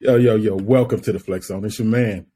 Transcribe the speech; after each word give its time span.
Yo, 0.00 0.16
yo, 0.16 0.34
yo, 0.34 0.56
welcome 0.56 1.00
to 1.00 1.12
the 1.12 1.20
Flex 1.20 1.46
Zone. 1.46 1.64
It's 1.64 1.78
your 1.78 1.86
man, 1.86 2.26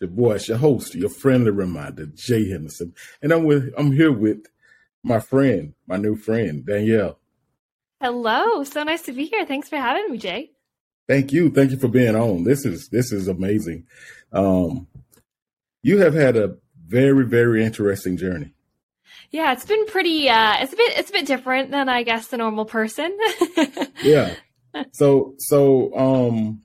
your 0.00 0.08
boy, 0.08 0.36
it's 0.36 0.48
your 0.48 0.56
host, 0.56 0.94
your 0.94 1.10
friendly 1.10 1.50
reminder, 1.50 2.06
Jay 2.06 2.48
Henderson. 2.48 2.94
And 3.20 3.32
I'm 3.32 3.44
with 3.44 3.70
I'm 3.76 3.92
here 3.92 4.10
with 4.10 4.46
my 5.04 5.20
friend, 5.20 5.74
my 5.86 5.98
new 5.98 6.16
friend, 6.16 6.64
Danielle. 6.64 7.18
Hello. 8.00 8.64
So 8.64 8.82
nice 8.82 9.02
to 9.02 9.12
be 9.12 9.26
here. 9.26 9.44
Thanks 9.44 9.68
for 9.68 9.76
having 9.76 10.10
me, 10.10 10.16
Jay. 10.16 10.52
Thank 11.06 11.32
you. 11.32 11.50
Thank 11.50 11.70
you 11.70 11.76
for 11.76 11.88
being 11.88 12.16
on. 12.16 12.44
This 12.44 12.64
is 12.64 12.88
this 12.88 13.12
is 13.12 13.28
amazing. 13.28 13.86
Um 14.32 14.88
you 15.82 15.98
have 15.98 16.14
had 16.14 16.36
a 16.36 16.56
very, 16.86 17.26
very 17.26 17.62
interesting 17.62 18.16
journey. 18.16 18.54
Yeah, 19.30 19.52
it's 19.52 19.66
been 19.66 19.86
pretty 19.86 20.30
uh 20.30 20.62
it's 20.62 20.72
a 20.72 20.76
bit 20.76 20.98
it's 20.98 21.10
a 21.10 21.12
bit 21.12 21.26
different 21.26 21.72
than 21.72 21.90
I 21.90 22.04
guess 22.04 22.28
the 22.28 22.38
normal 22.38 22.64
person. 22.64 23.16
yeah. 24.02 24.34
So 24.92 25.34
so 25.38 25.94
um 25.96 26.62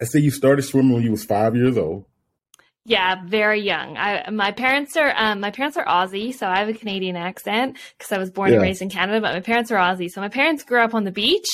I 0.00 0.06
see 0.06 0.20
you 0.20 0.30
started 0.30 0.62
swimming 0.62 0.94
when 0.94 1.02
you 1.02 1.10
was 1.10 1.24
five 1.24 1.54
years 1.54 1.76
old. 1.76 2.06
Yeah, 2.86 3.22
very 3.26 3.60
young. 3.60 3.98
I 3.98 4.30
my 4.30 4.52
parents 4.52 4.96
are 4.96 5.12
um, 5.14 5.40
my 5.40 5.50
parents 5.50 5.76
are 5.76 5.84
Aussie, 5.84 6.34
so 6.34 6.46
I 6.46 6.60
have 6.60 6.68
a 6.68 6.72
Canadian 6.72 7.14
accent 7.14 7.76
because 7.96 8.10
I 8.10 8.16
was 8.16 8.30
born 8.30 8.48
yeah. 8.48 8.54
and 8.54 8.62
raised 8.62 8.80
in 8.80 8.88
Canada. 8.88 9.20
But 9.20 9.34
my 9.34 9.40
parents 9.40 9.70
are 9.70 9.76
Aussie, 9.76 10.10
so 10.10 10.22
my 10.22 10.30
parents 10.30 10.64
grew 10.64 10.80
up 10.80 10.94
on 10.94 11.04
the 11.04 11.12
beach, 11.12 11.46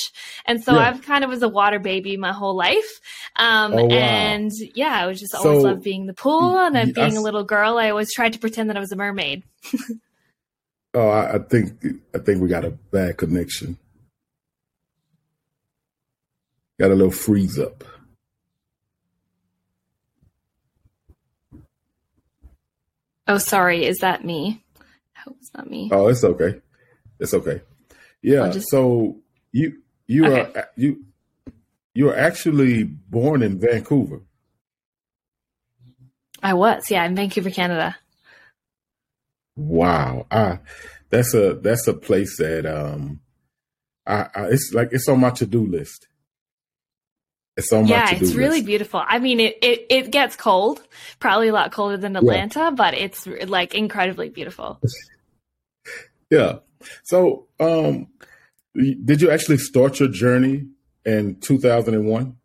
and 0.45 0.63
so 0.63 0.73
yeah. 0.73 0.87
I've 0.87 1.01
kind 1.01 1.25
of 1.25 1.29
was 1.29 1.43
a 1.43 1.49
water 1.49 1.79
baby 1.79 2.15
my 2.15 2.31
whole 2.31 2.55
life. 2.55 3.01
Um, 3.35 3.73
oh, 3.73 3.85
wow. 3.85 3.95
And 3.95 4.51
yeah, 4.73 4.97
I 4.97 5.05
was 5.05 5.19
just 5.19 5.35
always 5.35 5.61
so, 5.61 5.67
loved 5.67 5.83
being 5.83 6.01
in 6.01 6.07
the 6.07 6.13
pool, 6.13 6.59
and 6.59 6.73
then 6.73 6.93
being 6.93 7.17
I, 7.17 7.19
a 7.19 7.21
little 7.21 7.43
girl, 7.43 7.77
I 7.77 7.89
always 7.89 8.13
tried 8.13 8.33
to 8.33 8.39
pretend 8.39 8.69
that 8.69 8.77
I 8.77 8.79
was 8.79 8.93
a 8.93 8.95
mermaid. 8.95 9.43
oh, 10.93 11.09
I, 11.09 11.35
I 11.35 11.39
think 11.39 11.85
I 12.15 12.19
think 12.19 12.41
we 12.41 12.47
got 12.47 12.63
a 12.63 12.71
bad 12.71 13.17
connection. 13.17 13.77
Got 16.79 16.91
a 16.91 16.95
little 16.95 17.11
freeze 17.11 17.59
up. 17.59 17.83
Oh, 23.27 23.37
sorry. 23.37 23.85
Is 23.85 23.97
that 23.99 24.23
me? 24.23 24.63
I 25.15 25.19
hope 25.21 25.37
it's 25.39 25.53
not 25.53 25.69
me. 25.69 25.89
Oh, 25.91 26.07
it's 26.07 26.23
okay. 26.23 26.61
It's 27.19 27.33
okay. 27.33 27.61
Yeah. 28.21 28.49
Just... 28.49 28.69
So 28.69 29.17
you 29.51 29.81
you 30.07 30.25
okay. 30.25 30.59
are 30.59 30.69
you 30.75 31.05
you 31.93 32.09
are 32.09 32.15
actually 32.15 32.83
born 32.83 33.41
in 33.41 33.59
Vancouver. 33.59 34.21
I 36.43 36.53
was, 36.53 36.91
yeah, 36.91 37.03
in 37.05 37.15
Vancouver, 37.15 37.49
Canada. 37.49 37.97
Wow, 39.55 40.27
ah, 40.29 40.59
that's 41.09 41.33
a 41.33 41.55
that's 41.55 41.87
a 41.87 41.95
place 41.95 42.37
that 42.37 42.67
um, 42.67 43.21
I, 44.05 44.27
I 44.35 44.43
it's 44.49 44.71
like 44.75 44.89
it's 44.91 45.09
on 45.09 45.21
my 45.21 45.31
to 45.31 45.47
do 45.47 45.65
list. 45.65 46.07
It's 47.57 47.69
so 47.69 47.81
yeah, 47.83 48.11
it's 48.11 48.35
really 48.35 48.61
beautiful. 48.61 49.01
I 49.05 49.17
mean, 49.17 49.39
it, 49.39 49.57
it, 49.63 49.87
it 49.89 50.11
gets 50.11 50.35
cold, 50.35 50.81
probably 51.19 51.47
a 51.47 51.53
lot 51.53 51.71
colder 51.71 51.97
than 51.97 52.15
Atlanta, 52.15 52.59
yeah. 52.59 52.69
but 52.69 52.93
it's 52.93 53.25
like 53.25 53.73
incredibly 53.73 54.29
beautiful. 54.29 54.79
yeah. 56.29 56.59
So, 57.03 57.47
um, 57.59 58.07
did 58.75 59.21
you 59.23 59.31
actually 59.31 59.57
start 59.57 59.99
your 59.99 60.09
journey 60.09 60.67
in 61.03 61.39
2001? 61.39 62.37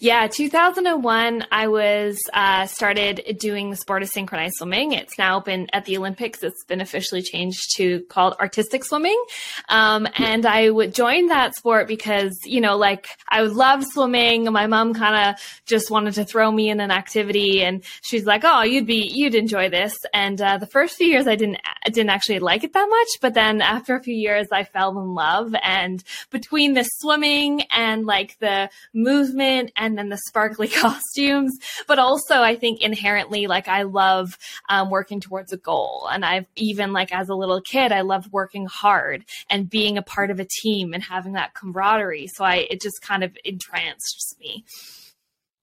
Yeah, 0.00 0.26
2001, 0.26 1.46
I 1.52 1.68
was 1.68 2.18
uh, 2.32 2.66
started 2.66 3.36
doing 3.38 3.70
the 3.70 3.76
sport 3.76 4.02
of 4.02 4.08
synchronized 4.08 4.54
swimming. 4.56 4.92
It's 4.92 5.18
now 5.18 5.40
been 5.40 5.68
at 5.72 5.84
the 5.84 5.96
Olympics. 5.96 6.42
It's 6.42 6.64
been 6.64 6.80
officially 6.80 7.22
changed 7.22 7.76
to 7.76 8.00
called 8.08 8.34
artistic 8.40 8.84
swimming. 8.84 9.22
Um, 9.68 10.08
and 10.16 10.46
I 10.46 10.70
would 10.70 10.94
join 10.94 11.28
that 11.28 11.54
sport 11.54 11.86
because, 11.86 12.36
you 12.44 12.60
know, 12.60 12.76
like 12.76 13.08
I 13.28 13.42
love 13.42 13.84
swimming. 13.84 14.44
My 14.52 14.66
mom 14.66 14.94
kind 14.94 15.30
of 15.30 15.40
just 15.66 15.90
wanted 15.90 16.14
to 16.14 16.24
throw 16.24 16.50
me 16.50 16.70
in 16.70 16.80
an 16.80 16.90
activity 16.90 17.62
and 17.62 17.84
she's 18.02 18.24
like, 18.24 18.42
oh, 18.44 18.62
you'd 18.62 18.86
be, 18.86 19.10
you'd 19.14 19.34
enjoy 19.34 19.68
this. 19.68 19.96
And 20.12 20.40
uh, 20.40 20.58
the 20.58 20.66
first 20.66 20.96
few 20.96 21.06
years 21.06 21.26
I 21.26 21.36
didn't, 21.36 21.58
I 21.86 21.90
didn't 21.90 22.10
actually 22.10 22.38
like 22.38 22.64
it 22.64 22.72
that 22.72 22.88
much. 22.88 23.08
But 23.20 23.34
then 23.34 23.60
after 23.60 23.94
a 23.94 24.02
few 24.02 24.14
years, 24.14 24.46
I 24.50 24.64
fell 24.64 24.98
in 24.98 25.14
love. 25.14 25.54
And 25.62 26.02
between 26.30 26.74
the 26.74 26.84
swimming 26.84 27.62
and 27.70 28.06
like 28.06 28.38
the 28.38 28.70
movement 28.92 29.72
and 29.76 29.98
then 29.98 30.08
the 30.08 30.18
sparkly 30.28 30.68
costumes, 30.82 31.58
but 31.86 31.98
also 31.98 32.40
I 32.40 32.56
think 32.56 32.80
inherently 32.80 33.46
like 33.46 33.68
I 33.68 33.82
love 33.82 34.38
um, 34.68 34.90
working 34.90 35.20
towards 35.20 35.52
a 35.52 35.56
goal. 35.56 36.08
And 36.10 36.24
I've 36.24 36.46
even 36.56 36.92
like 36.92 37.12
as 37.12 37.28
a 37.28 37.34
little 37.34 37.60
kid, 37.60 37.92
I 37.92 38.00
loved 38.00 38.32
working 38.32 38.66
hard 38.66 39.24
and 39.50 39.68
being 39.68 39.98
a 39.98 40.02
part 40.02 40.30
of 40.30 40.40
a 40.40 40.46
team 40.62 40.94
and 40.94 41.02
having 41.02 41.32
that 41.34 41.54
camaraderie. 41.54 42.28
So 42.28 42.44
I, 42.44 42.66
it 42.70 42.80
just 42.80 43.02
kind 43.02 43.22
of 43.22 43.36
entranced 43.44 44.36
me. 44.40 44.64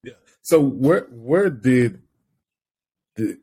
Yeah. 0.03 0.13
So 0.41 0.59
where, 0.59 1.07
where 1.11 1.49
did 1.49 2.01
the, 3.15 3.39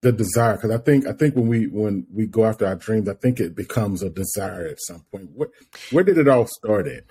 the 0.00 0.12
desire 0.12 0.54
because 0.54 0.70
i 0.70 0.78
think 0.78 1.06
i 1.06 1.12
think 1.12 1.34
when 1.34 1.48
we 1.48 1.66
when 1.66 2.06
we 2.12 2.26
go 2.26 2.44
after 2.44 2.66
our 2.66 2.76
dreams 2.76 3.08
i 3.08 3.14
think 3.14 3.40
it 3.40 3.56
becomes 3.56 4.02
a 4.02 4.10
desire 4.10 4.66
at 4.66 4.80
some 4.80 5.04
point. 5.10 5.30
Where, 5.34 5.48
where 5.90 6.04
did 6.04 6.18
it 6.18 6.28
all 6.28 6.46
start 6.46 6.86
at 6.86 7.04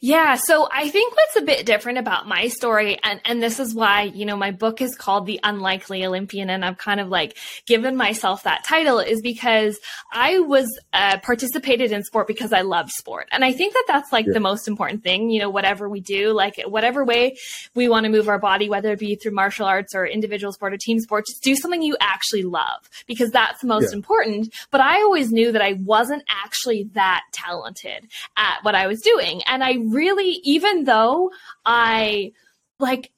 yeah, 0.00 0.36
so 0.36 0.68
I 0.70 0.88
think 0.88 1.14
what's 1.14 1.36
a 1.36 1.42
bit 1.42 1.66
different 1.66 1.98
about 1.98 2.26
my 2.26 2.48
story, 2.48 2.98
and, 3.02 3.20
and 3.24 3.42
this 3.42 3.60
is 3.60 3.74
why, 3.74 4.02
you 4.02 4.24
know, 4.24 4.36
my 4.36 4.50
book 4.50 4.80
is 4.80 4.96
called 4.96 5.26
The 5.26 5.40
Unlikely 5.42 6.04
Olympian, 6.04 6.50
and 6.50 6.64
I've 6.64 6.78
kind 6.78 7.00
of 7.00 7.08
like 7.08 7.36
given 7.66 7.96
myself 7.96 8.44
that 8.44 8.64
title, 8.64 8.98
is 8.98 9.20
because 9.20 9.78
I 10.12 10.40
was 10.40 10.66
uh, 10.92 11.18
participated 11.18 11.92
in 11.92 12.02
sport 12.04 12.26
because 12.26 12.52
I 12.52 12.62
love 12.62 12.90
sport. 12.90 13.28
And 13.32 13.44
I 13.44 13.52
think 13.52 13.74
that 13.74 13.84
that's 13.88 14.12
like 14.12 14.26
yeah. 14.26 14.32
the 14.32 14.40
most 14.40 14.68
important 14.68 15.02
thing, 15.02 15.30
you 15.30 15.40
know, 15.40 15.50
whatever 15.50 15.88
we 15.88 16.00
do, 16.00 16.32
like 16.32 16.60
whatever 16.66 17.04
way 17.04 17.36
we 17.74 17.88
want 17.88 18.04
to 18.04 18.10
move 18.10 18.28
our 18.28 18.38
body, 18.38 18.68
whether 18.68 18.92
it 18.92 18.98
be 18.98 19.16
through 19.16 19.32
martial 19.32 19.66
arts 19.66 19.94
or 19.94 20.06
individual 20.06 20.52
sport 20.52 20.72
or 20.72 20.78
team 20.78 20.98
sport, 21.00 21.26
just 21.26 21.42
do 21.42 21.54
something 21.54 21.82
you 21.82 21.96
actually 22.00 22.42
love 22.42 22.88
because 23.06 23.30
that's 23.30 23.60
the 23.60 23.66
most 23.66 23.90
yeah. 23.90 23.96
important. 23.96 24.52
But 24.70 24.80
I 24.80 24.96
always 25.02 25.30
knew 25.30 25.52
that 25.52 25.62
I 25.62 25.74
wasn't 25.74 26.22
actually 26.28 26.90
that 26.94 27.22
talented 27.32 28.08
at 28.36 28.58
what 28.62 28.74
I 28.74 28.86
was 28.86 29.00
doing. 29.00 29.42
And 29.46 29.62
I 29.62 29.71
I 29.72 29.76
really, 29.76 30.40
even 30.44 30.84
though 30.84 31.30
I 31.64 32.32
like 32.78 33.10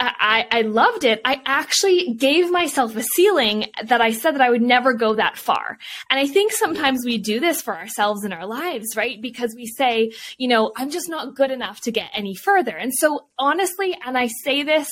I, 0.00 0.46
I 0.50 0.62
loved 0.62 1.02
it. 1.02 1.20
I 1.24 1.40
actually 1.44 2.14
gave 2.14 2.52
myself 2.52 2.94
a 2.94 3.02
ceiling 3.02 3.66
that 3.84 4.00
I 4.00 4.12
said 4.12 4.34
that 4.34 4.40
I 4.40 4.50
would 4.50 4.62
never 4.62 4.92
go 4.92 5.14
that 5.14 5.36
far. 5.36 5.76
And 6.08 6.20
I 6.20 6.26
think 6.28 6.52
sometimes 6.52 7.04
we 7.04 7.18
do 7.18 7.40
this 7.40 7.60
for 7.60 7.76
ourselves 7.76 8.24
in 8.24 8.32
our 8.32 8.46
lives, 8.46 8.96
right? 8.96 9.20
Because 9.20 9.54
we 9.56 9.66
say, 9.66 10.12
you 10.36 10.46
know, 10.46 10.72
I'm 10.76 10.90
just 10.90 11.08
not 11.08 11.34
good 11.34 11.50
enough 11.50 11.80
to 11.82 11.90
get 11.90 12.10
any 12.14 12.36
further. 12.36 12.76
And 12.76 12.94
so 12.94 13.26
honestly, 13.38 13.96
and 14.06 14.16
I 14.16 14.28
say 14.28 14.62
this 14.62 14.88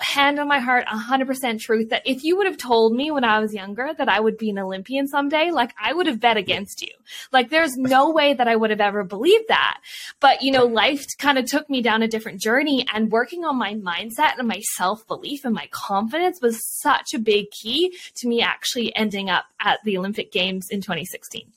hand 0.00 0.38
on 0.38 0.48
my 0.48 0.58
heart, 0.58 0.86
100% 0.86 1.60
truth 1.60 1.90
that 1.90 2.02
if 2.04 2.24
you 2.24 2.36
would 2.36 2.46
have 2.46 2.56
told 2.56 2.94
me 2.94 3.10
when 3.10 3.24
I 3.24 3.38
was 3.38 3.54
younger 3.54 3.90
that 3.96 4.08
I 4.08 4.18
would 4.18 4.38
be 4.38 4.50
an 4.50 4.58
Olympian 4.58 5.06
someday, 5.06 5.50
like 5.50 5.72
I 5.80 5.92
would 5.92 6.06
have 6.06 6.20
bet 6.20 6.36
against 6.36 6.82
you. 6.82 6.92
Like 7.32 7.50
there's 7.50 7.76
no 7.76 8.10
way 8.10 8.34
that 8.34 8.48
I 8.48 8.56
would 8.56 8.70
have 8.70 8.80
ever 8.80 9.04
believed 9.04 9.48
that. 9.48 9.80
But, 10.20 10.42
you 10.42 10.52
know, 10.52 10.64
life 10.64 11.04
kind 11.18 11.38
of 11.38 11.46
took 11.46 11.68
me 11.68 11.82
down 11.82 12.02
a 12.02 12.08
different 12.08 12.40
journey 12.40 12.86
and 12.92 13.10
working 13.10 13.44
on 13.44 13.56
my 13.56 13.74
mindset 13.74 14.38
and 14.44 14.48
my 14.48 14.60
self 14.76 15.06
belief 15.06 15.44
and 15.44 15.54
my 15.54 15.68
confidence 15.70 16.40
was 16.40 16.60
such 16.80 17.14
a 17.14 17.18
big 17.18 17.50
key 17.50 17.96
to 18.16 18.28
me 18.28 18.42
actually 18.42 18.94
ending 18.94 19.30
up 19.30 19.46
at 19.58 19.78
the 19.84 19.96
Olympic 19.96 20.30
Games 20.30 20.68
in 20.70 20.80
2016. 20.80 21.50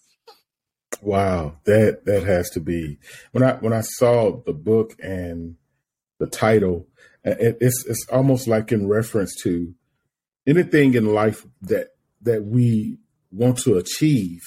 Wow, 1.02 1.58
that 1.66 2.06
that 2.06 2.24
has 2.24 2.50
to 2.52 2.60
be 2.60 2.98
when 3.32 3.44
I 3.44 3.54
when 3.56 3.74
I 3.74 3.82
saw 3.82 4.42
the 4.46 4.54
book 4.54 4.96
and 5.00 5.58
the 6.20 6.28
title 6.28 6.88
uh, 7.26 7.36
it's 7.40 7.86
it's 7.86 8.08
almost 8.10 8.48
like 8.48 8.72
in 8.72 8.88
reference 8.88 9.36
to 9.44 9.74
anything 10.48 10.94
in 10.94 11.14
life 11.14 11.46
that 11.62 11.90
that 12.22 12.46
we 12.46 12.98
want 13.32 13.58
to 13.60 13.76
achieve, 13.76 14.42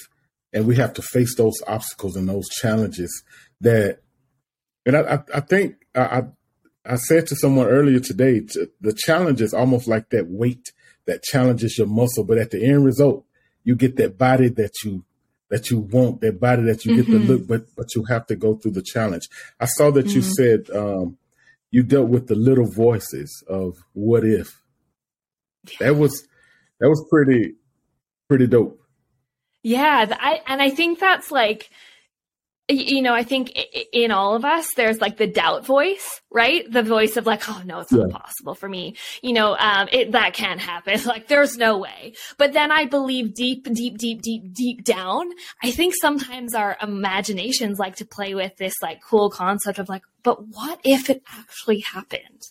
and 0.53 0.67
we 0.67 0.77
have 0.77 0.95
to 0.95 1.03
face 1.03 1.37
those 1.37 1.61
obstacles 1.67 2.17
and 2.17 2.28
those 2.28 2.49
challenges. 2.49 3.22
That, 3.61 4.01
and 4.87 4.97
I 4.97 5.01
I, 5.01 5.19
I 5.34 5.41
think 5.41 5.77
I 5.95 6.22
I 6.91 6.97
said 6.97 7.28
to 7.28 7.37
someone 7.37 7.69
earlier 7.69 8.01
today, 8.01 8.41
the 8.81 8.92
challenge 8.92 9.41
is 9.41 9.54
almost 9.54 9.87
like 9.87 10.10
that 10.10 10.27
weight 10.27 10.72
that 11.07 11.22
challenges 11.22 11.78
your 11.78 11.87
muscle, 11.87 12.25
but 12.25 12.37
at 12.37 12.51
the 12.51 12.65
end 12.65 12.84
result, 12.84 13.25
you 13.63 13.77
get 13.77 13.97
that 13.97 14.19
body 14.19 14.48
that 14.48 14.72
you 14.84 15.04
that 15.51 15.71
you 15.71 15.78
want, 15.78 16.21
that 16.21 16.41
body 16.41 16.63
that 16.63 16.84
you 16.84 16.92
mm-hmm. 16.92 17.03
get 17.03 17.10
the 17.10 17.19
look, 17.19 17.47
but 17.47 17.63
but 17.77 17.95
you 17.95 18.04
have 18.04 18.27
to 18.27 18.34
go 18.34 18.57
through 18.57 18.72
the 18.72 18.83
challenge. 18.83 19.28
I 19.60 19.66
saw 19.66 19.92
that 19.92 20.07
mm-hmm. 20.07 20.16
you 20.16 20.22
said 20.22 20.71
um, 20.75 21.16
you 21.71 21.84
dealt 21.84 22.09
with 22.09 22.27
the 22.27 22.34
little 22.34 22.69
voices 22.69 23.45
of 23.48 23.77
what 23.93 24.25
if. 24.25 24.60
That 25.78 25.97
was 25.97 26.27
that 26.81 26.89
was 26.89 27.07
pretty 27.09 27.54
pretty 28.28 28.48
dope. 28.48 28.81
Yeah, 29.63 30.07
I 30.10 30.41
and 30.48 30.60
I 30.60 30.71
think 30.71 30.98
that's 30.98 31.31
like 31.31 31.71
you 32.71 33.03
know, 33.03 33.15
I 33.15 33.22
think 33.22 33.53
in 33.93 34.11
all 34.11 34.34
of 34.34 34.45
us, 34.45 34.75
there's 34.75 35.01
like 35.01 35.17
the 35.17 35.27
doubt 35.27 35.67
voice, 35.67 36.21
right? 36.31 36.71
The 36.71 36.83
voice 36.83 37.17
of 37.17 37.27
like, 37.27 37.49
oh 37.49 37.63
no, 37.65 37.81
it's 37.81 37.93
not 37.93 38.09
yeah. 38.11 38.17
possible 38.17 38.55
for 38.55 38.69
me. 38.69 38.97
You 39.22 39.33
know, 39.33 39.57
um, 39.57 39.89
it, 39.93 40.13
that 40.13 40.34
can't 40.34 40.61
happen. 40.61 40.99
Like, 41.11 41.27
there's 41.27 41.57
no 41.57 41.78
way. 41.78 42.13
But 42.39 42.53
then 42.53 42.71
I 42.71 42.84
believe 42.84 43.34
deep, 43.34 43.65
deep, 43.65 43.99
deep, 43.99 44.22
deep, 44.22 44.53
deep 44.53 44.84
down, 44.84 45.31
I 45.63 45.72
think 45.72 45.95
sometimes 46.01 46.55
our 46.55 46.77
imaginations 46.81 47.81
like 47.81 47.97
to 47.97 48.05
play 48.05 48.34
with 48.34 48.57
this 48.57 48.75
like 48.81 49.01
cool 49.03 49.28
concept 49.28 49.81
of 49.81 49.89
like, 49.89 50.03
but 50.22 50.49
what 50.49 50.81
if 50.84 51.11
it 51.11 51.22
actually 51.33 51.81
happened? 51.81 52.51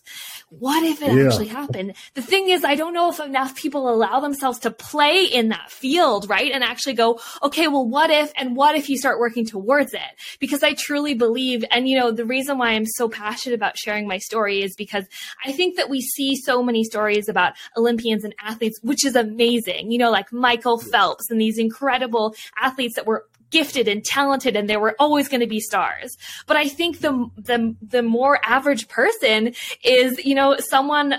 What 0.50 0.83
if 0.83 1.01
it 1.01 1.13
yeah. 1.13 1.25
actually 1.25 1.48
happened? 1.48 1.94
The 2.16 2.21
thing 2.21 2.50
is, 2.50 2.63
I 2.63 2.75
don't 2.75 2.94
know 2.94 3.10
if 3.10 3.19
enough 3.19 3.56
people 3.56 3.89
allow 3.89 4.19
themselves 4.19 4.60
to 4.60 4.71
play 4.71 5.25
in 5.25 5.50
that 5.50 5.69
field, 5.69 6.30
right? 6.30 6.51
And 6.51 6.63
actually 6.63 6.94
go, 6.94 7.19
okay, 7.44 7.68
well, 7.68 7.88
what 7.88 8.10
if, 8.10 8.31
and 8.36 8.56
what 8.56 8.75
if 8.75 8.89
you 8.89 8.98
start 8.98 9.19
working 9.19 9.45
towards 9.45 9.94
it? 9.94 10.01
Because 10.39 10.63
I 10.63 10.74
truly 10.74 11.13
believe, 11.13 11.63
and 11.69 11.88
you 11.88 11.98
know, 12.00 12.12
the 12.12 12.25
reason 12.25 12.57
why 12.57 12.71
I'm 12.71 12.86
so 12.86 13.10
passionate 13.10 13.56
about 13.56 13.77
sharing 13.77 14.07
my 14.07 14.18
story 14.18 14.62
is 14.63 14.75
because 14.75 15.06
I 15.45 15.51
think 15.51 15.77
that 15.77 15.89
we 15.89 16.01
see 16.01 16.36
so 16.36 16.63
many 16.63 16.83
stories 16.83 17.30
about 17.30 17.54
Olympians 17.77 18.24
and 18.24 18.33
athletes, 18.44 18.80
which 18.81 19.06
is 19.06 19.16
amazing. 19.16 19.92
You 19.92 20.00
know, 20.00 20.12
like 20.12 20.33
Michael 20.33 20.80
Phelps 20.80 21.30
and 21.30 21.39
these 21.39 21.57
incredible 21.60 22.36
athletes 22.60 22.95
that 22.95 23.06
were 23.06 23.25
gifted 23.49 23.87
and 23.87 24.03
talented 24.03 24.55
and 24.55 24.69
there 24.69 24.79
were 24.79 24.95
always 24.99 25.27
going 25.27 25.41
to 25.41 25.47
be 25.47 25.59
stars. 25.59 26.17
But 26.47 26.57
I 26.57 26.67
think 26.67 26.99
the, 26.99 27.29
the, 27.37 27.75
the 27.81 28.01
more 28.01 28.39
average 28.43 28.87
person 28.87 29.53
is, 29.83 30.23
you 30.25 30.35
know, 30.35 30.57
someone 30.59 31.15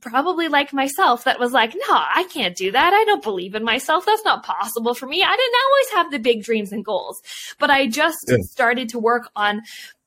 probably 0.00 0.48
like 0.48 0.72
myself 0.72 1.24
that 1.24 1.40
was 1.40 1.52
like, 1.52 1.74
no, 1.74 1.94
I 1.94 2.26
can't 2.32 2.56
do 2.56 2.72
that. 2.72 2.92
I 2.92 3.04
don't 3.04 3.22
believe 3.22 3.54
in 3.54 3.64
myself. 3.64 4.06
That's 4.06 4.24
not 4.24 4.44
possible 4.44 4.94
for 4.94 5.06
me. 5.06 5.22
I 5.22 5.36
didn't 5.36 5.54
always 5.66 5.90
have 5.92 6.10
the 6.12 6.18
big 6.18 6.44
dreams 6.44 6.72
and 6.72 6.84
goals, 6.84 7.20
but 7.58 7.70
I 7.70 7.88
just 7.88 8.18
yeah. 8.28 8.36
started 8.42 8.90
to 8.90 8.98
work 8.98 9.30
on 9.34 9.62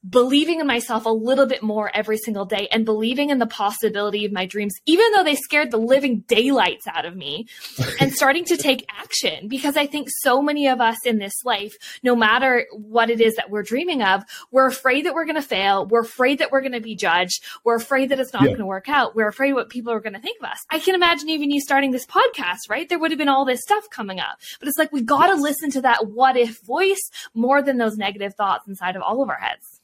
believing 0.08 0.60
in 0.60 0.68
myself 0.68 1.06
a 1.06 1.10
little 1.10 1.46
bit 1.46 1.62
more 1.62 1.92
every 1.94 2.18
single 2.18 2.46
day 2.46 2.68
and 2.72 2.86
believing 2.86 3.30
in 3.30 3.38
the 3.38 3.46
possibility 3.46 4.26
of 4.26 4.32
my 4.32 4.46
dreams, 4.46 4.74
even 4.86 5.06
though 5.14 5.24
they 5.24 5.36
scared 5.36 5.72
the 5.72 5.78
living 5.78 6.22
daylights 6.28 6.88
out 6.88 7.06
of 7.06 7.16
me, 7.16 7.48
and 8.00 8.14
starting 8.14 8.46
to 8.46 8.58
take 8.58 8.86
action. 8.90 9.48
Because 9.48 9.78
I 9.78 9.86
think 9.86 10.08
so 10.10 10.42
many 10.42 10.68
of 10.68 10.82
us 10.82 10.98
in 11.06 11.20
this 11.20 11.34
life, 11.46 11.74
no 12.04 12.16
matter 12.16 12.66
what 12.72 13.10
it 13.10 13.22
is 13.22 13.36
that 13.36 13.50
we're 13.50 13.64
dreaming 13.64 14.02
of, 14.02 14.24
we're 14.52 14.68
afraid 14.68 15.06
that 15.06 15.14
we're 15.14 15.26
going 15.26 15.36
to 15.36 15.42
fail. 15.42 15.86
We're 15.86 16.02
afraid 16.02 16.40
that 16.40 16.52
we're 16.52 16.62
going 16.62 16.72
to 16.72 16.82
be 16.82 16.96
judged. 16.96 17.44
We're 17.64 17.76
afraid 17.76 18.10
that 18.10 18.20
it's 18.20 18.34
not 18.34 18.44
yeah. 18.44 18.50
going 18.50 18.60
to 18.60 18.66
work 18.66 18.90
out. 18.90 19.16
We're 19.16 19.28
afraid 19.28 19.54
what 19.54 19.70
people 19.70 19.94
are 19.94 20.00
going 20.00 20.14
to 20.14 20.20
think 20.20 20.40
of 20.42 20.50
us. 20.50 20.60
I 20.70 20.80
can 20.80 20.96
imagine 20.96 21.30
even 21.30 21.52
you 21.52 21.62
starting 21.62 21.92
this 21.92 22.06
podcast, 22.06 22.70
right? 22.70 22.88
There 22.90 23.00
would 23.00 23.12
have 23.12 23.18
been 23.18 23.30
all 23.30 23.46
this 23.46 23.62
stuff 23.62 23.90
coming 23.90 24.20
up. 24.20 24.40
But 24.60 24.68
it's 24.68 24.78
like 24.78 24.92
we 24.92 25.02
got 25.02 25.28
to 25.28 25.34
yes. 25.34 25.42
listen 25.42 25.72
to 25.72 25.82
that 25.82 26.08
what 26.08 26.38
if 26.38 26.62
voice 26.66 27.10
more 27.34 27.62
than 27.62 27.78
those 27.78 27.98
negative 27.98 28.34
thoughts 28.36 28.68
inside 28.68 28.96
of 28.96 29.02
all 29.02 29.22
of 29.22 29.30
our 29.30 29.38
heads. 29.38 29.81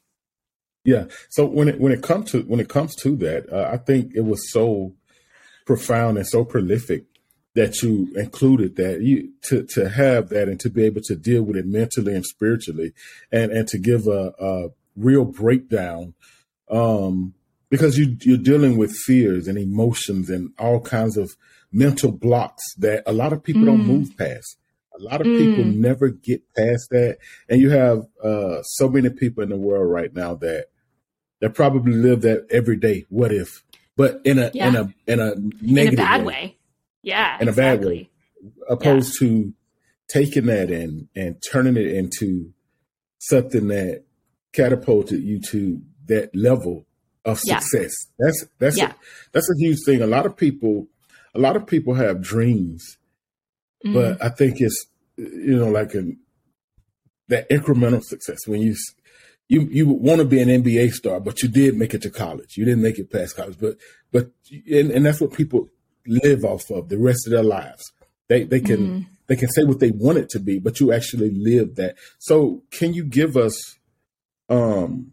Yeah. 0.88 1.08
So 1.30 1.46
when 1.46 1.68
it 1.68 1.82
when 1.82 1.92
it 1.92 2.02
comes 2.02 2.32
to 2.32 2.44
when 2.44 2.62
it 2.62 2.70
comes 2.70 2.96
to 3.02 3.18
that, 3.18 3.52
uh, 3.52 3.70
I 3.70 3.76
think 3.76 4.14
it 4.16 4.22
was 4.22 4.50
so 4.54 4.94
profound 5.66 6.18
and 6.18 6.26
so 6.26 6.46
prolific 6.46 7.04
that 7.56 7.82
you 7.82 8.08
included 8.16 8.78
that 8.78 9.02
you 9.02 9.30
to 9.42 9.64
to 9.64 9.90
have 9.90 10.30
that 10.30 10.48
and 10.48 10.62
to 10.62 10.70
be 10.70 10.86
able 10.86 11.02
to 11.02 11.16
deal 11.16 11.44
with 11.44 11.58
it 11.58 11.66
mentally 11.66 12.16
and 12.16 12.26
spiritually 12.26 12.94
and 13.34 13.52
and 13.52 13.68
to 13.68 13.78
give 13.78 14.08
a, 14.08 14.32
a 14.40 14.70
real 14.96 15.26
breakdown 15.26 16.14
um 16.72 17.34
because 17.70 17.98
you 17.98 18.16
you're 18.22 18.38
dealing 18.38 18.78
with 18.78 18.96
fears 18.96 19.48
and 19.48 19.58
emotions 19.58 20.30
and 20.30 20.54
all 20.58 20.80
kinds 20.80 21.18
of 21.18 21.32
mental 21.70 22.14
blocks 22.14 22.64
that 22.78 23.04
a 23.06 23.12
lot 23.12 23.34
of 23.34 23.44
people 23.44 23.64
mm. 23.64 23.66
don't 23.66 23.86
move 23.86 24.16
past 24.18 24.58
a 24.98 25.04
lot 25.04 25.20
of 25.20 25.28
mm. 25.28 25.38
people 25.38 25.66
never 25.66 26.08
get 26.10 26.42
past 26.56 26.88
that 26.92 27.18
and 27.50 27.60
you 27.60 27.72
have 27.72 28.06
uh 28.24 28.62
so 28.62 28.88
many 28.88 29.10
people 29.10 29.44
in 29.44 29.50
the 29.50 29.58
world 29.58 29.92
right 29.92 30.14
now 30.14 30.34
that 30.34 30.68
that 31.42 31.54
probably 31.54 31.94
live 31.94 32.22
that 32.22 32.48
every 32.52 32.78
day. 32.78 33.06
What 33.10 33.32
if? 33.32 33.64
But 33.96 34.22
in 34.24 34.40
a 34.40 34.52
yeah. 34.54 34.68
in 34.68 34.76
a 34.76 34.94
in 35.08 35.20
a 35.20 35.36
negative 35.62 35.94
in 35.94 36.00
a 36.00 36.08
bad 36.08 36.20
way. 36.22 36.26
way. 36.26 36.58
Yeah, 37.04 37.38
in 37.40 37.48
exactly. 37.48 37.50
a 37.50 37.76
bad 37.76 37.86
way, 37.86 38.10
opposed 38.70 39.22
yeah. 39.22 39.28
to 39.28 39.54
taking 40.08 40.46
that 40.48 40.70
and 40.70 41.08
and 41.16 41.42
turning 41.52 41.78
it 41.78 41.88
into 41.88 42.54
something 43.20 43.68
that 43.68 44.04
catapulted 44.54 45.22
you 45.22 45.40
to 45.40 45.82
that 46.08 46.36
level 46.36 46.86
of 47.26 47.40
success. 47.40 47.94
Yeah. 48.20 48.26
That's 48.26 48.46
that's 48.60 48.78
yeah. 48.78 48.92
a, 48.92 48.96
that's 49.34 49.50
a 49.50 49.60
huge 49.60 49.80
thing. 49.86 50.02
A 50.02 50.08
lot 50.08 50.26
of 50.26 50.36
people, 50.36 50.88
a 51.36 51.40
lot 51.40 51.56
of 51.56 51.68
people 51.68 51.94
have 51.94 52.22
dreams, 52.22 52.98
mm-hmm. 53.86 53.94
but 53.94 54.24
I 54.24 54.30
think 54.30 54.58
it's 54.60 54.88
you 55.18 55.58
know 55.58 55.70
like 55.70 55.94
an 55.94 56.20
that 57.30 57.50
incremental 57.50 58.04
success 58.04 58.40
when 58.46 58.62
you 58.62 58.76
you 59.50 59.62
you 59.72 59.88
want 59.88 60.20
to 60.20 60.26
be 60.26 60.42
an 60.42 60.50
NBA 60.50 60.92
star, 60.92 61.20
but 61.20 61.42
you 61.42 61.50
did 61.50 61.76
make 61.76 61.94
it 61.94 62.02
to 62.04 62.10
college. 62.10 62.58
You 62.58 62.66
didn't 62.66 62.84
make 62.84 63.00
it 63.00 63.12
past 63.12 63.36
college, 63.36 63.58
but 63.60 63.78
but 64.12 64.32
and, 64.52 64.92
and 64.92 65.06
that's 65.06 65.22
what 65.22 65.34
people 65.34 65.70
live 66.06 66.44
off 66.44 66.70
of 66.70 66.90
the 66.90 66.98
rest 66.98 67.28
of 67.28 67.32
their 67.32 67.44
lives. 67.44 67.84
They 68.28 68.44
they 68.44 68.60
can 68.60 68.78
mm-hmm. 68.78 69.12
they 69.28 69.36
can 69.36 69.50
say 69.50 69.64
what 69.64 69.80
they 69.80 69.92
want 69.92 70.18
it 70.18 70.30
to 70.30 70.40
be, 70.40 70.60
but 70.60 70.80
you 70.80 70.92
actually 70.92 71.32
live 71.32 71.76
that. 71.76 71.96
So 72.20 72.64
can 72.72 72.94
you 72.94 73.04
give 73.04 73.38
us 73.38 73.78
um 74.50 75.12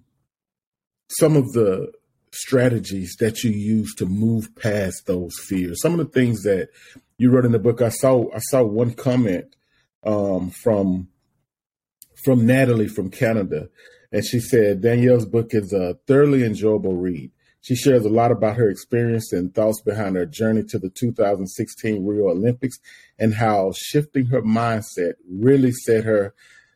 some 1.08 1.36
of 1.36 1.52
the 1.52 1.92
strategies 2.32 3.14
that 3.20 3.44
you 3.44 3.50
use 3.52 3.94
to 3.96 4.06
move 4.06 4.54
past 4.56 5.06
those 5.06 5.38
fears? 5.38 5.80
Some 5.80 5.98
of 5.98 5.98
the 5.98 6.12
things 6.12 6.42
that 6.42 6.70
you 7.18 7.30
wrote 7.30 7.44
in 7.44 7.52
the 7.52 7.58
book. 7.58 7.82
I 7.82 7.90
saw 7.90 8.32
I 8.34 8.38
saw 8.38 8.62
one 8.62 8.94
comment 8.94 9.54
um, 10.04 10.50
from 10.50 11.08
from 12.24 12.46
Natalie 12.46 12.88
from 12.88 13.10
Canada 13.10 13.68
and 14.14 14.24
she 14.24 14.38
said 14.38 14.80
Danielle's 14.80 15.26
book 15.26 15.48
is 15.50 15.72
a 15.72 15.98
thoroughly 16.06 16.44
enjoyable 16.44 16.94
read. 16.94 17.32
She 17.62 17.74
shares 17.74 18.04
a 18.04 18.08
lot 18.08 18.30
about 18.30 18.54
her 18.56 18.70
experience 18.70 19.32
and 19.32 19.52
thoughts 19.52 19.82
behind 19.82 20.14
her 20.14 20.24
journey 20.24 20.62
to 20.68 20.78
the 20.78 20.88
2016 20.88 22.06
Rio 22.06 22.28
Olympics 22.28 22.78
and 23.18 23.34
how 23.34 23.72
shifting 23.76 24.26
her 24.26 24.40
mindset 24.40 25.14
really 25.28 25.72
set 25.72 26.04
her 26.04 26.32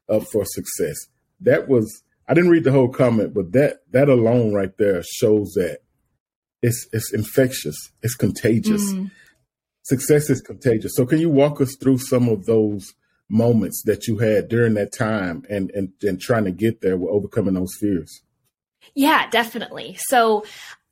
up 0.08 0.24
for 0.32 0.44
success. 0.46 0.96
That 1.40 1.68
was 1.68 2.02
I 2.26 2.34
didn't 2.34 2.50
read 2.50 2.64
the 2.64 2.72
whole 2.72 2.88
comment, 2.88 3.34
but 3.34 3.52
that 3.52 3.82
that 3.92 4.08
alone 4.08 4.52
right 4.52 4.76
there 4.76 5.04
shows 5.04 5.52
that 5.52 5.78
it's 6.60 6.88
it's 6.92 7.12
infectious, 7.12 7.76
it's 8.02 8.16
contagious. 8.16 8.82
Mm. 8.92 9.12
Success 9.84 10.28
is 10.28 10.40
contagious. 10.40 10.96
So 10.96 11.06
can 11.06 11.20
you 11.20 11.30
walk 11.30 11.60
us 11.60 11.76
through 11.80 11.98
some 11.98 12.28
of 12.28 12.46
those 12.46 12.94
moments 13.28 13.82
that 13.84 14.06
you 14.06 14.18
had 14.18 14.48
during 14.48 14.74
that 14.74 14.92
time 14.92 15.44
and, 15.50 15.70
and, 15.72 15.92
and 16.02 16.20
trying 16.20 16.44
to 16.44 16.50
get 16.50 16.80
there 16.80 16.96
with 16.96 17.10
overcoming 17.10 17.54
those 17.54 17.74
fears? 17.74 18.22
Yeah, 18.94 19.28
definitely. 19.30 19.96
So 19.98 20.44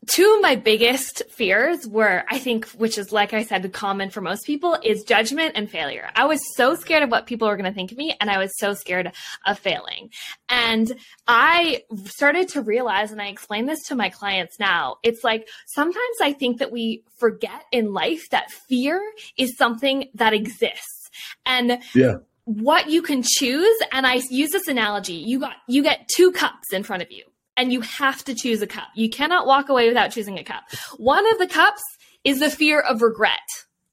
two 0.07 0.35
of 0.37 0.43
my 0.43 0.57
biggest 0.57 1.23
fears 1.31 1.87
were, 1.87 2.25
I 2.29 2.39
think, 2.39 2.67
which 2.71 2.99
is 2.99 3.13
like 3.13 3.33
I 3.33 3.43
said, 3.43 3.73
common 3.73 4.11
for 4.11 4.21
most 4.21 4.47
people, 4.47 4.79
is 4.83 5.03
judgment 5.03 5.53
and 5.57 5.71
failure. 5.71 6.11
I 6.15 6.27
was 6.27 6.41
so 6.55 6.75
scared 6.75 7.03
of 7.03 7.11
what 7.11 7.27
people 7.27 7.49
were 7.49 7.57
going 7.57 7.71
to 7.71 7.75
think 7.75 7.93
of 7.93 7.99
me, 7.99 8.17
and 8.21 8.31
I 8.31 8.39
was 8.39 8.53
so 8.59 8.75
scared 8.75 9.13
of 9.47 9.59
failing. 9.59 10.11
And 10.49 10.93
I 11.27 11.83
started 12.05 12.49
to 12.51 12.63
realize, 12.63 13.13
and 13.13 13.21
I 13.21 13.29
explain 13.29 13.67
this 13.67 13.85
to 13.89 13.95
my 13.95 14.11
clients 14.11 14.59
now, 14.61 14.97
it's 15.03 15.25
like 15.25 15.49
sometimes 15.67 16.17
I 16.23 16.33
think 16.33 16.59
that 16.59 16.71
we 16.71 17.03
forget 17.17 17.65
in 17.73 17.93
life 17.93 18.29
that 18.31 18.51
fear 18.51 19.01
is 19.37 19.57
something 19.57 20.09
that 20.15 20.33
exists 20.35 20.96
and 21.45 21.79
yeah. 21.95 22.17
what 22.45 22.89
you 22.89 23.03
can 23.03 23.23
choose, 23.25 23.79
and 23.93 24.07
I 24.07 24.21
use 24.31 24.51
this 24.51 24.69
analogy, 24.69 25.15
you 25.15 25.39
got 25.39 25.57
you 25.69 25.83
get 25.83 26.09
two 26.15 26.33
cups 26.33 26.73
in 26.73 26.83
front 26.83 27.03
of 27.03 27.11
you 27.11 27.25
and 27.57 27.73
you 27.73 27.81
have 27.81 28.23
to 28.25 28.35
choose 28.35 28.63
a 28.63 28.67
cup. 28.67 28.89
You 28.95 29.09
cannot 29.09 29.47
walk 29.47 29.69
away 29.69 29.89
without 29.89 30.13
choosing 30.13 30.39
a 30.39 30.45
cup. 30.45 30.65
One 30.99 31.31
of 31.33 31.39
the 31.39 31.47
cups 31.47 31.83
is 32.25 32.41
the 32.41 32.51
fear 32.51 32.81
of 32.81 33.03
regret 33.03 33.39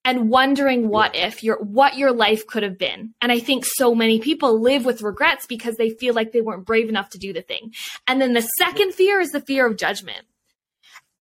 and 0.05 0.29
wondering 0.29 0.89
what 0.89 1.15
if 1.15 1.43
your 1.43 1.57
what 1.57 1.97
your 1.97 2.11
life 2.11 2.45
could 2.45 2.63
have 2.63 2.77
been. 2.77 3.13
And 3.21 3.31
I 3.31 3.39
think 3.39 3.63
so 3.65 3.95
many 3.95 4.19
people 4.19 4.59
live 4.59 4.85
with 4.85 5.01
regrets 5.01 5.45
because 5.45 5.75
they 5.77 5.91
feel 5.91 6.13
like 6.13 6.31
they 6.31 6.41
weren't 6.41 6.65
brave 6.65 6.89
enough 6.89 7.09
to 7.11 7.17
do 7.17 7.31
the 7.31 7.41
thing. 7.41 7.73
And 8.07 8.19
then 8.19 8.33
the 8.33 8.41
second 8.41 8.93
fear 8.93 9.19
is 9.19 9.31
the 9.31 9.41
fear 9.41 9.65
of 9.65 9.77
judgment. 9.77 10.25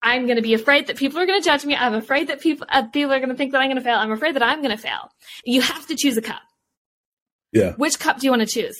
I'm 0.05 0.27
going 0.27 0.35
to 0.35 0.43
be 0.43 0.53
afraid 0.53 0.85
that 0.87 0.97
people 0.97 1.19
are 1.19 1.25
going 1.25 1.41
to 1.41 1.43
judge 1.43 1.65
me. 1.65 1.75
I'm 1.75 1.95
afraid 1.95 2.27
that 2.27 2.39
people 2.39 2.67
uh, 2.69 2.83
people 2.87 3.11
are 3.11 3.19
going 3.19 3.29
to 3.29 3.35
think 3.35 3.51
that 3.51 3.59
I'm 3.59 3.67
going 3.67 3.77
to 3.77 3.83
fail. 3.83 3.97
I'm 3.97 4.11
afraid 4.11 4.35
that 4.35 4.43
I'm 4.43 4.61
going 4.61 4.75
to 4.75 4.81
fail. 4.81 5.09
You 5.43 5.61
have 5.61 5.87
to 5.87 5.95
choose 5.95 6.15
a 6.15 6.21
cup. 6.21 6.43
Yeah. 7.51 7.73
Which 7.73 7.99
cup 7.99 8.19
do 8.19 8.27
you 8.27 8.31
want 8.31 8.41
to 8.41 8.47
choose? 8.47 8.77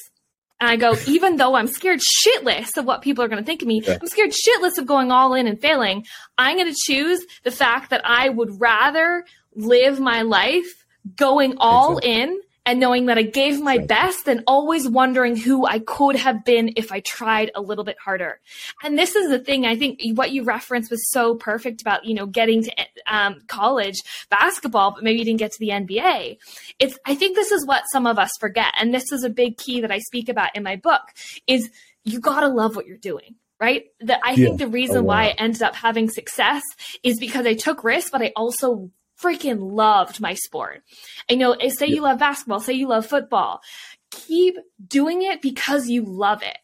And 0.61 0.69
I 0.69 0.75
go, 0.75 0.95
even 1.07 1.37
though 1.37 1.55
I'm 1.55 1.67
scared 1.67 1.99
shitless 1.99 2.77
of 2.77 2.85
what 2.85 3.01
people 3.01 3.23
are 3.23 3.27
going 3.27 3.41
to 3.41 3.45
think 3.45 3.63
of 3.63 3.67
me, 3.67 3.81
yeah. 3.83 3.97
I'm 3.99 4.07
scared 4.07 4.31
shitless 4.31 4.77
of 4.77 4.85
going 4.85 5.11
all 5.11 5.33
in 5.33 5.47
and 5.47 5.59
failing. 5.59 6.05
I'm 6.37 6.57
going 6.57 6.71
to 6.71 6.79
choose 6.85 7.25
the 7.43 7.51
fact 7.51 7.89
that 7.89 8.01
I 8.05 8.29
would 8.29 8.61
rather 8.61 9.25
live 9.55 9.99
my 9.99 10.21
life 10.21 10.85
going 11.15 11.55
all 11.57 11.97
exactly. 11.97 12.21
in 12.21 12.41
and 12.65 12.79
knowing 12.79 13.05
that 13.05 13.17
I 13.17 13.23
gave 13.23 13.61
my 13.61 13.77
best 13.77 14.27
and 14.27 14.43
always 14.47 14.87
wondering 14.87 15.35
who 15.35 15.65
I 15.65 15.79
could 15.79 16.15
have 16.15 16.43
been 16.43 16.73
if 16.75 16.91
I 16.91 16.99
tried 17.01 17.51
a 17.55 17.61
little 17.61 17.83
bit 17.83 17.97
harder. 18.03 18.39
And 18.83 18.97
this 18.97 19.15
is 19.15 19.29
the 19.29 19.39
thing 19.39 19.65
I 19.65 19.75
think 19.75 19.99
what 20.15 20.31
you 20.31 20.43
referenced 20.43 20.89
was 20.89 21.09
so 21.11 21.35
perfect 21.35 21.81
about, 21.81 22.05
you 22.05 22.15
know, 22.15 22.25
getting 22.25 22.63
to 22.63 22.71
um, 23.07 23.41
college 23.47 24.01
basketball, 24.29 24.91
but 24.91 25.03
maybe 25.03 25.19
you 25.19 25.25
didn't 25.25 25.39
get 25.39 25.51
to 25.51 25.59
the 25.59 25.69
NBA. 25.69 26.37
It's, 26.79 26.97
I 27.05 27.15
think 27.15 27.35
this 27.35 27.51
is 27.51 27.65
what 27.65 27.83
some 27.91 28.07
of 28.07 28.17
us 28.17 28.31
forget. 28.39 28.73
And 28.79 28.93
this 28.93 29.11
is 29.11 29.23
a 29.23 29.29
big 29.29 29.57
key 29.57 29.81
that 29.81 29.91
I 29.91 29.99
speak 29.99 30.29
about 30.29 30.55
in 30.55 30.63
my 30.63 30.75
book 30.75 31.01
is 31.47 31.69
you 32.03 32.19
got 32.19 32.41
to 32.41 32.47
love 32.47 32.75
what 32.75 32.87
you're 32.87 32.97
doing 32.97 33.35
right? 33.57 33.85
That 34.01 34.19
I 34.21 34.31
yeah. 34.31 34.35
think 34.35 34.59
the 34.59 34.67
reason 34.67 34.97
oh, 34.97 35.03
wow. 35.03 35.15
why 35.15 35.23
I 35.27 35.35
ended 35.37 35.61
up 35.61 35.75
having 35.75 36.09
success 36.09 36.61
is 37.03 37.17
because 37.19 37.45
I 37.45 37.53
took 37.53 37.85
risks, 37.85 38.09
but 38.11 38.21
I 38.21 38.33
also 38.35 38.91
freaking 39.21 39.71
loved 39.71 40.19
my 40.19 40.33
sport. 40.33 40.83
I 41.29 41.35
know, 41.35 41.53
eh, 41.53 41.69
say 41.69 41.87
you 41.87 42.01
love 42.01 42.19
basketball, 42.19 42.59
say 42.59 42.73
you 42.73 42.87
love 42.87 43.05
football. 43.05 43.61
Keep 44.11 44.57
doing 44.87 45.23
it 45.23 45.41
because 45.41 45.89
you 45.89 46.03
love 46.03 46.41
it. 46.41 46.57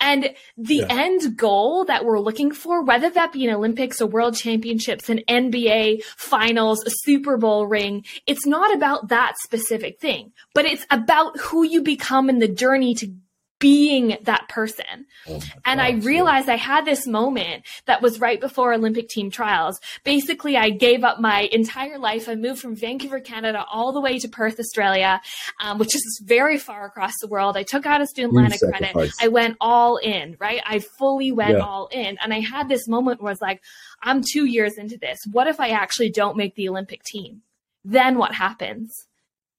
And 0.00 0.34
the 0.56 0.76
yeah. 0.76 0.86
end 0.88 1.36
goal 1.36 1.84
that 1.86 2.04
we're 2.04 2.20
looking 2.20 2.52
for, 2.52 2.82
whether 2.82 3.08
that 3.10 3.32
be 3.32 3.46
an 3.46 3.54
Olympics 3.54 4.00
or 4.00 4.06
World 4.06 4.36
Championships, 4.36 5.08
an 5.08 5.20
NBA 5.28 6.02
finals, 6.16 6.84
a 6.84 6.90
Super 6.90 7.36
Bowl 7.36 7.66
ring, 7.66 8.04
it's 8.26 8.46
not 8.46 8.74
about 8.74 9.08
that 9.08 9.34
specific 9.38 10.00
thing, 10.00 10.32
but 10.54 10.64
it's 10.64 10.84
about 10.90 11.38
who 11.38 11.62
you 11.62 11.82
become 11.82 12.28
in 12.28 12.40
the 12.40 12.48
journey 12.48 12.94
to 12.94 13.12
being 13.58 14.18
that 14.22 14.48
person. 14.48 15.06
Oh 15.28 15.40
and 15.64 15.80
I 15.80 15.92
realized 15.92 16.48
I 16.48 16.56
had 16.56 16.84
this 16.84 17.06
moment 17.06 17.64
that 17.86 18.02
was 18.02 18.20
right 18.20 18.40
before 18.40 18.74
Olympic 18.74 19.08
team 19.08 19.30
trials. 19.30 19.80
Basically, 20.04 20.56
I 20.56 20.70
gave 20.70 21.04
up 21.04 21.20
my 21.20 21.48
entire 21.52 21.98
life. 21.98 22.28
I 22.28 22.34
moved 22.34 22.60
from 22.60 22.76
Vancouver, 22.76 23.20
Canada, 23.20 23.64
all 23.72 23.92
the 23.92 24.00
way 24.00 24.18
to 24.18 24.28
Perth, 24.28 24.60
Australia, 24.60 25.20
um, 25.60 25.78
which 25.78 25.94
is 25.94 26.22
very 26.24 26.58
far 26.58 26.84
across 26.84 27.12
the 27.20 27.28
world. 27.28 27.56
I 27.56 27.62
took 27.62 27.86
out 27.86 28.00
a 28.00 28.06
student 28.06 28.34
line 28.34 28.52
of 28.52 28.60
credit. 28.60 29.12
I 29.20 29.28
went 29.28 29.56
all 29.60 29.96
in, 29.96 30.36
right? 30.38 30.60
I 30.66 30.80
fully 30.98 31.32
went 31.32 31.58
yeah. 31.58 31.64
all 31.64 31.88
in. 31.90 32.18
And 32.22 32.34
I 32.34 32.40
had 32.40 32.68
this 32.68 32.86
moment 32.86 33.22
where 33.22 33.30
I 33.30 33.32
was 33.32 33.40
like, 33.40 33.62
I'm 34.02 34.22
two 34.22 34.44
years 34.44 34.76
into 34.76 34.98
this. 34.98 35.18
What 35.30 35.46
if 35.46 35.60
I 35.60 35.70
actually 35.70 36.10
don't 36.10 36.36
make 36.36 36.54
the 36.54 36.68
Olympic 36.68 37.02
team? 37.04 37.42
Then 37.84 38.18
what 38.18 38.34
happens? 38.34 39.06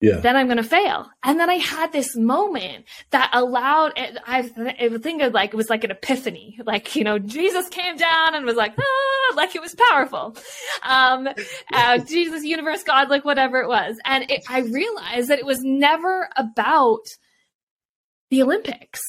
Yeah. 0.01 0.17
then 0.17 0.35
I'm 0.35 0.47
going 0.47 0.57
to 0.57 0.63
fail. 0.63 1.09
And 1.23 1.39
then 1.39 1.49
I 1.49 1.55
had 1.55 1.91
this 1.91 2.15
moment 2.15 2.85
that 3.11 3.29
allowed, 3.33 3.93
I, 3.97 4.49
I 4.57 4.97
think 4.97 5.21
of 5.21 5.33
like, 5.33 5.53
it 5.53 5.57
was 5.57 5.69
like 5.69 5.83
an 5.83 5.91
epiphany. 5.91 6.59
Like, 6.63 6.95
you 6.95 7.03
know, 7.03 7.17
Jesus 7.17 7.69
came 7.69 7.97
down 7.97 8.35
and 8.35 8.45
was 8.45 8.55
like, 8.55 8.73
ah, 8.77 9.35
like 9.35 9.55
it 9.55 9.61
was 9.61 9.75
powerful. 9.89 10.35
Um, 10.83 11.27
uh, 11.73 11.97
Jesus, 12.07 12.43
universe, 12.43 12.83
God, 12.83 13.09
like 13.09 13.25
whatever 13.25 13.59
it 13.61 13.67
was. 13.67 13.97
And 14.05 14.29
it, 14.29 14.43
I 14.49 14.59
realized 14.59 15.29
that 15.29 15.39
it 15.39 15.45
was 15.45 15.61
never 15.63 16.29
about 16.35 17.05
the 18.29 18.43
Olympics. 18.43 19.01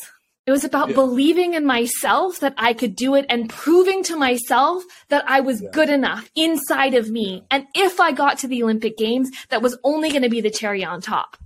It 0.48 0.50
was 0.50 0.64
about 0.64 0.88
yeah. 0.88 0.94
believing 0.94 1.52
in 1.52 1.66
myself 1.66 2.40
that 2.40 2.54
I 2.56 2.72
could 2.72 2.96
do 2.96 3.14
it 3.16 3.26
and 3.28 3.50
proving 3.50 4.02
to 4.04 4.16
myself 4.16 4.82
that 5.10 5.22
I 5.28 5.40
was 5.40 5.60
yeah. 5.60 5.68
good 5.74 5.90
enough 5.90 6.30
inside 6.34 6.94
of 6.94 7.10
me. 7.10 7.44
And 7.50 7.66
if 7.74 8.00
I 8.00 8.12
got 8.12 8.38
to 8.38 8.48
the 8.48 8.62
Olympic 8.62 8.96
Games, 8.96 9.30
that 9.50 9.60
was 9.60 9.76
only 9.84 10.08
going 10.08 10.22
to 10.22 10.30
be 10.30 10.40
the 10.40 10.48
cherry 10.48 10.82
on 10.82 11.02
top. 11.02 11.36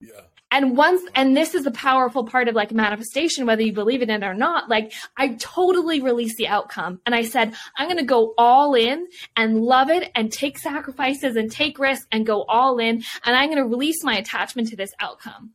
Yeah. 0.00 0.22
And 0.50 0.78
once, 0.78 1.02
and 1.14 1.36
this 1.36 1.54
is 1.54 1.64
the 1.64 1.72
powerful 1.72 2.24
part 2.24 2.48
of 2.48 2.54
like 2.54 2.72
manifestation, 2.72 3.44
whether 3.44 3.60
you 3.60 3.74
believe 3.74 4.00
in 4.00 4.08
it 4.08 4.22
or 4.22 4.32
not, 4.32 4.70
like 4.70 4.94
I 5.14 5.34
totally 5.34 6.00
released 6.00 6.38
the 6.38 6.48
outcome. 6.48 7.02
And 7.04 7.14
I 7.14 7.24
said, 7.24 7.52
I'm 7.76 7.86
going 7.86 7.98
to 7.98 8.02
go 8.02 8.32
all 8.38 8.72
in 8.74 9.08
and 9.36 9.60
love 9.60 9.90
it 9.90 10.10
and 10.14 10.32
take 10.32 10.58
sacrifices 10.58 11.36
and 11.36 11.52
take 11.52 11.78
risks 11.78 12.06
and 12.10 12.24
go 12.24 12.44
all 12.44 12.78
in. 12.78 13.04
And 13.26 13.36
I'm 13.36 13.50
going 13.50 13.62
to 13.62 13.68
release 13.68 14.02
my 14.02 14.16
attachment 14.16 14.68
to 14.68 14.76
this 14.76 14.92
outcome. 15.00 15.52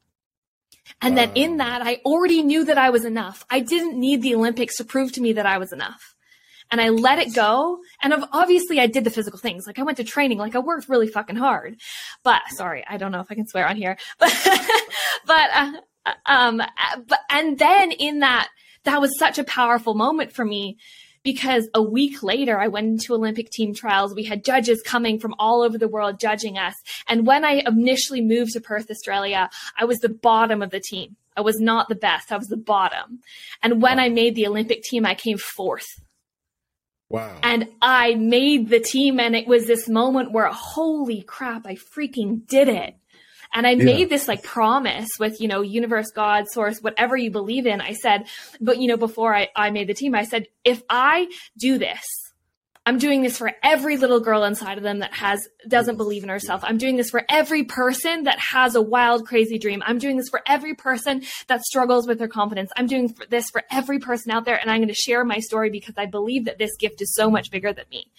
And 1.01 1.15
wow. 1.15 1.25
that 1.25 1.37
in 1.37 1.57
that, 1.57 1.81
I 1.81 2.01
already 2.05 2.41
knew 2.41 2.65
that 2.65 2.77
I 2.77 2.89
was 2.89 3.05
enough. 3.05 3.45
I 3.49 3.59
didn't 3.59 3.99
need 3.99 4.21
the 4.21 4.35
Olympics 4.35 4.77
to 4.77 4.83
prove 4.83 5.11
to 5.13 5.21
me 5.21 5.33
that 5.33 5.45
I 5.45 5.57
was 5.57 5.71
enough. 5.71 6.15
And 6.69 6.81
I 6.81 6.89
let 6.89 7.19
it 7.19 7.33
go. 7.33 7.79
And 8.01 8.13
obviously 8.33 8.79
I 8.79 8.87
did 8.87 9.03
the 9.03 9.09
physical 9.09 9.39
things. 9.39 9.65
Like 9.65 9.79
I 9.79 9.83
went 9.83 9.97
to 9.97 10.03
training, 10.03 10.37
like 10.37 10.55
I 10.55 10.59
worked 10.59 10.89
really 10.89 11.07
fucking 11.07 11.37
hard. 11.37 11.79
But 12.23 12.41
sorry, 12.49 12.83
I 12.89 12.97
don't 12.97 13.11
know 13.11 13.21
if 13.21 13.31
I 13.31 13.35
can 13.35 13.47
swear 13.47 13.67
on 13.67 13.77
here, 13.77 13.97
but, 14.19 14.33
but, 15.25 15.49
uh, 15.53 15.71
um, 16.25 16.57
but, 17.07 17.19
and 17.29 17.57
then 17.57 17.91
in 17.91 18.19
that, 18.19 18.49
that 18.83 18.99
was 19.01 19.17
such 19.17 19.37
a 19.37 19.43
powerful 19.43 19.93
moment 19.93 20.33
for 20.33 20.43
me 20.43 20.77
because 21.27 21.67
a 21.73 21.81
week 21.81 22.23
later 22.23 22.57
I 22.57 22.69
went 22.69 22.87
into 22.87 23.13
Olympic 23.13 23.49
team 23.49 23.73
trials. 23.73 24.15
We 24.15 24.23
had 24.23 24.45
judges 24.45 24.81
coming 24.81 25.19
from 25.19 25.35
all 25.37 25.61
over 25.61 25.77
the 25.77 25.89
world 25.89 26.21
judging 26.21 26.57
us. 26.57 26.73
And 27.05 27.27
when 27.27 27.43
I 27.43 27.63
initially 27.67 28.21
moved 28.21 28.53
to 28.53 28.61
Perth, 28.61 28.89
Australia, 28.89 29.49
I 29.77 29.83
was 29.83 29.99
the 29.99 30.07
bottom 30.07 30.61
of 30.61 30.69
the 30.69 30.79
team. 30.79 31.17
I 31.35 31.41
was 31.41 31.59
not 31.59 31.89
the 31.89 31.95
best. 31.95 32.31
I 32.31 32.37
was 32.37 32.47
the 32.47 32.55
bottom. 32.55 33.19
And 33.61 33.81
when 33.81 33.97
wow. 33.97 34.05
I 34.05 34.07
made 34.07 34.35
the 34.35 34.47
Olympic 34.47 34.83
team, 34.83 35.05
I 35.05 35.15
came 35.15 35.37
fourth. 35.37 36.01
Wow. 37.09 37.39
And 37.43 37.67
I 37.81 38.15
made 38.15 38.69
the 38.69 38.79
team 38.79 39.19
and 39.19 39.35
it 39.35 39.47
was 39.47 39.67
this 39.67 39.89
moment 39.89 40.31
where 40.31 40.47
holy 40.47 41.23
crap, 41.23 41.67
I 41.67 41.75
freaking 41.75 42.47
did 42.47 42.69
it. 42.69 42.95
And 43.57 43.65
I 43.65 43.71
yeah. 43.71 43.85
made 43.85 44.09
this 44.09 44.27
like 44.27 44.43
promise 44.43 45.09
with, 45.19 45.41
you 45.41 45.47
know, 45.47 45.61
universe, 45.61 46.11
God, 46.11 46.47
source, 46.47 46.77
whatever 46.79 47.17
you 47.17 47.31
believe 47.31 47.65
in. 47.65 47.81
I 47.81 47.93
said, 47.93 48.27
but 48.61 48.77
you 48.77 48.87
know, 48.87 48.97
before 48.97 49.33
I, 49.33 49.49
I 49.55 49.71
made 49.71 49.87
the 49.87 49.95
team, 49.95 50.13
I 50.13 50.25
said, 50.25 50.45
if 50.63 50.83
I 50.91 51.27
do 51.57 51.79
this, 51.79 52.05
I'm 52.87 52.99
doing 52.99 53.21
this 53.21 53.37
for 53.37 53.51
every 53.63 53.97
little 53.97 54.21
girl 54.21 54.45
inside 54.45 54.77
of 54.77 54.83
them 54.85 54.99
that 54.99 55.13
has 55.13 55.45
doesn't 55.67 55.97
believe 55.97 56.23
in 56.23 56.29
herself. 56.29 56.61
I'm 56.63 56.77
doing 56.77 56.95
this 56.95 57.09
for 57.09 57.25
every 57.27 57.65
person 57.65 58.23
that 58.23 58.39
has 58.39 58.75
a 58.75 58.81
wild, 58.81 59.27
crazy 59.27 59.59
dream. 59.59 59.83
I'm 59.85 59.97
doing 59.97 60.15
this 60.15 60.29
for 60.29 60.41
every 60.45 60.73
person 60.73 61.23
that 61.47 61.63
struggles 61.63 62.07
with 62.07 62.17
their 62.17 62.29
confidence. 62.29 62.71
I'm 62.77 62.87
doing 62.87 63.13
this 63.29 63.49
for 63.49 63.63
every 63.69 63.99
person 63.99 64.31
out 64.31 64.45
there, 64.45 64.57
and 64.57 64.71
I'm 64.71 64.77
going 64.77 64.87
to 64.87 64.93
share 64.93 65.25
my 65.25 65.39
story 65.39 65.69
because 65.69 65.95
I 65.97 66.05
believe 66.05 66.45
that 66.45 66.59
this 66.59 66.77
gift 66.77 67.01
is 67.01 67.13
so 67.13 67.29
much 67.29 67.51
bigger 67.51 67.73
than 67.73 67.83
me. 67.91 68.09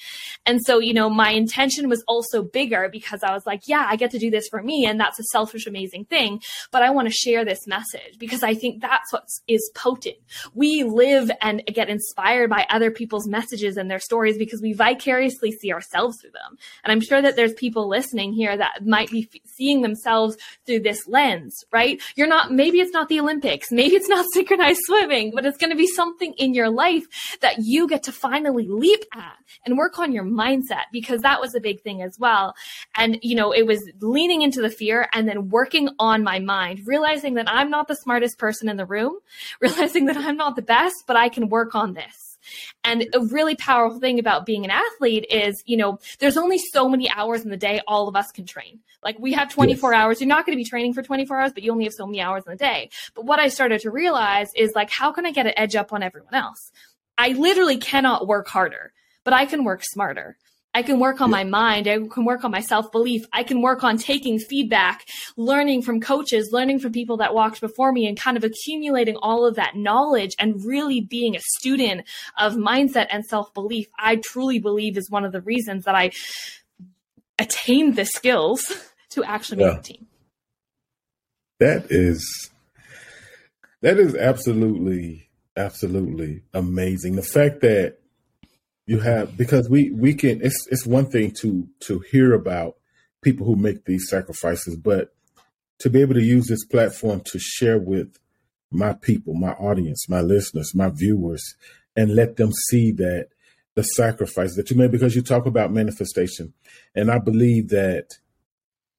And 0.45 0.61
so, 0.63 0.81
you 0.81 0.93
know, 0.93 1.09
my 1.09 1.31
intention 1.31 1.89
was 1.89 2.05
also 2.07 2.43
bigger 2.43 2.91
because 2.93 3.23
I 3.23 3.33
was 3.33 3.47
like, 3.47 3.63
yeah, 3.67 3.87
I 3.89 3.97
get 3.97 4.11
to 4.11 4.19
do 4.19 4.31
this 4.31 4.49
for 4.49 4.63
me, 4.63 4.85
and 4.85 5.01
that's 5.01 5.19
a 5.19 5.25
selfish, 5.33 5.67
amazing 5.67 6.05
thing. 6.05 6.43
But 6.71 6.83
I 6.83 6.91
want 6.91 7.09
to 7.09 7.15
share 7.15 7.43
this 7.43 7.67
message 7.67 8.19
because 8.19 8.43
I 8.43 8.55
think 8.55 8.83
that's 8.83 9.11
what 9.15 9.29
is 9.47 9.71
potent. 9.75 10.17
We 10.53 10.83
live 10.83 11.31
and 11.41 11.63
get 11.73 11.89
inspired 11.89 12.51
by 12.51 12.67
other 12.69 12.91
people's 12.91 13.27
messages 13.27 13.79
and 13.79 13.91
their 13.91 14.01
stories 14.01 14.37
because 14.37 14.58
because 14.59 14.63
we 14.63 14.73
vicariously 14.73 15.53
see 15.53 15.73
ourselves 15.73 16.19
through 16.21 16.31
them. 16.31 16.59
And 16.85 16.93
I'm 16.93 17.01
sure 17.01 17.23
that 17.23 17.37
there's 17.37 17.55
people 17.55 17.89
listening 17.89 18.33
here 18.33 18.57
that 18.57 18.87
might 18.87 19.11
be 19.11 19.29
f- 19.33 19.41
seeing 19.45 19.83
themselves 19.83 20.37
through 20.67 20.81
this 20.81 21.07
lens, 21.07 21.65
right? 21.73 22.01
You're 22.17 22.29
not, 22.29 22.53
maybe 22.53 22.81
it's 22.81 22.93
not 22.93 23.09
the 23.09 23.21
Olympics, 23.21 23.71
maybe 23.71 23.97
it's 23.97 24.09
not 24.09 24.27
synchronized 24.33 24.81
swimming, 24.85 25.33
but 25.35 25.47
it's 25.47 25.59
going 25.59 25.71
to 25.71 25.77
be 25.77 25.87
something 25.87 26.35
in 26.39 26.55
your 26.55 26.71
life 26.71 27.05
that 27.41 27.57
you 27.59 27.89
get 27.89 28.03
to 28.05 28.13
finally 28.13 28.67
leap 28.69 29.05
at 29.15 29.37
and 29.65 29.79
work 29.79 29.99
on 29.99 30.13
your 30.13 30.25
mindset 30.25 30.85
because 30.93 31.23
that 31.23 31.41
was 31.41 31.55
a 31.55 31.61
big 31.61 31.81
thing 31.83 32.03
as 32.03 32.17
well. 32.19 32.55
And, 32.97 33.19
you 33.23 33.37
know, 33.37 33.53
it 33.53 33.67
was 33.67 33.81
leaning 34.01 34.43
into 34.43 34.61
the 34.61 34.71
fear 34.71 35.09
and 35.13 35.29
then 35.29 35.49
working 35.49 35.89
on 35.99 36.23
my 36.23 36.39
mind, 36.39 36.81
realizing 36.87 37.35
that 37.35 37.49
I'm 37.49 37.71
not 37.71 37.89
the 37.89 37.97
smartest 37.97 38.39
person 38.39 38.69
in 38.69 38.77
the 38.77 38.87
room, 38.87 39.19
realizing 39.61 40.07
that 40.07 40.17
I'm 40.17 40.37
not 40.37 40.57
the 40.57 40.63
best, 40.63 41.05
but 41.07 41.17
I 41.17 41.29
can 41.29 41.49
work 41.49 41.75
on 41.75 41.95
this 41.95 42.28
and 42.85 43.07
a 43.15 43.21
really 43.21 43.57
powerful 43.57 44.01
thing 44.01 44.19
about 44.19 44.47
being 44.47 44.65
an 44.65 44.71
athlete 44.71 45.27
is, 45.31 45.63
you 45.67 45.77
know, 45.77 45.99
there's 46.19 46.37
only 46.37 46.59
so 46.59 46.89
many 46.89 47.11
hours 47.11 47.43
in 47.43 47.51
the 47.51 47.57
day 47.57 47.81
all 47.87 48.09
of 48.09 48.17
us 48.17 48.31
can 48.31 48.47
train. 48.47 48.81
Like 49.03 49.19
we 49.19 49.33
have 49.33 49.53
24 49.53 49.93
yes. 49.93 49.99
hours. 49.99 50.21
You're 50.21 50.29
not 50.29 50.47
going 50.47 50.57
to 50.57 50.63
be 50.63 50.69
training 50.69 50.95
for 50.95 51.03
24 51.03 51.41
hours, 51.41 51.53
but 51.53 51.63
you 51.63 51.73
only 51.73 51.85
have 51.85 51.95
so 51.95 52.07
many 52.07 52.21
hours 52.21 52.45
in 52.47 52.53
the 52.53 52.57
day. 52.57 52.91
But 53.15 53.25
what 53.25 53.39
I 53.39 53.49
started 53.49 53.81
to 53.83 53.91
realize 53.91 54.51
is 54.57 54.73
like, 54.75 54.91
how 54.91 55.13
can 55.13 55.27
I 55.27 55.33
get 55.33 55.47
an 55.47 55.55
edge 55.57 55.77
up 55.77 55.93
on 55.93 56.03
everyone 56.03 56.35
else? 56.35 56.73
I 57.17 57.31
literally 57.31 57.79
cannot 57.79 58.27
work 58.27 58.49
harder, 58.49 58.93
but 59.25 59.35
I 59.35 59.47
can 59.47 59.65
work 59.65 59.83
smarter. 59.85 60.37
I 60.75 60.83
can 60.83 61.01
work 61.01 61.21
on 61.21 61.31
yeah. 61.31 61.37
my 61.39 61.45
mind. 61.45 61.89
I 61.89 61.99
can 62.09 62.25
work 62.25 62.45
on 62.45 62.51
my 62.51 62.61
self 62.61 62.93
belief. 62.93 63.25
I 63.33 63.43
can 63.43 63.63
work 63.63 63.83
on 63.83 63.97
taking 63.97 64.39
feedback, 64.39 65.07
learning 65.37 65.83
from 65.83 66.01
coaches, 66.01 66.51
learning 66.53 66.79
from 66.81 66.93
people 66.93 67.17
that 67.19 67.35
walked 67.35 67.61
before 67.61 67.91
me 67.93 68.07
and 68.07 68.19
kind 68.19 68.37
of 68.37 68.45
accumulating 68.45 69.17
all 69.17 69.47
of 69.47 69.57
that 69.57 69.77
knowledge 69.77 70.35
and 70.39 70.63
really 70.65 71.01
being 71.01 71.35
a 71.35 71.41
student 71.41 72.03
of 72.39 72.55
mindset 72.55 73.07
and 73.11 73.25
self 73.25 73.53
belief. 73.55 73.87
I 73.99 74.17
truly 74.17 74.59
believe 74.59 74.97
is 74.99 75.11
one 75.11 75.25
of 75.25 75.33
the 75.33 75.41
reasons 75.41 75.85
that 75.85 75.95
I 75.95 76.11
attained 77.39 77.97
the 77.97 78.05
skills 78.05 78.73
to 79.11 79.25
actually 79.25 79.65
make 79.65 79.73
yeah. 79.73 79.77
the 79.79 79.83
team. 79.83 80.07
That 81.61 81.87
is, 81.91 82.51
that 83.81 83.99
is 83.99 84.15
absolutely, 84.15 85.29
absolutely 85.57 86.43
amazing. 86.55 87.17
The 87.17 87.23
fact 87.23 87.63
that 87.63 87.99
you 88.89 89.01
have 89.01 89.37
because 89.37 89.69
we 89.69 89.91
we 89.91 90.15
can 90.15 90.41
it's 90.43 90.67
it's 90.71 90.87
one 90.87 91.07
thing 91.07 91.31
to 91.31 91.69
to 91.79 92.01
hear 92.11 92.33
about 92.33 92.77
people 93.23 93.47
who 93.47 93.55
make 93.55 93.85
these 93.85 94.09
sacrifices 94.09 94.77
but 94.77 95.15
to 95.79 95.91
be 95.91 96.01
able 96.01 96.15
to 96.15 96.23
use 96.23 96.47
this 96.47 96.65
platform 96.65 97.21
to 97.21 97.39
share 97.39 97.79
with 97.79 98.19
my 98.71 98.95
people 98.95 99.35
my 99.35 99.53
audience 99.53 100.09
my 100.09 100.23
listeners 100.23 100.75
my 100.75 100.89
viewers 100.89 101.55
and 101.97 102.17
let 102.17 102.37
them 102.37 102.51
see 102.71 102.91
that 102.91 103.29
the 103.75 103.83
sacrifice 103.83 104.57
that 104.57 104.71
you 104.71 104.77
made 104.77 104.91
because 104.91 105.15
you 105.15 105.23
talk 105.23 105.45
about 105.45 105.71
manifestation 105.71 106.55
and 106.95 107.11
i 107.11 107.19
believe 107.19 107.69
that 107.69 108.15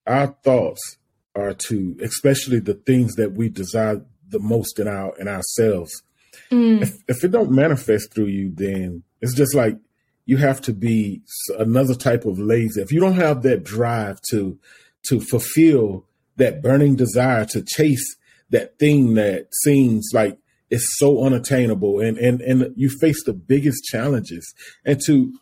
our 0.06 0.28
thoughts 0.44 0.98
are 1.34 1.54
to 1.54 1.98
especially 2.04 2.60
the 2.60 2.76
things 2.76 3.16
that 3.16 3.34
we 3.34 3.50
desire 3.50 4.06
the 4.28 4.40
most 4.40 4.78
in 4.78 4.88
our 4.88 5.18
in 5.18 5.28
ourselves 5.28 6.04
mm. 6.52 6.80
if, 6.80 6.96
if 7.08 7.24
it 7.24 7.32
don't 7.32 7.50
manifest 7.50 8.14
through 8.14 8.28
you 8.28 8.52
then 8.54 9.04
it's 9.22 9.36
just 9.36 9.56
like 9.56 9.78
you 10.26 10.38
have 10.38 10.62
to 10.62 10.74
be 10.74 11.22
another 11.58 11.96
type 11.96 12.26
of 12.26 12.38
lazy. 12.40 12.82
If 12.82 12.92
you 12.92 13.00
don't 13.00 13.14
have 13.14 13.42
that 13.44 13.64
drive 13.64 14.22
to 14.30 14.60
to 15.08 15.20
fulfill 15.20 16.06
that 16.36 16.62
burning 16.62 16.96
desire 16.96 17.46
to 17.46 17.64
chase 17.64 18.16
that 18.50 18.78
thing 18.80 19.16
that 19.16 19.48
seems 19.64 20.10
like 20.14 20.38
it's 20.70 20.98
so 20.98 21.24
unattainable 21.24 22.00
and 22.00 22.18
and 22.18 22.42
and 22.42 22.74
you 22.76 22.90
face 22.90 23.24
the 23.24 23.34
biggest 23.34 23.84
challenges 23.86 24.54
and 24.86 25.00
to 25.06 25.34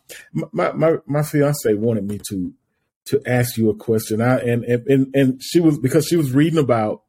my 0.52 0.72
my 0.72 0.96
my 1.06 1.22
fiance 1.22 1.74
wanted 1.74 2.04
me 2.04 2.18
to 2.28 2.52
to 3.06 3.20
ask 3.26 3.56
you 3.56 3.70
a 3.70 3.76
question 3.76 4.20
I 4.20 4.38
and 4.38 4.64
and 4.64 5.14
and 5.14 5.42
she 5.42 5.60
was 5.60 5.78
because 5.78 6.06
she 6.06 6.16
was 6.16 6.32
reading 6.32 6.58
about 6.58 7.02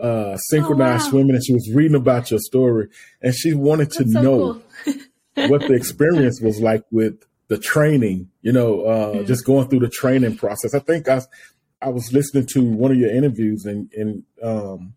uh, 0.00 0.36
synchronized 0.36 1.02
oh, 1.02 1.06
wow. 1.06 1.10
swimming, 1.10 1.34
and 1.36 1.44
she 1.44 1.54
was 1.54 1.70
reading 1.72 1.96
about 1.96 2.30
your 2.30 2.40
story, 2.40 2.88
and 3.22 3.34
she 3.34 3.54
wanted 3.54 3.90
to 3.92 4.04
so 4.04 4.20
know 4.20 4.62
cool. 4.84 4.94
what 5.34 5.62
the 5.62 5.74
experience 5.74 6.40
was 6.40 6.60
like 6.60 6.84
with 6.90 7.22
the 7.48 7.58
training. 7.58 8.30
You 8.42 8.52
know, 8.52 8.84
uh, 8.84 9.12
mm. 9.14 9.26
just 9.26 9.44
going 9.44 9.68
through 9.68 9.80
the 9.80 9.88
training 9.88 10.36
process. 10.36 10.74
I 10.74 10.80
think 10.80 11.08
I, 11.08 11.22
I 11.80 11.88
was 11.90 12.12
listening 12.12 12.46
to 12.52 12.62
one 12.62 12.90
of 12.90 12.98
your 12.98 13.10
interviews, 13.10 13.64
and 13.64 13.92
and 13.92 14.22
um, 14.42 14.94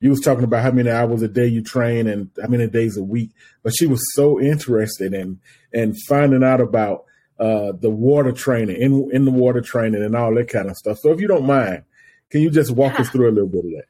you 0.00 0.10
was 0.10 0.20
talking 0.20 0.44
about 0.44 0.62
how 0.62 0.72
many 0.72 0.90
hours 0.90 1.22
a 1.22 1.28
day 1.28 1.46
you 1.46 1.62
train 1.62 2.06
and 2.08 2.30
how 2.40 2.48
many 2.48 2.66
days 2.66 2.96
a 2.96 3.02
week. 3.02 3.30
But 3.62 3.74
she 3.76 3.86
was 3.86 4.02
so 4.14 4.40
interested 4.40 5.14
in 5.14 5.40
in 5.72 5.94
finding 6.08 6.42
out 6.42 6.60
about 6.60 7.04
uh, 7.38 7.72
the 7.78 7.90
water 7.90 8.32
training 8.32 8.80
in 8.80 9.08
in 9.12 9.24
the 9.24 9.30
water 9.30 9.60
training 9.60 10.02
and 10.02 10.16
all 10.16 10.34
that 10.34 10.48
kind 10.48 10.70
of 10.70 10.76
stuff. 10.76 10.98
So 10.98 11.12
if 11.12 11.20
you 11.20 11.28
don't 11.28 11.46
mind, 11.46 11.84
can 12.30 12.40
you 12.40 12.50
just 12.50 12.70
walk 12.70 12.94
yeah. 12.94 13.00
us 13.02 13.10
through 13.10 13.28
a 13.28 13.32
little 13.32 13.48
bit 13.48 13.64
of 13.64 13.70
that? 13.72 13.84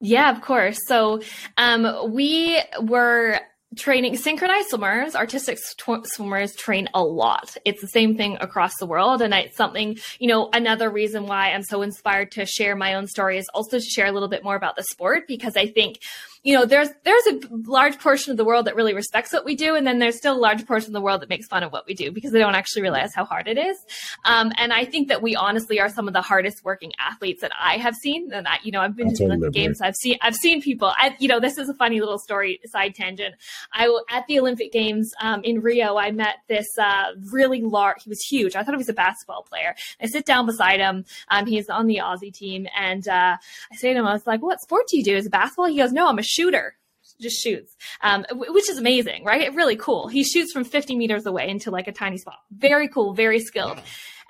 Yeah, 0.00 0.30
of 0.30 0.42
course. 0.42 0.78
So 0.86 1.22
um, 1.56 2.12
we 2.12 2.60
were 2.82 3.40
training 3.76 4.16
synchronized 4.16 4.68
swimmers 4.68 5.14
artistic 5.14 5.58
tw- 5.76 6.06
swimmers 6.06 6.54
train 6.54 6.88
a 6.94 7.02
lot. 7.02 7.56
It's 7.64 7.80
the 7.80 7.88
same 7.88 8.16
thing 8.16 8.36
across 8.40 8.72
the 8.78 8.86
world 8.86 9.22
and 9.22 9.32
it's 9.34 9.56
something 9.56 9.98
you 10.18 10.28
know 10.28 10.48
another 10.52 10.90
reason 10.90 11.26
why 11.26 11.52
i'm 11.52 11.62
so 11.62 11.82
inspired 11.82 12.30
to 12.32 12.46
share 12.46 12.76
my 12.76 12.94
own 12.94 13.06
story 13.06 13.38
is 13.38 13.46
also 13.54 13.78
to 13.78 13.84
share 13.84 14.06
a 14.06 14.12
little 14.12 14.28
bit 14.28 14.44
more 14.44 14.56
about 14.56 14.76
the 14.76 14.82
sport 14.84 15.24
because 15.26 15.56
i 15.56 15.66
think 15.66 15.98
you 16.44 16.54
know, 16.54 16.66
there's 16.66 16.90
there's 17.04 17.26
a 17.26 17.40
large 17.64 17.98
portion 17.98 18.30
of 18.30 18.36
the 18.36 18.44
world 18.44 18.66
that 18.66 18.76
really 18.76 18.92
respects 18.92 19.32
what 19.32 19.46
we 19.46 19.56
do, 19.56 19.74
and 19.74 19.86
then 19.86 19.98
there's 19.98 20.16
still 20.16 20.36
a 20.36 20.38
large 20.38 20.66
portion 20.66 20.90
of 20.90 20.92
the 20.92 21.00
world 21.00 21.22
that 21.22 21.30
makes 21.30 21.46
fun 21.46 21.62
of 21.62 21.72
what 21.72 21.86
we 21.86 21.94
do 21.94 22.12
because 22.12 22.32
they 22.32 22.38
don't 22.38 22.54
actually 22.54 22.82
realize 22.82 23.14
how 23.14 23.24
hard 23.24 23.48
it 23.48 23.56
is. 23.56 23.78
Um, 24.26 24.52
and 24.58 24.70
I 24.70 24.84
think 24.84 25.08
that 25.08 25.22
we 25.22 25.34
honestly 25.34 25.80
are 25.80 25.88
some 25.88 26.06
of 26.06 26.12
the 26.12 26.20
hardest 26.20 26.62
working 26.62 26.92
athletes 26.98 27.40
that 27.40 27.52
I 27.58 27.78
have 27.78 27.94
seen. 27.94 28.30
And 28.30 28.46
I, 28.46 28.58
you 28.62 28.72
know, 28.72 28.82
I've 28.82 28.94
been 28.94 29.14
to 29.14 29.28
the 29.28 29.50
games. 29.50 29.80
I've 29.80 29.96
seen 29.96 30.18
I've 30.20 30.36
seen 30.36 30.60
people. 30.60 30.92
I, 30.94 31.16
you 31.18 31.28
know, 31.28 31.40
this 31.40 31.56
is 31.56 31.70
a 31.70 31.74
funny 31.74 32.00
little 32.00 32.18
story 32.18 32.60
side 32.66 32.94
tangent. 32.94 33.36
I 33.72 33.88
at 34.10 34.26
the 34.26 34.38
Olympic 34.38 34.70
Games 34.70 35.14
um, 35.22 35.42
in 35.44 35.62
Rio, 35.62 35.96
I 35.96 36.10
met 36.10 36.36
this 36.48 36.66
uh, 36.78 37.12
really 37.32 37.62
large. 37.62 38.02
He 38.02 38.10
was 38.10 38.20
huge. 38.20 38.54
I 38.54 38.62
thought 38.62 38.74
he 38.74 38.78
was 38.78 38.90
a 38.90 38.92
basketball 38.92 39.44
player. 39.44 39.74
I 39.98 40.06
sit 40.08 40.26
down 40.26 40.44
beside 40.44 40.78
him. 40.78 41.06
Um, 41.30 41.46
he's 41.46 41.70
on 41.70 41.86
the 41.86 42.02
Aussie 42.04 42.34
team, 42.34 42.66
and 42.78 43.08
uh, 43.08 43.38
I 43.72 43.76
say 43.76 43.94
to 43.94 43.98
him, 43.98 44.06
I 44.06 44.12
was 44.12 44.26
like, 44.26 44.42
"What 44.42 44.60
sport 44.60 44.88
do 44.88 44.98
you 44.98 45.04
do? 45.04 45.16
Is 45.16 45.24
it 45.24 45.32
basketball?" 45.32 45.68
He 45.68 45.78
goes, 45.78 45.92
"No, 45.92 46.06
I'm 46.06 46.18
a 46.18 46.33
shooter 46.34 46.76
just 47.20 47.40
shoots, 47.40 47.76
um, 48.02 48.24
which 48.32 48.68
is 48.68 48.78
amazing, 48.78 49.24
right? 49.24 49.54
Really 49.54 49.76
cool. 49.76 50.08
He 50.08 50.24
shoots 50.24 50.52
from 50.52 50.64
50 50.64 50.96
meters 50.96 51.26
away 51.26 51.48
into 51.48 51.70
like 51.70 51.86
a 51.86 51.92
tiny 51.92 52.18
spot. 52.18 52.38
Very 52.50 52.88
cool, 52.88 53.14
very 53.14 53.40
skilled. 53.40 53.80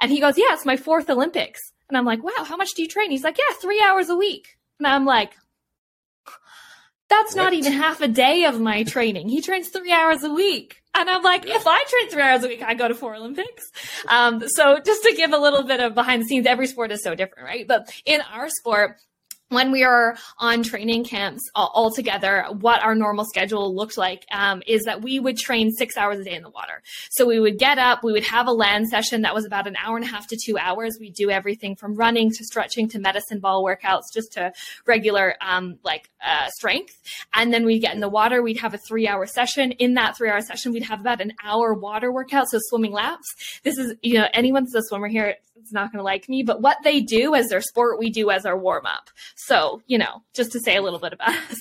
And 0.00 0.10
he 0.10 0.20
goes, 0.20 0.36
Yeah, 0.36 0.52
it's 0.52 0.66
my 0.66 0.76
fourth 0.76 1.08
Olympics. 1.08 1.60
And 1.88 1.96
I'm 1.96 2.04
like, 2.04 2.22
Wow, 2.22 2.44
how 2.44 2.56
much 2.56 2.74
do 2.74 2.82
you 2.82 2.88
train? 2.88 3.10
He's 3.10 3.24
like, 3.24 3.38
Yeah, 3.38 3.54
three 3.60 3.82
hours 3.86 4.08
a 4.10 4.16
week. 4.16 4.56
And 4.78 4.86
I'm 4.86 5.04
like, 5.06 5.32
That's 7.08 7.34
what? 7.34 7.42
not 7.42 7.52
even 7.54 7.72
half 7.72 8.00
a 8.00 8.08
day 8.08 8.44
of 8.44 8.60
my 8.60 8.82
training. 8.84 9.28
He 9.28 9.40
trains 9.40 9.68
three 9.68 9.92
hours 9.92 10.22
a 10.22 10.30
week. 10.30 10.82
And 10.96 11.10
I'm 11.10 11.22
like, 11.22 11.44
if 11.44 11.66
I 11.66 11.84
train 11.88 12.08
three 12.10 12.22
hours 12.22 12.44
a 12.44 12.48
week, 12.48 12.62
I 12.62 12.74
go 12.74 12.86
to 12.86 12.94
four 12.94 13.16
Olympics. 13.16 13.64
Um, 14.08 14.44
so 14.46 14.78
just 14.78 15.02
to 15.02 15.14
give 15.16 15.32
a 15.32 15.38
little 15.38 15.64
bit 15.64 15.80
of 15.80 15.92
behind 15.92 16.22
the 16.22 16.26
scenes, 16.26 16.46
every 16.46 16.68
sport 16.68 16.92
is 16.92 17.02
so 17.02 17.16
different, 17.16 17.46
right? 17.46 17.66
But 17.66 17.92
in 18.06 18.20
our 18.20 18.48
sport, 18.48 18.98
when 19.54 19.72
we 19.72 19.84
are 19.84 20.16
on 20.38 20.62
training 20.62 21.04
camps 21.04 21.42
all, 21.54 21.90
together, 21.94 22.46
what 22.60 22.82
our 22.82 22.94
normal 22.94 23.24
schedule 23.24 23.74
looked 23.74 23.96
like 23.96 24.24
um, 24.32 24.62
is 24.66 24.84
that 24.84 25.02
we 25.02 25.20
would 25.20 25.36
train 25.36 25.70
six 25.70 25.96
hours 25.96 26.18
a 26.18 26.24
day 26.24 26.34
in 26.34 26.42
the 26.42 26.50
water. 26.50 26.82
So 27.10 27.26
we 27.26 27.38
would 27.38 27.58
get 27.58 27.78
up, 27.78 28.02
we 28.02 28.12
would 28.12 28.24
have 28.24 28.46
a 28.46 28.52
land 28.52 28.88
session 28.88 29.22
that 29.22 29.34
was 29.34 29.44
about 29.44 29.66
an 29.66 29.76
hour 29.76 29.96
and 29.96 30.04
a 30.04 30.08
half 30.08 30.26
to 30.28 30.38
two 30.44 30.58
hours. 30.58 30.96
We 30.98 31.10
do 31.10 31.30
everything 31.30 31.76
from 31.76 31.94
running 31.94 32.30
to 32.30 32.44
stretching 32.44 32.88
to 32.90 32.98
medicine 32.98 33.40
ball 33.40 33.64
workouts, 33.64 34.12
just 34.12 34.32
to 34.32 34.52
regular 34.86 35.36
um, 35.40 35.78
like 35.84 36.10
uh, 36.24 36.48
strength. 36.48 36.94
And 37.34 37.52
then 37.52 37.64
we'd 37.64 37.80
get 37.80 37.94
in 37.94 38.00
the 38.00 38.08
water. 38.08 38.42
We'd 38.42 38.58
have 38.58 38.74
a 38.74 38.78
three 38.88 39.06
hour 39.06 39.26
session. 39.26 39.72
In 39.72 39.94
that 39.94 40.16
three 40.16 40.30
hour 40.30 40.40
session, 40.40 40.72
we'd 40.72 40.84
have 40.84 41.00
about 41.00 41.20
an 41.20 41.32
hour 41.42 41.74
water 41.74 42.10
workout, 42.12 42.48
so 42.50 42.58
swimming 42.60 42.92
laps. 42.92 43.26
This 43.62 43.78
is 43.78 43.94
you 44.02 44.14
know 44.14 44.26
anyone's 44.32 44.74
a 44.74 44.82
swimmer 44.82 45.08
here 45.08 45.36
is 45.62 45.72
not 45.72 45.92
going 45.92 45.98
to 45.98 46.04
like 46.04 46.28
me, 46.28 46.42
but 46.42 46.60
what 46.60 46.78
they 46.82 47.00
do 47.00 47.34
as 47.34 47.48
their 47.48 47.60
sport, 47.60 47.98
we 47.98 48.10
do 48.10 48.30
as 48.30 48.44
our 48.44 48.58
warm 48.58 48.86
up. 48.86 49.10
So, 49.36 49.82
you 49.86 49.98
know, 49.98 50.22
just 50.34 50.52
to 50.52 50.60
say 50.60 50.76
a 50.76 50.82
little 50.82 50.98
bit 50.98 51.12
about 51.12 51.30
us. 51.50 51.60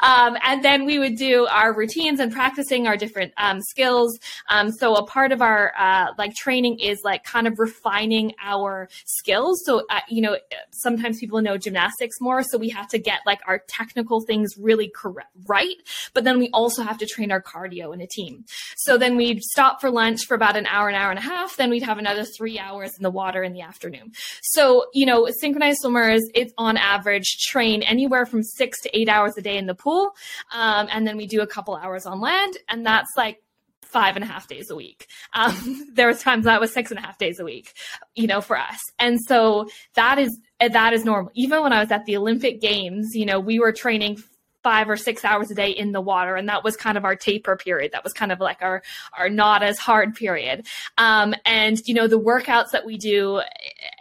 um, 0.00 0.36
and 0.44 0.64
then 0.64 0.84
we 0.84 0.98
would 0.98 1.16
do 1.16 1.46
our 1.46 1.74
routines 1.74 2.20
and 2.20 2.32
practicing 2.32 2.86
our 2.86 2.96
different 2.96 3.32
um, 3.36 3.60
skills. 3.60 4.18
Um, 4.48 4.70
so 4.72 4.94
a 4.94 5.06
part 5.06 5.32
of 5.32 5.42
our 5.42 5.72
uh, 5.78 6.08
like 6.18 6.34
training 6.34 6.78
is 6.80 7.00
like 7.04 7.24
kind 7.24 7.46
of 7.46 7.58
refining 7.58 8.32
our 8.42 8.88
skills. 9.06 9.62
So, 9.64 9.84
uh, 9.90 10.00
you 10.08 10.22
know, 10.22 10.36
sometimes 10.72 11.20
people 11.20 11.40
know 11.40 11.56
gymnastics 11.56 12.16
more. 12.20 12.42
So 12.42 12.58
we 12.58 12.70
have 12.70 12.88
to 12.88 12.98
get 12.98 13.20
like 13.26 13.40
our 13.46 13.62
technical 13.68 14.20
things 14.20 14.54
really 14.58 14.90
correct, 14.94 15.30
right? 15.46 15.76
But 16.14 16.24
then 16.24 16.38
we 16.38 16.50
also 16.52 16.82
have 16.82 16.98
to 16.98 17.06
train 17.06 17.30
our 17.30 17.42
cardio 17.42 17.94
in 17.94 18.00
a 18.00 18.06
team. 18.06 18.44
So 18.76 18.98
then 18.98 19.16
we'd 19.16 19.42
stop 19.42 19.80
for 19.80 19.90
lunch 19.90 20.26
for 20.26 20.34
about 20.34 20.56
an 20.56 20.66
hour, 20.66 20.88
an 20.88 20.94
hour 20.94 21.10
and 21.10 21.18
a 21.18 21.22
half. 21.22 21.56
Then 21.56 21.70
we'd 21.70 21.82
have 21.82 21.98
another 21.98 22.24
three 22.24 22.58
hours 22.58 22.92
in 22.96 23.02
the 23.02 23.10
water 23.20 23.42
in 23.42 23.52
the 23.52 23.60
afternoon. 23.60 24.12
So, 24.42 24.86
you 24.94 25.04
know, 25.04 25.28
synchronized 25.40 25.80
swimmers, 25.82 26.22
it's 26.34 26.54
on 26.56 26.78
average 26.78 27.30
train 27.50 27.82
anywhere 27.82 28.24
from 28.24 28.42
six 28.42 28.80
to 28.82 28.98
eight 28.98 29.10
hours 29.10 29.36
a 29.36 29.42
day 29.42 29.58
in 29.58 29.66
the 29.66 29.74
pool. 29.74 30.12
Um, 30.52 30.88
and 30.90 31.06
then 31.06 31.16
we 31.18 31.26
do 31.26 31.42
a 31.42 31.46
couple 31.46 31.74
hours 31.76 32.06
on 32.06 32.20
land. 32.20 32.56
And 32.68 32.86
that's 32.86 33.10
like 33.16 33.42
five 33.90 34.16
and 34.16 34.24
a 34.24 34.26
half 34.26 34.48
days 34.48 34.70
a 34.70 34.76
week. 34.76 35.06
Um, 35.34 35.84
there 35.92 36.06
was 36.06 36.22
times 36.22 36.44
that 36.44 36.60
was 36.60 36.72
six 36.72 36.90
and 36.90 36.98
a 36.98 37.02
half 37.02 37.18
days 37.18 37.38
a 37.40 37.44
week, 37.44 37.72
you 38.14 38.26
know, 38.26 38.40
for 38.40 38.56
us. 38.56 38.78
And 38.98 39.18
so 39.26 39.68
that 39.94 40.18
is, 40.18 40.30
that 40.60 40.92
is 40.92 41.04
normal. 41.04 41.30
Even 41.34 41.62
when 41.62 41.72
I 41.72 41.80
was 41.80 41.90
at 41.90 42.04
the 42.06 42.16
Olympic 42.16 42.60
games, 42.60 43.10
you 43.14 43.26
know, 43.26 43.40
we 43.40 43.58
were 43.58 43.72
training 43.72 44.16
five 44.62 44.88
or 44.88 44.96
six 44.96 45.24
hours 45.24 45.50
a 45.50 45.54
day 45.54 45.70
in 45.70 45.92
the 45.92 46.00
water. 46.00 46.36
And 46.36 46.48
that 46.48 46.64
was 46.64 46.76
kind 46.76 46.98
of 46.98 47.04
our 47.04 47.16
taper 47.16 47.56
period. 47.56 47.92
That 47.92 48.04
was 48.04 48.12
kind 48.12 48.32
of 48.32 48.40
like 48.40 48.62
our 48.62 48.82
our 49.16 49.28
not 49.28 49.62
as 49.62 49.78
hard 49.78 50.14
period. 50.14 50.66
Um, 50.98 51.34
and 51.44 51.80
you 51.86 51.94
know 51.94 52.06
the 52.06 52.20
workouts 52.20 52.70
that 52.72 52.84
we 52.84 52.98
do 52.98 53.42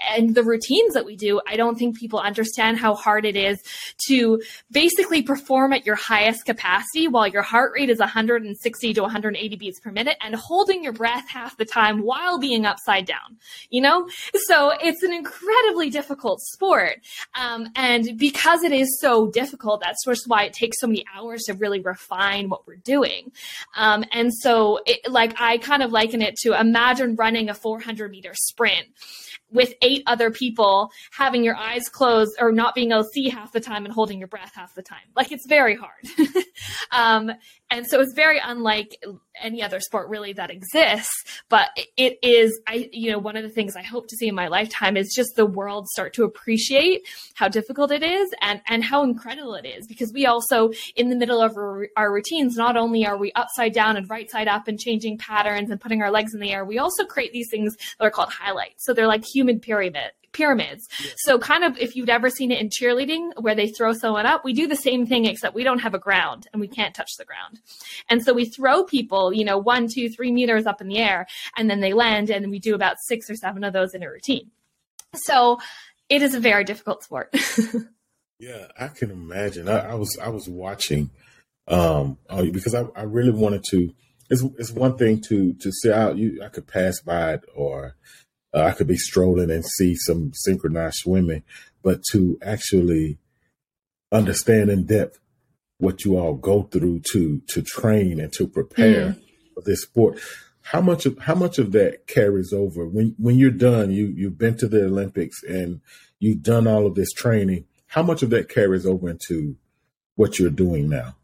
and 0.08 0.36
the 0.36 0.44
routines 0.44 0.94
that 0.94 1.06
we 1.06 1.16
do 1.16 1.42
i 1.48 1.56
don't 1.56 1.78
think 1.78 1.98
people 1.98 2.20
understand 2.20 2.78
how 2.78 2.94
hard 2.94 3.26
it 3.26 3.36
is 3.36 3.62
to 4.08 4.42
basically 4.72 5.22
perform 5.22 5.74
at 5.74 5.86
your 5.86 5.96
highest 5.96 6.46
capacity 6.46 7.08
while 7.08 7.28
your 7.28 7.42
heart 7.42 7.72
rate 7.76 7.90
is 7.90 8.00
160 8.00 8.94
to 8.94 9.02
180 9.02 9.56
beats 9.56 9.80
per 9.80 9.92
minute 9.92 10.18
and 10.22 10.36
holding 10.36 10.84
your 10.84 10.94
breath 10.94 11.28
half 11.30 11.58
the 11.58 11.66
time 11.66 12.02
while 12.02 12.40
being 12.40 12.66
upside 12.66 13.06
down 13.06 13.38
you 13.70 13.82
know 13.82 14.08
so 14.48 14.72
it's 14.82 15.04
an 15.04 15.14
incredibly 15.14 15.90
difficult 15.90 16.40
sport 16.42 16.98
um, 17.36 17.68
and 17.76 18.18
because 18.18 18.64
it 18.64 18.72
is 18.72 19.00
so 19.00 19.30
difficult 19.30 19.82
that's 19.82 20.06
just 20.06 20.28
why 20.28 20.44
it 20.44 20.54
takes 20.54 20.80
so 20.80 20.88
many 20.88 21.06
hours 21.16 21.44
to 21.44 21.54
really 21.54 21.80
refine 21.80 22.50
what 22.50 22.68
we're 22.68 22.76
doing. 22.78 23.32
Um, 23.76 24.04
and 24.12 24.34
so, 24.34 24.80
it, 24.86 25.10
like, 25.10 25.40
I 25.40 25.58
kind 25.58 25.84
of 25.84 25.92
liken 25.92 26.22
it 26.22 26.36
to 26.44 26.60
imagine 26.60 27.16
running 27.16 27.50
a 27.50 27.54
400 27.54 28.12
meter 28.12 28.34
sprint 28.34 28.88
with 29.52 29.74
eight 29.82 30.04
other 30.06 30.32
people 30.32 30.92
having 31.12 31.44
your 31.44 31.56
eyes 31.56 31.90
closed 31.90 32.36
or 32.40 32.52
not 32.52 32.76
being 32.76 32.92
able 32.92 33.04
to 33.04 33.10
see 33.10 33.30
half 33.30 33.52
the 33.52 33.60
time 33.60 33.86
and 33.86 33.94
holding 33.94 34.20
your 34.20 34.28
breath 34.28 34.54
half 34.56 34.74
the 34.76 34.82
time. 34.82 35.00
Like 35.16 35.32
it's 35.32 35.46
very 35.48 35.76
hard. 35.76 36.06
um, 36.92 37.32
and 37.72 37.86
so 37.88 38.02
it's 38.02 38.14
very 38.14 38.40
unlike 38.44 38.98
any 39.42 39.62
other 39.62 39.80
sport 39.80 40.10
really 40.10 40.34
that 40.34 40.50
exists. 40.50 41.14
But 41.50 41.70
it 41.98 42.18
is, 42.22 42.60
I, 42.68 42.90
you 42.92 43.12
know, 43.12 43.20
one 43.20 43.38
of 43.38 43.44
the 43.44 43.50
things 43.50 43.76
I 43.76 43.84
hope 43.84 44.08
to 44.08 44.16
see 44.16 44.28
in 44.28 44.36
my 44.36 44.48
lifetime 44.48 44.98
is 44.98 45.14
just 45.16 45.36
the 45.36 45.46
world 45.46 45.88
start 45.88 46.14
to 46.14 46.24
appreciate 46.24 47.08
how 47.36 47.48
difficult 47.48 47.92
it 47.92 48.04
is 48.04 48.30
and, 48.42 48.62
and 48.68 48.84
how 48.84 49.04
incredible 49.04 49.56
it 49.56 49.66
is. 49.66 49.88
Because 49.88 50.12
we 50.14 50.26
also, 50.26 50.72
in 50.96 51.10
the 51.10 51.16
middle 51.16 51.42
of 51.42 51.56
our, 51.58 51.88
our 51.96 52.14
routines, 52.14 52.56
not 52.56 52.76
only 52.76 53.06
are 53.06 53.18
we 53.18 53.32
upside 53.34 53.74
down 53.74 53.98
and 53.98 54.10
right 54.10 54.30
side 54.30 54.48
up 54.48 54.68
and 54.68 54.80
changing 54.80 55.18
patterns 55.18 55.70
and 55.70 55.80
putting 55.80 56.02
our 56.02 56.12
legs 56.12 56.34
in 56.34 56.40
the 56.40 56.52
air, 56.52 56.66
we 56.66 56.80
also 56.80 57.06
create 57.06 57.32
these 57.32 57.50
things 57.50 57.76
that 58.00 58.06
are 58.06 58.12
called 58.12 58.30
highlights. 58.30 58.86
So 58.86 58.94
they're 58.94 59.08
like 59.08 59.24
human 59.24 59.60
pyramid 59.60 60.12
pyramids. 60.32 60.88
Yeah. 61.04 61.12
So 61.18 61.40
kind 61.40 61.64
of 61.64 61.78
if 61.78 61.96
you've 61.96 62.10
ever 62.10 62.30
seen 62.30 62.52
it 62.52 62.60
in 62.60 62.70
cheerleading 62.70 63.32
where 63.40 63.56
they 63.56 63.68
throw 63.68 63.94
someone 63.94 64.26
up, 64.26 64.44
we 64.44 64.54
do 64.54 64.68
the 64.68 64.76
same 64.76 65.06
thing 65.06 65.26
except 65.26 65.56
we 65.56 65.64
don't 65.64 65.80
have 65.80 65.94
a 65.94 66.00
ground 66.00 66.48
and 66.52 66.60
we 66.60 66.68
can't 66.68 66.96
touch 66.96 67.12
the 67.18 67.26
ground. 67.26 67.60
And 68.10 68.24
so 68.24 68.34
we 68.34 68.46
throw 68.46 68.84
people, 68.84 69.34
you 69.34 69.46
know, 69.46 69.58
one, 69.58 69.88
two, 69.88 70.10
three 70.10 70.32
meters 70.32 70.66
up 70.66 70.82
in 70.82 70.88
the 70.88 70.98
air 70.98 71.28
and 71.58 71.70
then 71.70 71.80
they 71.80 71.94
land 71.94 72.30
and 72.30 72.50
we 72.50 72.60
do 72.60 72.76
about 72.76 72.98
six 73.00 73.30
or 73.30 73.36
seven 73.36 73.64
of 73.64 73.74
those 73.74 73.94
in 73.94 74.04
a 74.04 74.10
routine. 74.10 74.52
So 75.16 75.60
it 76.10 76.22
is 76.22 76.36
a 76.36 76.40
very 76.40 76.64
difficult 76.64 77.04
sport. 77.04 77.34
yeah, 78.40 78.68
I 78.80 78.88
can 78.88 79.12
imagine. 79.12 79.68
I, 79.68 79.92
I, 79.92 79.96
was 79.96 80.18
I 80.22 80.30
was 80.30 80.48
watching 80.48 81.10
um 81.68 82.18
uh, 82.30 82.44
because 82.46 82.74
I, 82.74 82.86
I 82.96 83.04
really 83.04 83.32
wanted 83.32 83.64
to 83.70 83.94
it's 84.30 84.44
it's 84.58 84.72
one 84.72 84.98
thing 84.98 85.22
to 85.22 85.54
to 85.54 85.72
say 85.72 85.92
out 85.92 86.18
you 86.18 86.42
I 86.44 86.50
could 86.50 86.68
pass 86.68 87.00
by 87.00 87.34
it 87.34 87.44
or 87.56 87.96
uh, 88.54 88.64
I 88.64 88.72
could 88.72 88.88
be 88.88 88.98
strolling 88.98 89.52
and 89.52 89.66
see 89.66 89.96
some 89.96 90.32
synchronized 90.34 90.98
swimming, 90.98 91.44
but 91.84 92.02
to 92.12 92.38
actually 92.42 93.20
understand 94.12 94.70
in 94.70 94.86
depth 94.86 95.20
what 95.78 96.04
you 96.04 96.18
all 96.18 96.34
go 96.34 96.64
through 96.64 97.02
to 97.12 97.42
to 97.48 97.62
train 97.62 98.20
and 98.20 98.34
to 98.34 98.48
prepare 98.48 99.12
mm. 99.12 99.22
for 99.54 99.62
this 99.62 99.84
sport. 99.84 100.20
How 100.62 100.82
much 100.82 101.06
of 101.06 101.18
how 101.20 101.36
much 101.36 101.58
of 101.58 101.72
that 101.72 102.08
carries 102.08 102.54
over 102.54 102.86
when 102.88 103.16
when 103.18 103.38
you're 103.38 103.52
done? 103.52 103.92
You 103.92 104.08
you've 104.08 104.38
been 104.38 104.58
to 104.58 104.68
the 104.68 104.86
Olympics 104.86 105.42
and 105.44 105.82
you've 106.20 106.44
done 106.44 106.68
all 106.68 106.86
of 106.86 106.96
this 106.96 107.12
training. 107.14 107.66
how 107.88 108.04
much 108.04 108.22
of 108.22 108.30
that 108.30 108.50
carries 108.50 108.86
over 108.86 109.10
into 109.10 109.56
what 110.16 110.38
you're 110.38 110.52
doing 110.52 110.90
now? 110.90 111.16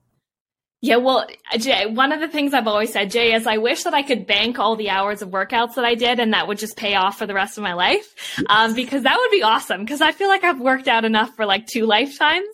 Yeah, 0.82 0.98
well, 0.98 1.26
Jay, 1.58 1.88
one 1.88 2.12
of 2.12 2.20
the 2.20 2.28
things 2.28 2.54
I've 2.54 2.68
always 2.68 2.94
said, 2.94 3.10
Jay, 3.10 3.34
is 3.34 3.48
I 3.48 3.58
wish 3.58 3.84
that 3.84 3.94
I 3.96 4.04
could 4.04 4.28
bank 4.28 4.60
all 4.60 4.76
the 4.76 4.90
hours 4.90 5.24
of 5.24 5.30
workouts 5.30 5.76
that 5.76 5.86
I 5.86 5.96
did 5.96 6.20
and 6.20 6.34
that 6.34 6.48
would 6.48 6.60
just 6.60 6.78
pay 6.78 6.94
off 6.94 7.18
for 7.18 7.26
the 7.26 7.34
rest 7.34 7.58
of 7.58 7.64
my 7.64 7.74
life. 7.74 8.14
Um, 8.48 8.76
because 8.76 9.04
that 9.04 9.18
would 9.18 9.32
be 9.32 9.42
awesome. 9.42 9.88
Cause 9.88 10.02
I 10.02 10.12
feel 10.12 10.28
like 10.28 10.44
I've 10.44 10.60
worked 10.60 10.88
out 10.88 11.04
enough 11.06 11.36
for 11.36 11.46
like 11.46 11.66
two 11.66 11.86
lifetimes. 11.86 12.48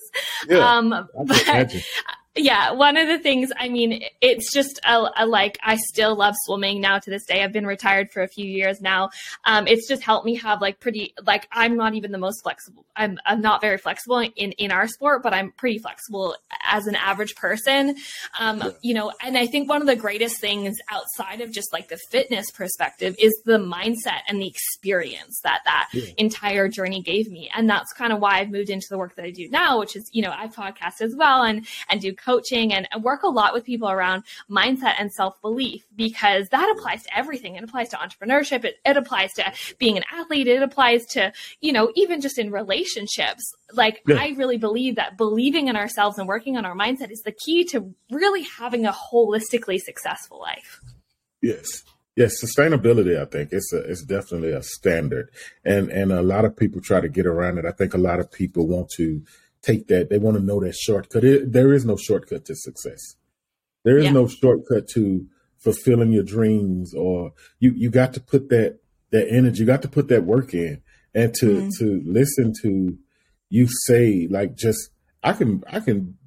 Yeah, 0.48 0.78
um, 0.78 1.10
but 1.26 1.76
yeah, 2.36 2.72
one 2.72 2.96
of 2.96 3.08
the 3.10 3.20
things, 3.20 3.52
I 3.58 3.68
mean, 3.68 4.04
it's 4.22 4.54
just 4.54 4.80
a, 4.86 5.10
a, 5.18 5.26
like, 5.26 5.58
I 5.62 5.76
still 5.76 6.16
love 6.16 6.34
swimming 6.46 6.80
now 6.80 6.98
to 7.00 7.10
this 7.10 7.26
day. 7.26 7.44
I've 7.44 7.52
been 7.52 7.66
retired 7.66 8.12
for 8.12 8.24
a 8.24 8.28
few 8.28 8.46
years 8.46 8.80
now. 8.80 9.10
Um, 9.44 9.68
it's 9.68 9.86
just 9.88 10.02
helped 10.02 10.26
me 10.26 10.36
have 10.36 10.62
like 10.62 10.80
pretty, 10.80 11.14
like, 11.26 11.48
I'm 11.52 11.76
not 11.76 11.94
even 11.96 12.14
the 12.14 12.18
most 12.18 12.42
flexible. 12.42 12.86
I'm, 12.96 13.18
I'm 13.26 13.42
not 13.42 13.60
very 13.60 13.78
flexible 13.78 14.20
in, 14.20 14.54
in 14.54 14.72
our 14.72 14.88
sport, 14.88 15.24
but 15.24 15.34
I'm 15.34 15.52
pretty 15.52 15.80
flexible 15.80 16.38
as 16.66 16.88
an 16.88 16.96
average 16.96 17.36
person. 17.36 17.96
Um, 18.40 18.60
yeah. 18.60 18.70
you 18.82 18.94
know, 18.94 19.12
and 19.22 19.38
I 19.38 19.48
think 19.48 19.68
one 19.68 19.82
of 19.82 19.88
the 19.88 19.96
greatest 19.98 20.40
things 20.40 20.78
outside 20.90 21.42
of 21.42 21.52
just 21.52 21.74
like 21.74 21.90
the 21.90 22.00
fitness 22.12 22.50
perspective 22.52 23.16
is 23.20 23.34
the 23.44 23.58
mindset 23.58 24.22
and 24.30 24.42
the 24.42 24.48
experience 24.48 25.42
that 25.44 25.62
that 25.66 25.90
yeah. 25.92 26.06
entire 26.18 26.70
journey 26.70 27.02
gave 27.02 27.30
me. 27.30 27.52
And 27.54 27.70
that's 27.70 27.92
kind 27.92 28.14
of 28.14 28.20
why 28.20 28.40
I've 28.40 28.52
moved 28.52 28.70
into 28.70 28.88
the 28.90 28.98
work 28.98 29.16
that 29.16 29.26
I 29.26 29.32
do 29.32 29.50
now, 29.50 29.80
which 29.80 29.98
is, 29.98 30.10
you 30.14 30.22
know, 30.22 30.32
I 30.32 30.48
podcast 30.48 31.02
as 31.02 31.14
well 31.16 31.44
and, 31.44 31.66
and 31.90 32.00
do 32.00 32.14
coaching 32.24 32.74
and 32.74 32.88
work 33.04 33.24
a 33.24 33.28
lot 33.30 33.54
with 33.54 33.64
people 33.64 33.90
around 33.90 34.24
mindset 34.50 34.96
and 35.00 35.12
self 35.12 35.42
belief 35.42 35.86
because 35.96 36.50
that 36.50 36.76
applies 36.78 37.04
to 37.04 37.18
everything. 37.18 37.56
It 37.56 37.64
applies 37.64 37.90
to 37.90 37.98
entrepreneurship. 37.98 38.64
It, 38.64 38.76
it 38.86 38.98
applies 38.98 39.32
to 39.34 39.52
being 39.78 39.98
an 39.98 40.04
athlete. 40.12 40.48
It 40.48 40.62
applies 40.62 41.06
to, 41.08 41.32
you 41.60 41.74
know, 41.74 41.92
even 41.96 42.22
just 42.22 42.38
in 42.38 42.52
relationships. 42.52 43.44
Like, 43.74 44.02
yeah. 44.08 44.18
I 44.20 44.34
really 44.38 44.58
believe 44.58 44.96
that 44.96 45.18
believing 45.18 45.68
in 45.68 45.76
ourselves 45.76 46.18
and 46.18 46.28
working 46.28 46.58
on 46.58 46.66
our 46.66 46.76
mindset 46.76 47.12
is 47.12 47.22
the 47.22 47.32
key 47.32 47.64
to 47.66 47.94
really 48.12 48.44
having 48.44 48.86
a 48.86 48.92
holistically 48.92 49.80
successful 49.80 50.40
life. 50.40 50.82
Yes. 51.42 51.84
Yes, 52.16 52.44
sustainability. 52.44 53.20
I 53.20 53.26
think 53.26 53.54
it's 53.54 53.72
a, 53.72 53.78
it's 53.78 54.04
definitely 54.04 54.52
a 54.52 54.62
standard, 54.62 55.30
and 55.64 55.90
and 55.90 56.12
a 56.12 56.22
lot 56.22 56.44
of 56.44 56.58
people 56.58 56.82
try 56.82 57.00
to 57.00 57.08
get 57.08 57.26
around 57.26 57.58
it. 57.58 57.66
I 57.66 57.72
think 57.72 57.94
a 57.94 57.98
lot 57.98 58.20
of 58.20 58.30
people 58.30 58.68
want 58.68 58.90
to 58.98 59.24
take 59.62 59.88
that. 59.88 60.10
They 60.10 60.18
want 60.18 60.38
to 60.38 60.44
know 60.44 60.60
that 60.62 60.76
shortcut. 60.76 61.24
It, 61.24 61.52
there 61.52 61.74
is 61.74 61.86
no 61.86 61.98
shortcut 61.98 62.46
to 62.46 62.56
success. 62.56 63.16
There 63.84 63.98
is 63.98 64.06
yeah. 64.06 64.12
no 64.12 64.28
shortcut 64.28 64.88
to 64.94 65.26
fulfilling 65.58 66.12
your 66.12 66.24
dreams 66.24 66.94
or 66.94 67.34
you, 67.60 67.72
you 67.76 67.90
got 67.90 68.14
to 68.14 68.20
put 68.20 68.50
that, 68.50 68.80
that 69.12 69.28
energy, 69.30 69.60
you 69.60 69.66
got 69.66 69.84
to 69.84 69.88
put 69.88 70.08
that 70.08 70.24
work 70.24 70.54
in 70.54 70.82
and 71.14 71.34
to, 71.36 71.46
mm-hmm. 71.46 71.70
to 71.78 72.02
listen 72.06 72.54
to 72.64 72.98
you 73.50 73.68
say 73.86 74.28
like 74.30 74.56
just, 74.56 74.90
I 75.24 75.34
can, 75.34 75.64
I 75.68 75.80
can 75.80 76.18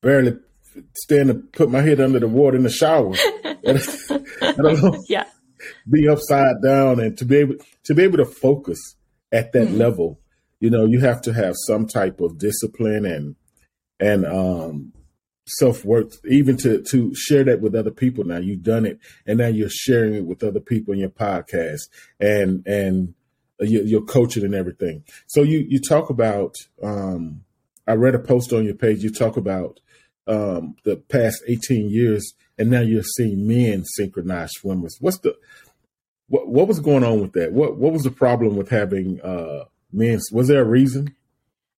barely 0.00 0.38
stand 0.94 1.28
to 1.28 1.34
put 1.34 1.70
my 1.70 1.82
head 1.82 2.00
under 2.00 2.18
the 2.18 2.28
water 2.28 2.56
in 2.56 2.62
the 2.62 2.70
shower. 2.70 3.14
I 3.44 4.52
don't 4.52 4.82
know. 4.82 5.02
Yeah. 5.08 5.26
Be 5.90 6.08
upside 6.08 6.62
down 6.62 7.00
and 7.00 7.18
to 7.18 7.24
be 7.24 7.36
able, 7.38 7.56
to 7.84 7.94
be 7.94 8.04
able 8.04 8.18
to 8.18 8.24
focus 8.24 8.78
at 9.32 9.52
that 9.52 9.68
mm-hmm. 9.68 9.76
level 9.76 10.20
you 10.60 10.70
know 10.70 10.84
you 10.84 11.00
have 11.00 11.20
to 11.22 11.32
have 11.32 11.54
some 11.66 11.86
type 11.86 12.20
of 12.20 12.38
discipline 12.38 13.04
and 13.06 13.36
and 14.00 14.26
um 14.26 14.92
self-worth 15.48 16.20
even 16.26 16.56
to 16.58 16.82
to 16.82 17.14
share 17.14 17.44
that 17.44 17.60
with 17.60 17.74
other 17.74 17.90
people. 17.90 18.24
Now 18.24 18.38
you've 18.38 18.62
done 18.62 18.84
it 18.84 18.98
and 19.26 19.38
now 19.38 19.46
you're 19.46 19.70
sharing 19.70 20.14
it 20.14 20.26
with 20.26 20.42
other 20.42 20.60
people 20.60 20.92
in 20.92 21.00
your 21.00 21.08
podcast 21.08 21.88
and 22.20 22.66
and 22.66 23.14
your, 23.60 23.82
your 23.82 24.02
coaching 24.02 24.44
and 24.44 24.54
everything. 24.54 25.04
So 25.26 25.42
you 25.42 25.64
you 25.68 25.80
talk 25.80 26.10
about 26.10 26.54
um 26.82 27.44
i 27.86 27.94
read 27.94 28.14
a 28.14 28.18
post 28.18 28.52
on 28.52 28.64
your 28.64 28.74
page. 28.74 29.02
You 29.02 29.10
talk 29.10 29.36
about 29.36 29.80
um 30.26 30.76
the 30.84 30.96
past 30.96 31.42
18 31.46 31.88
years 31.88 32.34
and 32.58 32.70
now 32.70 32.80
you're 32.80 33.02
seeing 33.02 33.46
men 33.46 33.84
synchronized 33.84 34.52
swimmers. 34.56 34.96
What's 35.00 35.18
the 35.20 35.34
what 36.28 36.48
what 36.48 36.68
was 36.68 36.80
going 36.80 37.04
on 37.04 37.20
with 37.20 37.32
that? 37.32 37.52
What 37.52 37.78
what 37.78 37.92
was 37.92 38.02
the 38.02 38.10
problem 38.10 38.56
with 38.56 38.68
having 38.68 39.20
uh 39.22 39.64
Man, 39.92 40.20
was 40.32 40.48
there 40.48 40.62
a 40.62 40.64
reason? 40.64 41.14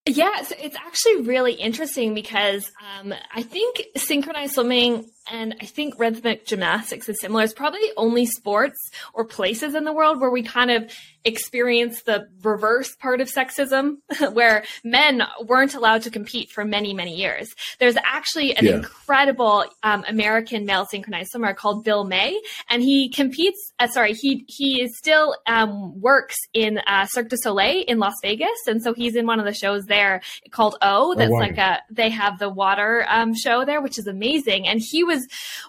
Yes, 0.06 0.52
it's 0.58 0.76
actually 0.76 1.22
really 1.22 1.52
interesting 1.52 2.14
because 2.14 2.70
um, 2.98 3.14
I 3.34 3.42
think 3.42 3.82
synchronized 3.96 4.54
swimming 4.54 5.10
and 5.30 5.54
I 5.60 5.66
think 5.66 5.98
rhythmic 5.98 6.46
gymnastics 6.46 7.08
is 7.08 7.20
similar. 7.20 7.44
It's 7.44 7.52
probably 7.52 7.80
the 7.80 7.94
only 7.96 8.26
sports 8.26 8.78
or 9.14 9.24
places 9.24 9.74
in 9.74 9.84
the 9.84 9.92
world 9.92 10.20
where 10.20 10.30
we 10.30 10.42
kind 10.42 10.70
of 10.70 10.90
experience 11.24 12.02
the 12.02 12.28
reverse 12.42 12.94
part 12.96 13.20
of 13.20 13.30
sexism, 13.30 13.98
where 14.32 14.64
men 14.84 15.22
weren't 15.44 15.74
allowed 15.74 16.02
to 16.02 16.10
compete 16.10 16.50
for 16.50 16.64
many, 16.64 16.94
many 16.94 17.14
years. 17.14 17.54
There's 17.78 17.96
actually 18.02 18.56
an 18.56 18.64
yeah. 18.64 18.76
incredible 18.76 19.64
um, 19.82 20.04
American 20.08 20.64
male 20.64 20.86
synchronized 20.86 21.30
swimmer 21.30 21.54
called 21.54 21.84
Bill 21.84 22.04
May, 22.04 22.40
and 22.68 22.82
he 22.82 23.10
competes. 23.10 23.72
Uh, 23.78 23.88
sorry, 23.88 24.14
he 24.14 24.44
he 24.48 24.82
is 24.82 24.96
still 24.96 25.36
um, 25.46 26.00
works 26.00 26.36
in 26.54 26.78
uh, 26.86 27.06
Cirque 27.06 27.28
du 27.28 27.36
Soleil 27.36 27.84
in 27.86 27.98
Las 27.98 28.14
Vegas, 28.22 28.66
and 28.66 28.82
so 28.82 28.94
he's 28.94 29.16
in 29.16 29.26
one 29.26 29.38
of 29.38 29.44
the 29.44 29.54
shows 29.54 29.84
there 29.86 30.22
called 30.50 30.76
O. 30.82 31.14
That's 31.14 31.30
oh, 31.30 31.34
wow. 31.34 31.40
like 31.40 31.58
a 31.58 31.80
they 31.90 32.10
have 32.10 32.38
the 32.38 32.48
water 32.48 33.04
um, 33.08 33.34
show 33.34 33.64
there, 33.64 33.80
which 33.80 33.98
is 33.98 34.06
amazing, 34.06 34.66
and 34.66 34.80
he 34.82 35.04
was 35.04 35.19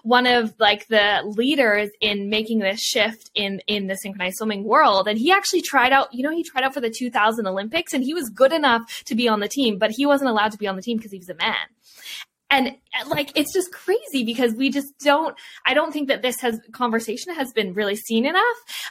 one 0.02 0.26
of 0.26 0.54
like 0.58 0.86
the 0.88 1.22
leaders 1.24 1.90
in 2.00 2.28
making 2.28 2.60
this 2.60 2.80
shift 2.80 3.30
in 3.34 3.60
in 3.66 3.86
the 3.86 3.96
synchronized 3.96 4.36
swimming 4.36 4.64
world. 4.64 5.08
And 5.08 5.18
he 5.18 5.32
actually 5.32 5.62
tried 5.62 5.92
out, 5.92 6.12
you 6.12 6.22
know, 6.22 6.34
he 6.34 6.42
tried 6.42 6.64
out 6.64 6.74
for 6.74 6.80
the 6.80 6.90
2000 6.90 7.46
Olympics, 7.46 7.92
and 7.92 8.04
he 8.04 8.14
was 8.14 8.28
good 8.28 8.52
enough 8.52 9.02
to 9.04 9.14
be 9.14 9.28
on 9.28 9.40
the 9.40 9.48
team, 9.48 9.78
but 9.78 9.90
he 9.90 10.06
wasn't 10.06 10.30
allowed 10.30 10.52
to 10.52 10.58
be 10.58 10.66
on 10.66 10.76
the 10.76 10.82
team 10.82 10.96
because 10.96 11.12
he 11.12 11.18
was 11.18 11.28
a 11.28 11.34
man 11.34 11.56
and 12.52 12.76
like 13.06 13.32
it's 13.34 13.52
just 13.52 13.72
crazy 13.72 14.22
because 14.24 14.54
we 14.54 14.70
just 14.70 14.96
don't 14.98 15.34
i 15.64 15.72
don't 15.72 15.92
think 15.92 16.08
that 16.08 16.20
this 16.20 16.38
has 16.40 16.60
conversation 16.72 17.34
has 17.34 17.50
been 17.52 17.72
really 17.72 17.96
seen 17.96 18.26
enough. 18.26 18.42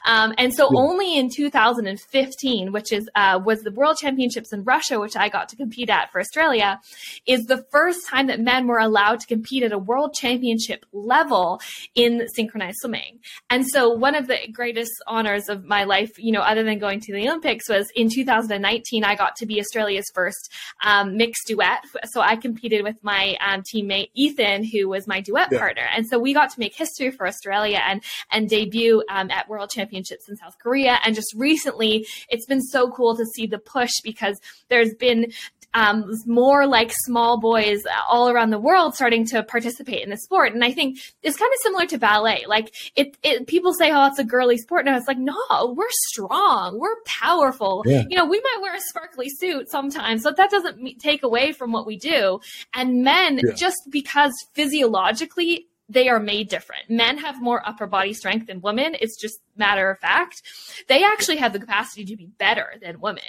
Um, 0.05 0.33
and 0.37 0.53
so 0.53 0.67
yeah. 0.71 0.79
only 0.79 1.17
in 1.17 1.29
2015 1.29 2.71
which 2.71 2.91
is 2.91 3.07
uh, 3.15 3.39
was 3.43 3.61
the 3.61 3.71
world 3.71 3.97
championships 3.97 4.51
in 4.51 4.63
russia 4.63 4.99
which 4.99 5.15
i 5.15 5.29
got 5.29 5.47
to 5.49 5.55
compete 5.55 5.89
at 5.89 6.11
for 6.11 6.19
australia 6.19 6.79
is 7.27 7.45
the 7.45 7.63
first 7.71 8.07
time 8.07 8.27
that 8.27 8.39
men 8.39 8.67
were 8.67 8.79
allowed 8.79 9.19
to 9.19 9.27
compete 9.27 9.63
at 9.63 9.71
a 9.71 9.77
world 9.77 10.13
championship 10.15 10.83
level 10.91 11.61
in 11.93 12.27
synchronized 12.33 12.77
swimming. 12.79 13.19
And 13.49 13.65
so 13.67 13.89
one 13.89 14.15
of 14.15 14.27
the 14.27 14.37
greatest 14.51 14.91
honors 15.05 15.47
of 15.47 15.65
my 15.65 15.83
life 15.83 16.11
you 16.17 16.31
know 16.31 16.41
other 16.41 16.63
than 16.63 16.79
going 16.79 16.99
to 17.01 17.13
the 17.13 17.27
olympics 17.27 17.69
was 17.69 17.91
in 17.95 18.09
2019 18.09 19.03
i 19.03 19.15
got 19.15 19.35
to 19.35 19.45
be 19.45 19.59
australia's 19.59 20.09
first 20.15 20.51
um, 20.83 21.15
mixed 21.15 21.45
duet. 21.45 21.83
So 22.11 22.21
i 22.21 22.35
competed 22.35 22.83
with 22.83 22.95
my 23.03 23.35
um, 23.39 23.50
teammate 23.59 24.09
Ethan, 24.15 24.63
who 24.63 24.87
was 24.87 25.07
my 25.07 25.19
duet 25.21 25.49
yeah. 25.51 25.59
partner, 25.59 25.87
and 25.95 26.07
so 26.07 26.17
we 26.17 26.33
got 26.33 26.49
to 26.51 26.59
make 26.59 26.75
history 26.75 27.11
for 27.11 27.27
Australia 27.27 27.81
and 27.85 28.01
and 28.31 28.49
debut 28.49 29.03
um, 29.09 29.29
at 29.29 29.49
World 29.49 29.69
Championships 29.69 30.29
in 30.29 30.37
South 30.37 30.57
Korea. 30.59 30.99
And 31.03 31.13
just 31.13 31.33
recently, 31.35 32.07
it's 32.29 32.45
been 32.45 32.61
so 32.61 32.89
cool 32.91 33.15
to 33.17 33.25
see 33.35 33.47
the 33.47 33.59
push 33.59 33.91
because 34.03 34.39
there's 34.69 34.93
been 34.95 35.31
um, 35.73 36.11
more 36.25 36.67
like 36.67 36.91
small 37.05 37.39
boys 37.39 37.83
all 38.09 38.29
around 38.29 38.49
the 38.49 38.59
world 38.59 38.95
starting 38.95 39.25
to 39.27 39.43
participate 39.43 40.03
in 40.03 40.09
the 40.09 40.17
sport. 40.17 40.53
And 40.53 40.63
I 40.63 40.71
think 40.71 40.99
it's 41.23 41.37
kind 41.37 41.51
of 41.51 41.59
similar 41.61 41.85
to 41.87 41.97
ballet. 41.97 42.45
Like 42.47 42.73
it, 42.95 43.17
it 43.23 43.47
people 43.47 43.73
say, 43.73 43.91
oh, 43.91 44.07
it's 44.07 44.19
a 44.19 44.23
girly 44.23 44.57
sport. 44.57 44.85
No, 44.85 44.95
it's 44.95 45.07
like, 45.07 45.17
no, 45.17 45.35
we're 45.75 45.85
strong. 46.09 46.79
We're 46.79 47.01
powerful. 47.05 47.83
Yeah. 47.85 48.03
You 48.09 48.17
know, 48.17 48.25
we 48.25 48.39
might 48.39 48.59
wear 48.61 48.75
a 48.75 48.81
sparkly 48.81 49.29
suit 49.29 49.69
sometimes, 49.69 50.23
but 50.23 50.37
that 50.37 50.51
doesn't 50.51 50.99
take 50.99 51.23
away 51.23 51.53
from 51.53 51.71
what 51.71 51.85
we 51.85 51.97
do. 51.97 52.39
And 52.73 53.03
men, 53.03 53.39
yeah. 53.43 53.53
just 53.53 53.79
because 53.89 54.33
physiologically 54.53 55.67
they 55.91 56.07
are 56.07 56.19
made 56.19 56.49
different. 56.49 56.89
Men 56.89 57.17
have 57.17 57.41
more 57.41 57.67
upper 57.67 57.85
body 57.85 58.13
strength 58.13 58.47
than 58.47 58.61
women. 58.61 58.95
It's 58.99 59.19
just 59.19 59.39
matter 59.57 59.89
of 59.89 59.99
fact. 59.99 60.41
They 60.87 61.03
actually 61.03 61.37
have 61.37 61.53
the 61.53 61.59
capacity 61.59 62.05
to 62.05 62.15
be 62.15 62.25
better 62.25 62.73
than 62.81 63.01
women. 63.01 63.23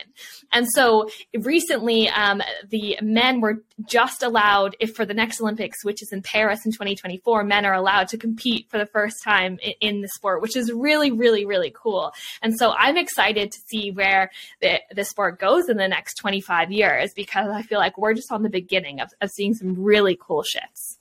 And 0.53 0.67
so 0.73 1.09
recently, 1.35 2.09
um, 2.09 2.41
the 2.69 2.99
men 3.03 3.41
were 3.41 3.63
just 3.85 4.23
allowed, 4.23 4.77
if 4.81 4.95
for 4.95 5.05
the 5.05 5.15
next 5.15 5.41
Olympics, 5.41 5.85
which 5.85 6.03
is 6.03 6.13
in 6.13 6.23
Paris 6.23 6.65
in 6.65 6.73
2024, 6.73 7.45
men 7.45 7.65
are 7.65 7.75
allowed 7.75 8.09
to 8.09 8.19
compete 8.19 8.71
for 8.71 8.79
the 8.79 8.87
first 8.87 9.17
time 9.25 9.59
in, 9.63 9.73
in 9.81 10.01
the 10.01 10.09
sport, 10.09 10.41
which 10.41 10.57
is 10.57 10.73
really, 10.73 11.11
really, 11.11 11.45
really 11.45 11.75
cool. 11.75 12.13
And 12.41 12.57
so 12.57 12.73
I'm 12.73 12.97
excited 12.97 13.51
to 13.51 13.59
see 13.67 13.91
where 13.91 14.31
the, 14.61 14.81
the 14.95 15.05
sport 15.05 15.41
goes 15.41 15.69
in 15.69 15.77
the 15.77 15.89
next 15.89 16.15
25 16.15 16.71
years 16.71 17.13
because 17.15 17.51
I 17.51 17.63
feel 17.63 17.79
like 17.79 17.99
we're 17.99 18.15
just 18.15 18.31
on 18.31 18.43
the 18.43 18.51
beginning 18.51 19.01
of, 19.01 19.11
of 19.21 19.31
seeing 19.31 19.55
some 19.55 19.83
really 19.83 20.17
cool 20.21 20.45
shifts. 20.45 20.99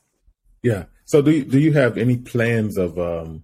Yeah. 0.63 0.85
So 1.05 1.21
do 1.21 1.31
you, 1.31 1.43
do 1.43 1.59
you 1.59 1.73
have 1.73 1.97
any 1.97 2.17
plans 2.17 2.77
of 2.77 2.97
um 2.97 3.43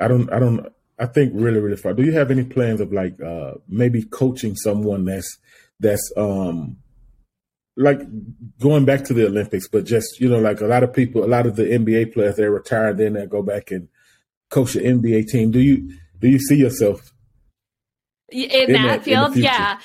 I 0.00 0.08
don't 0.08 0.32
I 0.32 0.38
don't 0.38 0.66
I 0.98 1.06
think 1.06 1.32
really 1.34 1.60
really 1.60 1.76
far. 1.76 1.94
Do 1.94 2.02
you 2.04 2.12
have 2.12 2.30
any 2.30 2.44
plans 2.44 2.80
of 2.80 2.92
like 2.92 3.20
uh 3.20 3.54
maybe 3.68 4.02
coaching 4.02 4.54
someone 4.54 5.04
that's 5.04 5.38
that's 5.80 6.12
um 6.16 6.78
like 7.76 8.00
going 8.58 8.84
back 8.84 9.04
to 9.04 9.14
the 9.14 9.26
Olympics, 9.26 9.68
but 9.68 9.84
just 9.84 10.20
you 10.20 10.28
know, 10.28 10.40
like 10.40 10.60
a 10.60 10.66
lot 10.66 10.82
of 10.82 10.92
people, 10.92 11.24
a 11.24 11.26
lot 11.26 11.46
of 11.46 11.56
the 11.56 11.64
NBA 11.64 12.12
players, 12.12 12.36
they 12.36 12.48
retire, 12.48 12.92
then 12.92 13.12
they 13.14 13.26
go 13.26 13.42
back 13.42 13.70
and 13.70 13.88
coach 14.50 14.72
the 14.74 14.80
NBA 14.80 15.28
team. 15.28 15.50
Do 15.52 15.60
you 15.60 15.96
do 16.18 16.28
you 16.28 16.38
see 16.40 16.56
yourself 16.56 17.12
in, 18.28 18.50
in 18.50 18.72
that, 18.72 18.86
that 18.86 19.04
field? 19.04 19.36
Yeah, 19.36 19.78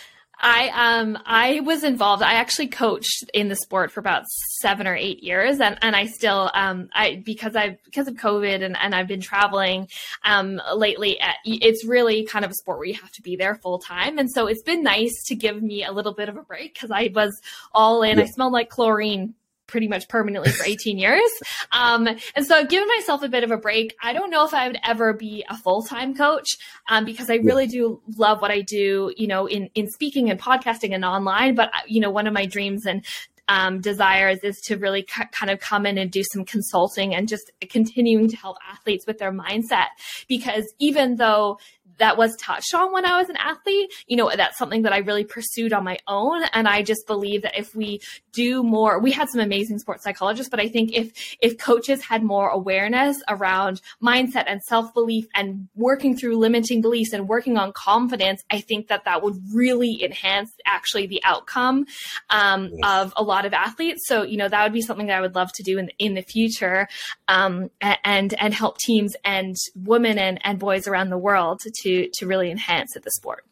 I 0.43 0.97
um 0.97 1.17
I 1.25 1.61
was 1.61 1.85
involved. 1.85 2.21
I 2.21 2.33
actually 2.33 2.67
coached 2.67 3.23
in 3.33 3.47
the 3.47 3.55
sport 3.55 3.91
for 3.91 4.01
about 4.01 4.27
seven 4.59 4.87
or 4.87 4.95
eight 4.95 5.23
years, 5.23 5.61
and, 5.61 5.77
and 5.81 5.95
I 5.95 6.07
still 6.07 6.51
um 6.53 6.89
I 6.93 7.23
because 7.25 7.55
I 7.55 7.77
because 7.85 8.09
of 8.09 8.15
COVID 8.15 8.61
and, 8.61 8.75
and 8.77 8.93
I've 8.93 9.07
been 9.07 9.21
traveling 9.21 9.87
um 10.25 10.61
lately. 10.75 11.19
Uh, 11.21 11.31
it's 11.45 11.85
really 11.85 12.25
kind 12.25 12.43
of 12.43 12.51
a 12.51 12.55
sport 12.55 12.77
where 12.77 12.87
you 12.87 12.95
have 12.95 13.11
to 13.13 13.21
be 13.21 13.37
there 13.37 13.55
full 13.55 13.79
time, 13.79 14.19
and 14.19 14.29
so 14.29 14.47
it's 14.47 14.61
been 14.61 14.83
nice 14.83 15.23
to 15.27 15.35
give 15.35 15.63
me 15.63 15.85
a 15.85 15.93
little 15.93 16.13
bit 16.13 16.27
of 16.27 16.35
a 16.35 16.43
break 16.43 16.73
because 16.73 16.91
I 16.91 17.09
was 17.15 17.41
all 17.73 18.03
in. 18.03 18.17
Yeah. 18.17 18.25
I 18.25 18.27
smelled 18.27 18.51
like 18.51 18.69
chlorine 18.69 19.35
pretty 19.73 19.87
much 19.87 20.07
permanently 20.07 20.51
for 20.51 20.63
18 20.63 20.99
years. 20.99 21.31
Um, 21.71 22.07
and 22.35 22.45
so 22.45 22.55
I've 22.55 22.69
given 22.69 22.87
myself 22.99 23.23
a 23.23 23.27
bit 23.27 23.43
of 23.43 23.49
a 23.49 23.57
break. 23.57 23.95
I 24.03 24.13
don't 24.13 24.29
know 24.29 24.45
if 24.45 24.53
I 24.53 24.67
would 24.67 24.77
ever 24.85 25.13
be 25.13 25.43
a 25.49 25.57
full 25.57 25.81
time 25.81 26.13
coach 26.13 26.57
um, 26.87 27.05
because 27.05 27.27
I 27.27 27.37
really 27.37 27.65
do 27.65 27.99
love 28.15 28.39
what 28.39 28.51
I 28.51 28.61
do, 28.61 29.11
you 29.17 29.25
know, 29.25 29.47
in, 29.47 29.71
in 29.73 29.89
speaking 29.89 30.29
and 30.29 30.39
podcasting 30.39 30.93
and 30.93 31.03
online. 31.03 31.55
But, 31.55 31.71
you 31.87 32.01
know, 32.01 32.11
one 32.11 32.27
of 32.27 32.35
my 32.35 32.45
dreams 32.45 32.85
and 32.85 33.03
um, 33.47 33.81
desires 33.81 34.41
is 34.43 34.61
to 34.61 34.77
really 34.77 35.07
c- 35.09 35.23
kind 35.31 35.49
of 35.49 35.59
come 35.59 35.87
in 35.87 35.97
and 35.97 36.11
do 36.11 36.23
some 36.23 36.45
consulting 36.45 37.15
and 37.15 37.27
just 37.27 37.51
continuing 37.67 38.29
to 38.29 38.37
help 38.37 38.57
athletes 38.71 39.07
with 39.07 39.17
their 39.17 39.31
mindset. 39.31 39.87
Because 40.27 40.71
even 40.77 41.15
though 41.15 41.57
that 41.97 42.17
was 42.17 42.35
touched 42.37 42.73
on 42.73 42.91
when 42.91 43.05
I 43.05 43.19
was 43.19 43.29
an 43.29 43.37
athlete. 43.37 43.91
You 44.07 44.17
know, 44.17 44.31
that's 44.35 44.57
something 44.57 44.83
that 44.83 44.93
I 44.93 44.99
really 44.99 45.23
pursued 45.23 45.73
on 45.73 45.83
my 45.83 45.99
own. 46.07 46.43
And 46.53 46.67
I 46.67 46.81
just 46.81 47.05
believe 47.07 47.43
that 47.43 47.57
if 47.57 47.75
we 47.75 48.01
do 48.31 48.63
more, 48.63 48.99
we 48.99 49.11
had 49.11 49.29
some 49.29 49.41
amazing 49.41 49.79
sports 49.79 50.03
psychologists, 50.03 50.49
but 50.49 50.59
I 50.59 50.67
think 50.67 50.93
if, 50.93 51.11
if 51.41 51.57
coaches 51.57 52.03
had 52.03 52.23
more 52.23 52.49
awareness 52.49 53.21
around 53.27 53.81
mindset 54.01 54.45
and 54.47 54.61
self 54.63 54.93
belief 54.93 55.27
and 55.35 55.67
working 55.75 56.17
through 56.17 56.37
limiting 56.37 56.81
beliefs 56.81 57.13
and 57.13 57.27
working 57.27 57.57
on 57.57 57.71
confidence, 57.73 58.43
I 58.49 58.59
think 58.59 58.87
that 58.87 59.05
that 59.05 59.21
would 59.23 59.35
really 59.53 60.03
enhance 60.03 60.51
actually 60.65 61.07
the 61.07 61.21
outcome 61.23 61.85
um, 62.29 62.69
yes. 62.73 62.79
of 62.83 63.13
a 63.15 63.23
lot 63.23 63.45
of 63.45 63.53
athletes. 63.53 64.01
So, 64.07 64.23
you 64.23 64.37
know, 64.37 64.49
that 64.49 64.63
would 64.63 64.73
be 64.73 64.81
something 64.81 65.07
that 65.07 65.17
I 65.17 65.21
would 65.21 65.35
love 65.35 65.51
to 65.55 65.63
do 65.63 65.77
in, 65.77 65.91
in 65.99 66.13
the 66.15 66.21
future 66.21 66.87
um, 67.27 67.69
and, 67.81 68.33
and 68.33 68.53
help 68.53 68.77
teams 68.77 69.15
and 69.23 69.55
women 69.75 70.17
and, 70.17 70.39
and 70.43 70.59
boys 70.59 70.87
around 70.87 71.09
the 71.09 71.17
world 71.17 71.59
to 71.59 71.71
to 71.83 72.09
to 72.13 72.27
really 72.27 72.51
enhance 72.51 72.95
at 72.95 73.03
the 73.03 73.11
sport. 73.11 73.45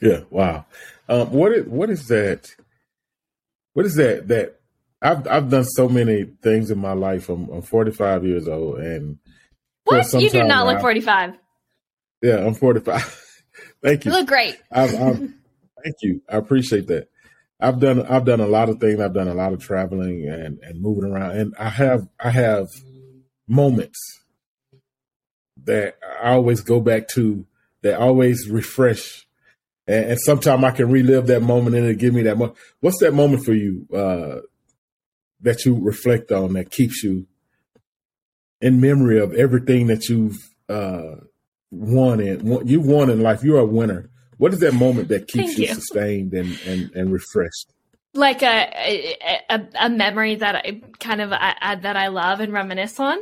Yeah, 0.00 0.20
wow. 0.30 0.66
Um, 1.08 1.32
what 1.32 1.52
is 1.52 1.66
what 1.66 1.90
is 1.90 2.08
that? 2.08 2.54
What 3.74 3.86
is 3.86 3.96
that? 3.96 4.28
That 4.28 4.60
I've 5.00 5.26
I've 5.28 5.50
done 5.50 5.64
so 5.64 5.88
many 5.88 6.24
things 6.42 6.70
in 6.70 6.78
my 6.78 6.92
life. 6.92 7.28
I'm, 7.28 7.48
I'm 7.50 7.62
45 7.62 8.24
years 8.24 8.48
old, 8.48 8.78
and 8.78 9.18
what 9.84 10.12
you 10.14 10.30
do 10.30 10.44
not 10.44 10.66
look 10.66 10.80
45. 10.80 11.34
Yeah, 12.22 12.46
I'm 12.46 12.54
45. 12.54 13.42
thank 13.82 14.04
you. 14.04 14.12
You 14.12 14.18
look 14.18 14.28
great. 14.28 14.56
I've, 14.70 14.94
I've, 14.94 15.18
thank 15.18 15.96
you. 16.02 16.22
I 16.28 16.36
appreciate 16.36 16.86
that. 16.86 17.08
I've 17.60 17.78
done 17.78 18.04
I've 18.06 18.24
done 18.24 18.40
a 18.40 18.46
lot 18.46 18.68
of 18.68 18.80
things. 18.80 19.00
I've 19.00 19.14
done 19.14 19.28
a 19.28 19.34
lot 19.34 19.52
of 19.52 19.60
traveling 19.60 20.28
and 20.28 20.58
and 20.62 20.80
moving 20.80 21.10
around, 21.10 21.36
and 21.36 21.54
I 21.58 21.68
have 21.68 22.08
I 22.18 22.30
have 22.30 22.66
moments 23.46 24.21
that 25.64 25.96
I 26.22 26.32
always 26.32 26.60
go 26.60 26.80
back 26.80 27.08
to 27.08 27.46
that 27.82 27.98
always 27.98 28.48
refresh. 28.48 29.26
And, 29.86 30.12
and 30.12 30.20
sometimes 30.20 30.64
I 30.64 30.70
can 30.70 30.90
relive 30.90 31.26
that 31.26 31.42
moment 31.42 31.76
and 31.76 31.86
it 31.86 31.98
give 31.98 32.14
me 32.14 32.22
that 32.22 32.38
moment. 32.38 32.56
What's 32.80 32.98
that 32.98 33.12
moment 33.12 33.44
for 33.44 33.52
you 33.52 33.86
uh, 33.94 34.40
that 35.40 35.64
you 35.64 35.78
reflect 35.80 36.32
on 36.32 36.54
that 36.54 36.70
keeps 36.70 37.02
you 37.02 37.26
in 38.60 38.80
memory 38.80 39.18
of 39.18 39.34
everything 39.34 39.88
that 39.88 40.08
you've 40.08 40.38
uh, 40.68 41.16
won 41.70 42.20
in? 42.20 42.66
You 42.66 42.80
won 42.80 43.10
in 43.10 43.20
life. 43.20 43.42
You're 43.42 43.58
a 43.58 43.66
winner. 43.66 44.08
What 44.38 44.52
is 44.52 44.60
that 44.60 44.74
moment 44.74 45.08
that 45.08 45.28
keeps 45.28 45.58
you, 45.58 45.66
you, 45.66 45.74
sustained 45.74 46.32
and, 46.32 46.58
and, 46.66 46.90
and 46.94 47.12
refreshed? 47.12 47.72
Like 48.14 48.42
a, 48.42 49.16
a, 49.48 49.68
a 49.80 49.88
memory 49.88 50.34
that 50.34 50.56
I 50.56 50.82
kind 50.98 51.20
of 51.20 51.32
I, 51.32 51.76
that 51.80 51.96
I 51.96 52.08
love 52.08 52.40
and 52.40 52.52
reminisce 52.52 53.00
on. 53.00 53.18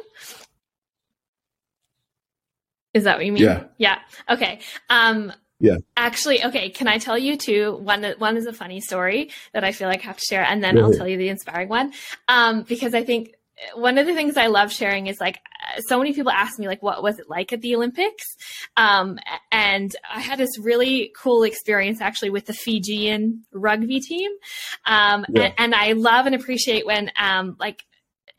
Is 2.95 3.05
that 3.05 3.17
what 3.17 3.27
you 3.27 3.33
mean? 3.33 3.43
Yeah. 3.43 3.65
Yeah. 3.79 3.99
Okay. 4.29 4.61
Um, 4.89 5.33
yeah. 5.61 5.77
Actually, 5.97 6.45
okay. 6.47 6.71
Can 6.71 6.89
I 6.89 6.99
tell 6.99 7.19
you 7.19 7.37
two? 7.37 7.77
One, 7.77 8.03
one 8.19 8.37
is 8.37 8.47
a 8.47 8.53
funny 8.53 8.81
story 8.81 9.31
that 9.53 9.63
I 9.63 9.73
feel 9.73 9.89
like 9.89 10.01
I 10.01 10.07
have 10.07 10.17
to 10.17 10.25
share, 10.25 10.43
and 10.43 10.65
then 10.65 10.79
I'll 10.79 10.93
tell 10.93 11.07
you 11.07 11.19
the 11.19 11.29
inspiring 11.29 11.69
one. 11.69 11.93
Um, 12.29 12.63
because 12.63 12.95
I 12.95 13.05
think 13.05 13.35
one 13.75 13.99
of 13.99 14.07
the 14.07 14.15
things 14.15 14.39
I 14.39 14.47
love 14.47 14.73
sharing 14.73 15.07
is 15.07 15.21
like 15.21 15.39
so 15.87 15.99
many 15.99 16.15
people 16.15 16.33
ask 16.33 16.59
me 16.59 16.67
like 16.67 16.83
what 16.83 17.03
was 17.03 17.19
it 17.19 17.29
like 17.29 17.53
at 17.53 17.61
the 17.61 17.75
Olympics, 17.77 18.25
um, 18.77 19.19
and 19.53 19.95
I 20.11 20.21
had 20.21 20.39
this 20.39 20.59
really 20.59 21.13
cool 21.17 21.43
experience 21.43 22.01
actually 22.01 22.31
with 22.31 22.47
the 22.47 22.55
Fijian 22.55 23.45
rugby 23.53 24.01
team, 24.01 24.31
um, 24.87 25.27
yeah. 25.29 25.43
and, 25.43 25.55
and, 25.59 25.75
I 25.75 25.93
love 25.93 26.25
and 26.25 26.35
appreciate 26.35 26.87
when 26.87 27.11
um, 27.19 27.57
like 27.61 27.85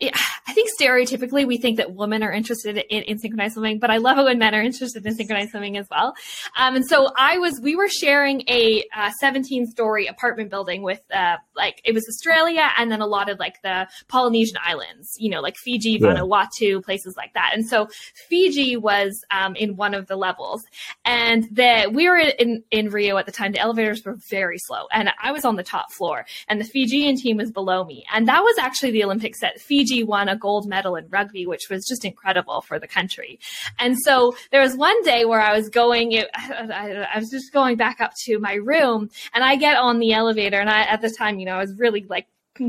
I 0.02 0.52
think 0.52 0.70
stereotypically 0.78 1.46
we 1.46 1.56
think 1.56 1.76
that 1.76 1.94
women 1.94 2.22
are 2.22 2.32
interested 2.32 2.76
in, 2.76 3.02
in, 3.02 3.18
synchronized 3.18 3.54
swimming, 3.54 3.78
but 3.78 3.90
I 3.90 3.98
love 3.98 4.18
it 4.18 4.24
when 4.24 4.38
men 4.38 4.54
are 4.54 4.62
interested 4.62 5.06
in 5.06 5.14
synchronized 5.14 5.50
swimming 5.50 5.76
as 5.76 5.86
well. 5.90 6.14
Um, 6.56 6.76
and 6.76 6.86
so 6.86 7.10
I 7.16 7.38
was, 7.38 7.60
we 7.60 7.76
were 7.76 7.88
sharing 7.88 8.42
a 8.48 8.84
uh, 8.96 9.10
17 9.20 9.66
story 9.66 10.06
apartment 10.06 10.50
building 10.50 10.82
with, 10.82 11.00
uh, 11.14 11.36
like, 11.54 11.80
it 11.84 11.94
was 11.94 12.06
Australia 12.08 12.68
and 12.76 12.90
then 12.90 13.00
a 13.00 13.06
lot 13.06 13.28
of 13.28 13.38
like 13.38 13.62
the 13.62 13.86
Polynesian 14.08 14.58
islands, 14.64 15.14
you 15.18 15.30
know, 15.30 15.40
like 15.40 15.56
Fiji, 15.56 15.98
Vanuatu, 15.98 16.60
yeah. 16.60 16.78
places 16.84 17.14
like 17.16 17.32
that. 17.34 17.52
And 17.54 17.66
so 17.66 17.88
Fiji 18.28 18.76
was 18.76 19.24
um, 19.30 19.54
in 19.56 19.76
one 19.76 19.94
of 19.94 20.06
the 20.08 20.16
levels. 20.16 20.64
And 21.04 21.44
the, 21.52 21.90
we 21.92 22.08
were 22.08 22.18
in, 22.18 22.64
in 22.70 22.88
Rio 22.88 23.16
at 23.18 23.26
the 23.26 23.32
time, 23.32 23.52
the 23.52 23.60
elevators 23.60 24.04
were 24.04 24.16
very 24.28 24.58
slow. 24.58 24.86
And 24.92 25.10
I 25.22 25.32
was 25.32 25.44
on 25.44 25.56
the 25.56 25.62
top 25.62 25.92
floor 25.92 26.26
and 26.48 26.60
the 26.60 26.64
Fijian 26.64 27.16
team 27.16 27.36
was 27.36 27.50
below 27.50 27.84
me. 27.84 28.04
And 28.12 28.26
that 28.28 28.42
was 28.42 28.56
actually 28.58 28.92
the 28.92 29.04
Olympics 29.04 29.40
that 29.40 29.60
Fiji 29.60 29.91
Fiji 29.92 30.04
won 30.04 30.28
a 30.28 30.36
gold 30.36 30.66
medal 30.68 30.96
in 30.96 31.06
rugby, 31.08 31.46
which 31.46 31.68
was 31.70 31.86
just 31.86 32.04
incredible 32.04 32.62
for 32.62 32.78
the 32.78 32.86
country. 32.86 33.38
And 33.78 33.96
so 33.98 34.34
there 34.50 34.60
was 34.60 34.76
one 34.76 35.02
day 35.02 35.24
where 35.24 35.40
I 35.40 35.54
was 35.56 35.68
going, 35.68 36.22
I, 36.34 37.18
was 37.18 37.30
just 37.30 37.52
going 37.52 37.76
back 37.76 38.00
up 38.00 38.12
to 38.24 38.38
my 38.38 38.54
room 38.54 39.10
and 39.34 39.44
I 39.44 39.56
get 39.56 39.76
on 39.76 39.98
the 39.98 40.12
elevator 40.12 40.58
and 40.58 40.70
I, 40.70 40.82
at 40.82 41.02
the 41.02 41.10
time, 41.10 41.38
you 41.38 41.46
know, 41.46 41.56
I 41.56 41.60
was 41.60 41.74
really 41.76 42.06
like 42.08 42.26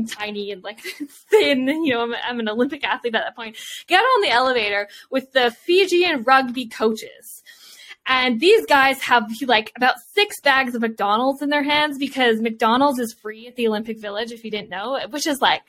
tiny 0.08 0.50
and 0.50 0.62
like 0.62 0.80
thin. 1.30 1.68
You 1.68 1.94
know, 1.94 2.02
I'm, 2.02 2.14
I'm, 2.28 2.40
an 2.40 2.48
Olympic 2.48 2.84
athlete 2.84 3.14
at 3.14 3.24
that 3.24 3.36
point. 3.36 3.56
Get 3.86 4.00
on 4.00 4.22
the 4.22 4.30
elevator 4.30 4.88
with 5.10 5.32
the 5.32 5.50
Fijian 5.50 6.22
rugby 6.24 6.66
coaches. 6.66 7.42
And 8.06 8.38
these 8.38 8.66
guys 8.66 9.00
have 9.02 9.30
like 9.46 9.72
about 9.76 9.94
six 10.12 10.38
bags 10.42 10.74
of 10.74 10.82
McDonald's 10.82 11.40
in 11.40 11.48
their 11.48 11.62
hands 11.62 11.96
because 11.96 12.38
McDonald's 12.38 12.98
is 12.98 13.14
free 13.14 13.46
at 13.46 13.56
the 13.56 13.66
Olympic 13.66 13.98
Village, 13.98 14.30
if 14.30 14.44
you 14.44 14.50
didn't 14.50 14.68
know, 14.68 15.00
which 15.08 15.26
is 15.26 15.40
like 15.40 15.62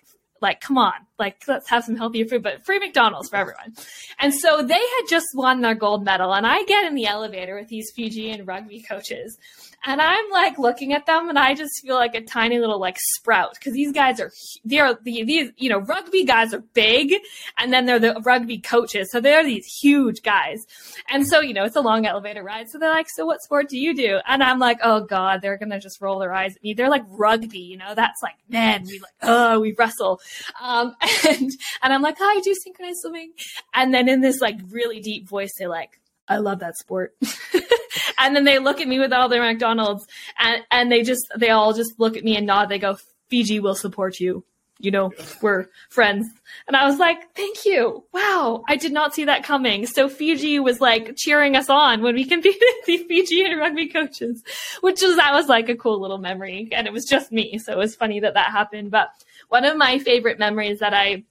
like, 0.45 0.61
come 0.61 0.77
on, 0.77 0.93
like, 1.17 1.43
let's 1.47 1.67
have 1.69 1.83
some 1.83 1.95
healthier 1.95 2.25
food, 2.25 2.43
but 2.43 2.63
free 2.63 2.77
McDonald's 2.77 3.29
for 3.29 3.37
everyone. 3.37 3.73
And 4.19 4.31
so 4.31 4.61
they 4.61 4.75
had 4.75 5.01
just 5.09 5.25
won 5.33 5.61
their 5.61 5.73
gold 5.73 6.05
medal. 6.05 6.33
And 6.35 6.45
I 6.45 6.63
get 6.65 6.85
in 6.85 6.93
the 6.93 7.07
elevator 7.07 7.55
with 7.55 7.67
these 7.67 7.91
Fijian 7.95 8.45
rugby 8.45 8.83
coaches. 8.87 9.39
And 9.85 10.01
I'm 10.01 10.29
like 10.31 10.57
looking 10.57 10.93
at 10.93 11.05
them 11.05 11.29
and 11.29 11.37
I 11.37 11.53
just 11.53 11.81
feel 11.81 11.95
like 11.95 12.15
a 12.15 12.21
tiny 12.21 12.59
little 12.59 12.79
like 12.79 12.97
sprout 13.15 13.53
because 13.53 13.73
these 13.73 13.91
guys 13.91 14.19
are, 14.19 14.31
they're 14.63 14.97
the, 15.03 15.23
these, 15.23 15.51
you 15.57 15.69
know, 15.69 15.79
rugby 15.79 16.25
guys 16.25 16.53
are 16.53 16.63
big 16.73 17.13
and 17.57 17.71
then 17.71 17.85
they're 17.85 17.99
the 17.99 18.21
rugby 18.25 18.57
coaches. 18.57 19.11
So 19.11 19.21
they're 19.21 19.43
these 19.43 19.65
huge 19.81 20.23
guys. 20.23 20.65
And 21.09 21.27
so, 21.27 21.39
you 21.39 21.53
know, 21.53 21.65
it's 21.65 21.75
a 21.75 21.81
long 21.81 22.05
elevator 22.05 22.43
ride. 22.43 22.69
So 22.69 22.79
they're 22.79 22.89
like, 22.89 23.07
so 23.09 23.25
what 23.25 23.41
sport 23.41 23.69
do 23.69 23.77
you 23.77 23.95
do? 23.95 24.19
And 24.27 24.41
I'm 24.41 24.59
like, 24.59 24.79
oh 24.83 25.01
God, 25.01 25.41
they're 25.41 25.57
to 25.57 25.79
just 25.79 26.01
roll 26.01 26.19
their 26.19 26.33
eyes 26.33 26.55
at 26.55 26.63
me. 26.63 26.73
They're 26.73 26.89
like 26.89 27.03
rugby, 27.07 27.59
you 27.59 27.77
know, 27.77 27.93
that's 27.95 28.21
like, 28.23 28.35
men. 28.49 28.83
we 28.85 28.99
like, 28.99 29.13
oh, 29.21 29.59
we 29.59 29.75
wrestle. 29.77 30.19
Um, 30.61 30.95
and, 31.27 31.51
and 31.83 31.93
I'm 31.93 32.01
like, 32.01 32.17
oh, 32.19 32.25
I 32.25 32.41
do 32.43 32.55
synchronized 32.55 32.99
swimming. 33.01 33.33
And 33.73 33.93
then 33.93 34.09
in 34.09 34.21
this 34.21 34.41
like 34.41 34.57
really 34.69 34.99
deep 34.99 35.27
voice, 35.27 35.51
they're 35.57 35.69
like, 35.69 35.99
I 36.27 36.37
love 36.37 36.59
that 36.59 36.77
sport. 36.77 37.15
and 38.17 38.35
then 38.35 38.43
they 38.43 38.59
look 38.59 38.81
at 38.81 38.87
me 38.87 38.99
with 38.99 39.13
all 39.13 39.29
their 39.29 39.41
McDonald's 39.41 40.07
and, 40.39 40.63
and 40.71 40.91
they 40.91 41.03
just, 41.03 41.27
they 41.37 41.49
all 41.49 41.73
just 41.73 41.99
look 41.99 42.17
at 42.17 42.23
me 42.23 42.35
and 42.37 42.47
nod. 42.47 42.69
They 42.69 42.79
go, 42.79 42.97
Fiji 43.29 43.59
will 43.59 43.75
support 43.75 44.19
you. 44.19 44.43
You 44.79 44.91
know, 44.91 45.13
we're 45.41 45.67
friends. 45.89 46.27
And 46.67 46.75
I 46.75 46.85
was 46.85 46.99
like, 46.99 47.33
thank 47.33 47.65
you. 47.65 48.03
Wow. 48.11 48.65
I 48.67 48.75
did 48.75 48.91
not 48.91 49.15
see 49.15 49.25
that 49.25 49.45
coming. 49.45 49.85
So 49.85 50.09
Fiji 50.09 50.59
was 50.59 50.81
like 50.81 51.15
cheering 51.15 51.55
us 51.55 51.69
on 51.69 52.01
when 52.01 52.15
we 52.15 52.25
competed 52.29 52.61
the 52.85 52.97
Fijian 52.97 53.57
rugby 53.57 53.87
coaches, 53.87 54.43
which 54.81 55.01
was, 55.01 55.15
that 55.15 55.33
was 55.33 55.47
like 55.47 55.69
a 55.69 55.77
cool 55.77 56.01
little 56.01 56.17
memory. 56.17 56.69
And 56.73 56.87
it 56.87 56.93
was 56.93 57.05
just 57.05 57.31
me. 57.31 57.57
So 57.57 57.71
it 57.71 57.77
was 57.77 57.95
funny 57.95 58.19
that 58.19 58.33
that 58.33 58.51
happened. 58.51 58.91
But 58.91 59.09
one 59.47 59.63
of 59.63 59.77
my 59.77 59.99
favorite 59.99 60.39
memories 60.39 60.79
that 60.79 60.93
I 60.93 61.23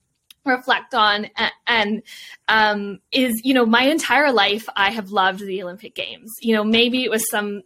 reflect 0.44 0.94
on 0.94 1.28
and 1.66 2.02
um, 2.48 3.00
is 3.12 3.40
you 3.44 3.54
know 3.54 3.64
my 3.64 3.85
entire 3.85 4.30
life 4.30 4.68
i 4.76 4.90
have 4.90 5.11
loved 5.11 5.40
the 5.40 5.62
olympic 5.62 5.94
games 5.94 6.30
you 6.40 6.54
know 6.54 6.64
maybe 6.64 7.02
it 7.04 7.11
was 7.11 7.28
some 7.30 7.62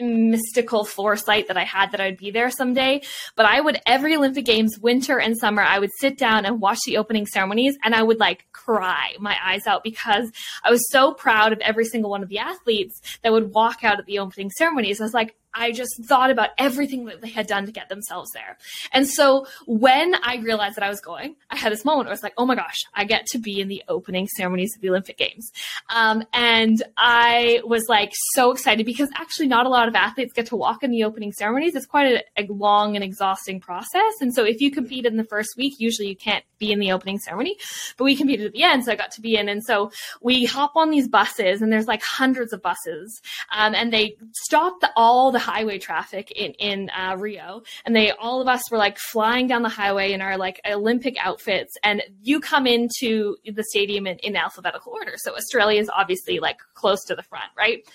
mystical 0.00 0.84
foresight 0.84 1.48
that 1.48 1.56
I 1.56 1.64
had 1.64 1.92
that 1.92 2.00
I'd 2.00 2.16
be 2.16 2.30
there 2.30 2.50
someday. 2.50 3.02
But 3.36 3.46
I 3.46 3.60
would 3.60 3.80
every 3.86 4.16
Olympic 4.16 4.44
Games, 4.44 4.78
winter 4.78 5.18
and 5.18 5.36
summer, 5.36 5.62
I 5.62 5.78
would 5.78 5.90
sit 5.98 6.18
down 6.18 6.44
and 6.44 6.60
watch 6.60 6.78
the 6.86 6.98
opening 6.98 7.26
ceremonies 7.26 7.76
and 7.82 7.94
I 7.94 8.02
would 8.02 8.18
like 8.18 8.46
cry 8.52 9.14
my 9.18 9.36
eyes 9.44 9.66
out 9.66 9.82
because 9.82 10.30
I 10.64 10.70
was 10.70 10.88
so 10.90 11.12
proud 11.14 11.52
of 11.52 11.60
every 11.60 11.84
single 11.84 12.10
one 12.10 12.22
of 12.22 12.28
the 12.28 12.38
athletes 12.38 13.00
that 13.22 13.32
would 13.32 13.52
walk 13.52 13.84
out 13.84 13.98
at 13.98 14.06
the 14.06 14.18
opening 14.18 14.50
ceremonies. 14.50 15.00
I 15.00 15.04
was 15.04 15.14
like, 15.14 15.36
I 15.58 15.72
just 15.72 16.04
thought 16.04 16.30
about 16.30 16.50
everything 16.56 17.06
that 17.06 17.20
they 17.20 17.28
had 17.28 17.46
done 17.46 17.66
to 17.66 17.72
get 17.72 17.88
themselves 17.88 18.30
there. 18.32 18.56
And 18.92 19.08
so 19.08 19.46
when 19.66 20.14
I 20.22 20.36
realized 20.36 20.76
that 20.76 20.84
I 20.84 20.88
was 20.88 21.00
going, 21.00 21.34
I 21.50 21.56
had 21.56 21.72
this 21.72 21.84
moment 21.84 22.06
where 22.06 22.12
was 22.12 22.22
like, 22.22 22.34
oh 22.38 22.46
my 22.46 22.54
gosh, 22.54 22.84
I 22.94 23.04
get 23.04 23.26
to 23.26 23.38
be 23.38 23.60
in 23.60 23.68
the 23.68 23.82
opening 23.88 24.28
ceremonies 24.28 24.72
of 24.76 24.82
the 24.82 24.90
Olympic 24.90 25.18
Games. 25.18 25.50
Um, 25.90 26.24
and 26.32 26.82
I 26.96 27.60
was 27.64 27.86
like 27.88 28.12
so 28.34 28.52
excited 28.52 28.86
because 28.86 29.10
actually 29.16 29.48
not 29.48 29.66
a 29.66 29.68
lot 29.68 29.88
of 29.88 29.94
athletes 29.94 30.32
get 30.32 30.46
to 30.46 30.56
walk 30.56 30.82
in 30.82 30.90
the 30.90 31.04
opening 31.04 31.32
ceremonies. 31.32 31.74
It's 31.74 31.86
quite 31.86 32.06
a, 32.06 32.42
a 32.42 32.46
long 32.52 32.94
and 32.94 33.04
exhausting 33.04 33.60
process. 33.60 34.12
And 34.20 34.32
so 34.32 34.44
if 34.44 34.60
you 34.60 34.70
compete 34.70 35.06
in 35.06 35.16
the 35.16 35.24
first 35.24 35.50
week, 35.56 35.74
usually 35.78 36.08
you 36.08 36.16
can't 36.16 36.44
be 36.58 36.72
in 36.72 36.78
the 36.78 36.92
opening 36.92 37.18
ceremony, 37.18 37.56
but 37.96 38.04
we 38.04 38.16
competed 38.16 38.46
at 38.46 38.52
the 38.52 38.62
end. 38.62 38.84
So 38.84 38.92
I 38.92 38.96
got 38.96 39.12
to 39.12 39.20
be 39.20 39.36
in. 39.36 39.48
And 39.48 39.64
so 39.64 39.90
we 40.20 40.44
hop 40.44 40.72
on 40.76 40.90
these 40.90 41.08
buses 41.08 41.62
and 41.62 41.72
there's 41.72 41.86
like 41.86 42.02
hundreds 42.02 42.52
of 42.52 42.60
buses. 42.62 43.20
Um, 43.52 43.74
and 43.74 43.92
they 43.92 44.16
stop 44.32 44.80
the, 44.80 44.90
all 44.96 45.30
the 45.32 45.38
highway 45.38 45.78
traffic 45.78 46.30
in, 46.32 46.52
in 46.54 46.90
uh, 46.90 47.16
Rio. 47.16 47.62
And 47.86 47.94
they, 47.94 48.10
all 48.12 48.40
of 48.40 48.48
us 48.48 48.70
were 48.70 48.78
like 48.78 48.98
flying 48.98 49.46
down 49.46 49.62
the 49.62 49.68
highway 49.68 50.12
in 50.12 50.20
our 50.20 50.36
like 50.36 50.60
Olympic 50.68 51.16
outfits. 51.24 51.76
And 51.82 52.02
you 52.22 52.40
come 52.40 52.66
into 52.66 53.36
the 53.44 53.64
stadium 53.64 54.06
in, 54.06 54.18
in 54.18 54.36
alphabetical 54.36 54.92
order. 54.92 55.14
So 55.16 55.36
Australia 55.36 55.80
is 55.80 55.90
obviously 55.94 56.40
like 56.40 56.58
close 56.74 57.04
to 57.04 57.14
the 57.14 57.22
front, 57.22 57.50
right? 57.56 57.86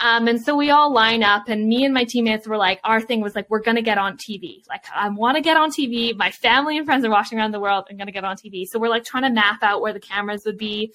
Um, 0.00 0.28
and 0.28 0.42
so 0.42 0.56
we 0.56 0.70
all 0.70 0.92
line 0.92 1.22
up 1.22 1.48
and 1.48 1.68
me 1.68 1.84
and 1.84 1.94
my 1.94 2.04
teammates 2.04 2.46
were 2.46 2.56
like, 2.56 2.80
our 2.84 3.00
thing 3.00 3.20
was 3.20 3.34
like, 3.34 3.48
we're 3.48 3.62
to 3.76 3.82
get 3.82 3.98
on 3.98 4.16
TV. 4.16 4.66
Like, 4.68 4.84
I 4.94 5.08
want 5.08 5.36
to 5.36 5.42
get 5.42 5.56
on 5.56 5.70
TV. 5.70 6.16
My 6.16 6.30
family 6.30 6.76
and 6.76 6.86
friends 6.86 7.04
are 7.04 7.10
watching 7.10 7.38
around 7.38 7.52
the 7.52 7.60
world. 7.60 7.86
I'm 7.90 7.96
going 7.96 8.07
to 8.08 8.12
get 8.12 8.24
on 8.24 8.36
TV. 8.36 8.66
So 8.66 8.78
we're 8.78 8.88
like 8.88 9.04
trying 9.04 9.24
to 9.24 9.30
map 9.30 9.62
out 9.62 9.80
where 9.80 9.92
the 9.92 10.00
cameras 10.00 10.42
would 10.46 10.58
be 10.58 10.92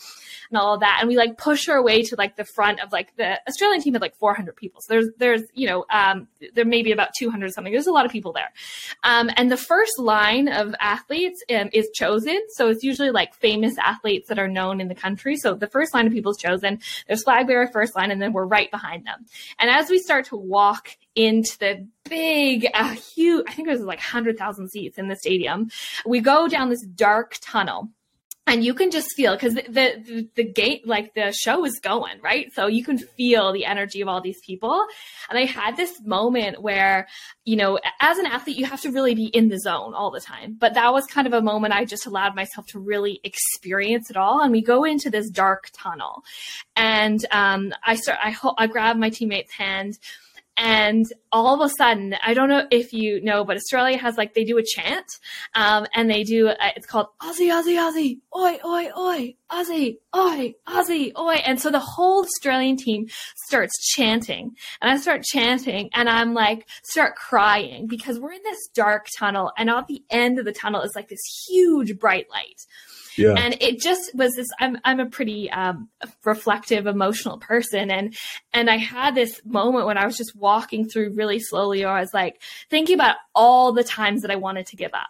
and 0.49 0.58
all 0.58 0.76
of 0.76 0.82
that. 0.82 0.97
And 0.99 1.08
we 1.08 1.15
like 1.15 1.38
push 1.38 1.69
our 1.69 1.82
way 1.84 2.04
to 2.04 2.15
like 2.17 2.36
the 2.36 2.45
front 2.45 2.82
of 2.82 2.91
like 2.91 3.15
the 3.15 3.39
Australian 3.47 3.82
team 3.82 3.93
had 3.93 4.02
like 4.02 4.15
400 4.15 4.56
people. 4.56 4.82
So 4.82 4.93
there's, 4.93 5.10
there's, 5.17 5.41
you 5.54 5.67
know, 5.67 5.86
um, 5.91 6.28
there 6.54 6.65
may 6.65 6.82
be 6.82 6.91
about 6.91 7.10
200 7.17 7.54
something. 7.54 7.71
There's 7.71 7.88
a 7.88 7.91
lot 7.91 8.06
of 8.06 8.12
people 8.12 8.34
there. 8.34 8.52
Um, 9.04 9.30
and 9.36 9.52
the 9.52 9.58
first 9.58 9.99
line 9.99 10.47
of 10.47 10.76
athletes 10.80 11.43
um, 11.54 11.69
is 11.73 11.89
chosen. 11.93 12.39
So 12.49 12.69
it's 12.69 12.84
usually 12.84 13.12
like 13.12 13.34
famous 13.34 13.78
athletes 13.78 14.30
that 14.30 14.39
are 14.39 14.47
known 14.47 14.82
in 14.82 14.88
the 14.88 14.95
country. 14.95 15.38
So 15.38 15.56
the 15.56 15.67
first 15.67 15.93
line 15.93 16.08
of 16.08 16.13
people 16.13 16.32
is 16.32 16.38
chosen. 16.38 16.80
There's 17.08 17.23
flag 17.23 17.47
bearer 17.47 17.67
first 17.67 17.95
line, 17.95 18.12
and 18.12 18.21
then 18.21 18.34
we're 18.34 18.45
right 18.45 18.69
behind 18.71 19.06
them. 19.06 19.26
And 19.60 19.69
as 19.69 19.89
we 19.89 19.99
start 19.99 20.26
to 20.26 20.38
walk 20.38 20.97
into 21.15 21.58
the 21.60 21.88
big, 22.10 22.67
uh, 22.73 22.93
huge, 22.93 23.45
I 23.47 23.54
think 23.54 23.67
it 23.67 23.71
was 23.71 23.82
like 23.82 23.99
100,000 23.99 24.69
seats 24.69 24.97
in 24.97 25.08
the 25.08 25.15
stadium, 25.15 25.69
we 26.06 26.19
go 26.19 26.47
down 26.47 26.69
this 26.69 26.86
dark 26.86 27.38
tunnel 27.41 27.89
and 28.45 28.63
you 28.63 28.73
can 28.73 28.91
just 28.91 29.13
feel 29.15 29.34
because 29.34 29.54
the, 29.54 29.63
the, 29.69 30.30
the 30.36 30.43
gate 30.43 30.86
like 30.86 31.13
the 31.13 31.32
show 31.32 31.63
is 31.65 31.80
going 31.80 32.19
right? 32.21 32.52
So 32.54 32.67
you 32.67 32.84
can 32.84 32.97
feel 32.97 33.54
the 33.54 33.65
energy 33.65 34.02
of 34.02 34.08
all 34.10 34.21
these 34.21 34.39
people. 34.45 34.86
And 35.30 35.39
i 35.39 35.45
had 35.45 35.78
this 35.78 36.02
moment 36.04 36.62
where 36.62 37.08
you 37.45 37.56
know 37.56 37.80
as 38.02 38.17
an 38.17 38.26
athlete 38.26 38.58
you 38.58 38.65
have 38.65 38.82
to 38.82 38.91
really 38.91 39.15
be 39.15 39.28
in 39.28 39.47
the 39.47 39.60
zone 39.60 39.93
all 39.93 40.12
the 40.12 40.19
time. 40.19 40.58
But 40.60 40.73
that 40.73 40.93
was 40.93 41.06
kind 41.06 41.26
of 41.26 41.34
a 41.34 41.41
moment 41.41 41.73
i 41.73 41.86
just 41.86 42.06
allowed 42.06 42.36
myself 42.36 42.67
to 42.67 42.80
really 42.80 43.21
experience 43.23 44.10
it 44.10 44.17
all. 44.17 44.41
And 44.41 44.52
we 44.52 44.62
go 44.62 44.84
into 44.84 45.10
this 45.10 45.30
dark 45.30 45.69
tunnel. 45.73 46.23
And 46.76 47.26
um, 47.32 47.73
i 47.86 47.95
start 47.95 48.19
i, 48.21 48.36
I 48.58 48.67
grab 48.67 48.97
my 48.97 49.10
teammate's 49.10 49.54
hand 49.54 49.97
and 50.55 51.05
all 51.31 51.59
of 51.59 51.65
a 51.65 51.73
sudden 51.77 52.15
i 52.23 52.33
don't 52.33 52.49
know 52.49 52.65
if 52.69 52.93
you 52.93 53.21
know 53.23 53.43
but 53.43 53.55
australia 53.55 53.97
has 53.97 54.17
like 54.17 54.33
they 54.33 54.43
do 54.43 54.57
a 54.57 54.63
chant 54.63 55.05
um, 55.55 55.87
and 55.95 56.09
they 56.09 56.23
do 56.23 56.47
a, 56.47 56.55
it's 56.75 56.85
called 56.85 57.07
aussie 57.21 57.51
aussie 57.51 57.77
aussie 57.77 58.19
oi 58.35 58.59
oi 58.63 58.89
oi 58.97 59.35
aussie 59.51 59.97
oi 60.15 60.53
aussie 60.67 61.11
oi. 61.17 61.35
And 61.35 61.59
so 61.59 61.71
the 61.71 61.79
whole 61.79 62.23
australian 62.23 62.77
team 62.77 63.07
starts 63.47 63.73
chanting 63.93 64.51
and 64.81 64.91
i 64.91 64.97
start 64.97 65.23
chanting 65.23 65.89
and 65.93 66.07
i'm 66.07 66.33
like 66.33 66.67
start 66.83 67.15
crying 67.15 67.87
because 67.87 68.19
we're 68.19 68.33
in 68.33 68.43
this 68.43 68.67
dark 68.75 69.07
tunnel 69.17 69.51
and 69.57 69.69
at 69.69 69.87
the 69.87 70.03
end 70.09 70.37
of 70.37 70.45
the 70.45 70.51
tunnel 70.53 70.81
is 70.81 70.91
like 70.95 71.09
this 71.09 71.45
huge 71.47 71.97
bright 71.97 72.27
light 72.29 72.61
yeah. 73.17 73.34
And 73.38 73.58
it 73.62 73.80
just 73.80 74.13
was 74.15 74.36
this 74.36 74.47
I'm 74.60 74.78
I'm 74.84 74.99
a 74.99 75.10
pretty 75.10 75.52
um, 75.52 75.89
reflective, 76.23 76.88
emotional 76.88 77.38
person 77.38 77.91
and 77.91 78.15
and 78.54 78.69
I 78.69 78.78
had 78.78 79.15
this 79.15 79.41
moment 79.45 79.86
when 79.86 79.97
I 79.97 80.06
was 80.06 80.17
just 80.17 80.36
walking 80.36 80.88
through 80.88 81.13
really 81.15 81.39
slowly 81.39 81.84
or 81.84 81.89
I 81.89 82.02
was 82.02 82.13
like 82.13 82.41
thinking 82.69 82.95
about 82.95 83.17
all 83.36 83.73
the 83.73 83.84
times 83.84 84.21
that 84.21 84.32
I 84.32 84.36
wanted 84.36 84.67
to 84.67 84.76
give 84.76 84.93
up. 84.93 85.10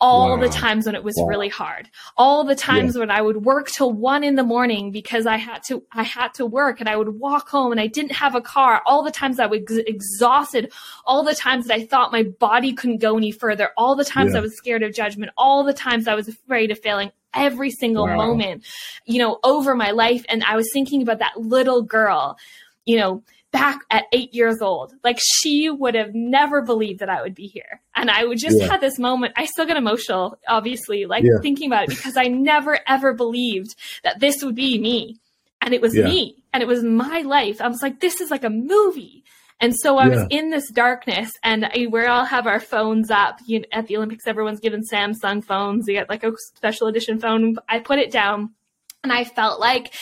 All 0.00 0.30
wow. 0.30 0.42
the 0.42 0.48
times 0.48 0.86
when 0.86 0.94
it 0.94 1.04
was 1.04 1.14
wow. 1.18 1.26
really 1.26 1.48
hard. 1.48 1.90
All 2.16 2.44
the 2.44 2.54
times 2.54 2.94
yeah. 2.94 3.00
when 3.00 3.10
I 3.10 3.20
would 3.20 3.44
work 3.44 3.68
till 3.68 3.92
one 3.92 4.24
in 4.24 4.34
the 4.34 4.42
morning 4.42 4.90
because 4.90 5.26
I 5.26 5.36
had 5.36 5.62
to 5.64 5.82
I 5.92 6.02
had 6.02 6.32
to 6.34 6.46
work 6.46 6.80
and 6.80 6.88
I 6.88 6.96
would 6.96 7.20
walk 7.20 7.48
home 7.48 7.70
and 7.70 7.80
I 7.80 7.86
didn't 7.86 8.12
have 8.12 8.34
a 8.34 8.40
car. 8.40 8.82
All 8.86 9.02
the 9.02 9.10
times 9.10 9.38
I 9.38 9.46
was 9.46 9.60
ex- 9.60 9.84
exhausted. 9.86 10.72
All 11.04 11.22
the 11.22 11.34
times 11.34 11.66
that 11.66 11.74
I 11.74 11.86
thought 11.86 12.12
my 12.12 12.22
body 12.22 12.72
couldn't 12.72 12.98
go 12.98 13.16
any 13.18 13.32
further. 13.32 13.70
All 13.76 13.94
the 13.94 14.04
times 14.04 14.32
yeah. 14.32 14.38
I 14.38 14.42
was 14.42 14.56
scared 14.56 14.82
of 14.82 14.94
judgment. 14.94 15.32
All 15.36 15.64
the 15.64 15.74
times 15.74 16.08
I 16.08 16.14
was 16.14 16.28
afraid 16.28 16.70
of 16.70 16.78
failing 16.78 17.12
every 17.34 17.70
single 17.70 18.06
wow. 18.06 18.16
moment, 18.16 18.64
you 19.06 19.18
know, 19.18 19.38
over 19.44 19.74
my 19.74 19.90
life. 19.90 20.24
And 20.28 20.42
I 20.44 20.56
was 20.56 20.68
thinking 20.72 21.02
about 21.02 21.20
that 21.20 21.36
little 21.36 21.82
girl, 21.82 22.36
you 22.84 22.98
know, 22.98 23.22
back 23.52 23.80
at 23.90 24.04
eight 24.12 24.32
years 24.34 24.62
old. 24.62 24.94
Like 25.02 25.18
she 25.20 25.70
would 25.70 25.94
have 25.94 26.14
never 26.14 26.62
believed 26.62 27.00
that 27.00 27.08
I 27.08 27.22
would 27.22 27.34
be 27.34 27.46
here. 27.46 27.80
And 27.94 28.10
I 28.10 28.24
would 28.24 28.38
just 28.38 28.58
yeah. 28.58 28.68
have 28.68 28.80
this 28.80 28.98
moment. 28.98 29.34
I 29.36 29.46
still 29.46 29.66
get 29.66 29.76
emotional, 29.76 30.38
obviously, 30.48 31.06
like 31.06 31.24
yeah. 31.24 31.40
thinking 31.42 31.68
about 31.68 31.84
it 31.84 31.88
because 31.96 32.16
I 32.16 32.24
never 32.24 32.78
ever 32.86 33.12
believed 33.12 33.74
that 34.04 34.20
this 34.20 34.42
would 34.42 34.54
be 34.54 34.78
me. 34.78 35.16
And 35.60 35.74
it 35.74 35.82
was 35.82 35.94
yeah. 35.94 36.04
me 36.04 36.42
and 36.52 36.62
it 36.62 36.66
was 36.66 36.82
my 36.82 37.20
life. 37.20 37.60
I 37.60 37.68
was 37.68 37.82
like, 37.82 38.00
this 38.00 38.20
is 38.20 38.30
like 38.30 38.44
a 38.44 38.50
movie. 38.50 39.24
And 39.60 39.74
so 39.76 39.98
I 39.98 40.06
yeah. 40.06 40.16
was 40.16 40.26
in 40.30 40.50
this 40.50 40.70
darkness, 40.70 41.30
and 41.42 41.66
I, 41.66 41.86
we 41.90 42.06
all 42.06 42.24
have 42.24 42.46
our 42.46 42.60
phones 42.60 43.10
up. 43.10 43.38
You 43.46 43.64
at 43.72 43.86
the 43.86 43.96
Olympics, 43.96 44.26
everyone's 44.26 44.60
given 44.60 44.82
Samsung 44.82 45.44
phones. 45.44 45.86
You 45.86 45.94
get 45.94 46.08
like 46.08 46.24
a 46.24 46.32
special 46.56 46.86
edition 46.86 47.20
phone. 47.20 47.56
I 47.68 47.80
put 47.80 47.98
it 47.98 48.10
down. 48.10 48.54
And 49.02 49.12
I 49.12 49.24
felt 49.24 49.60
like 49.60 49.94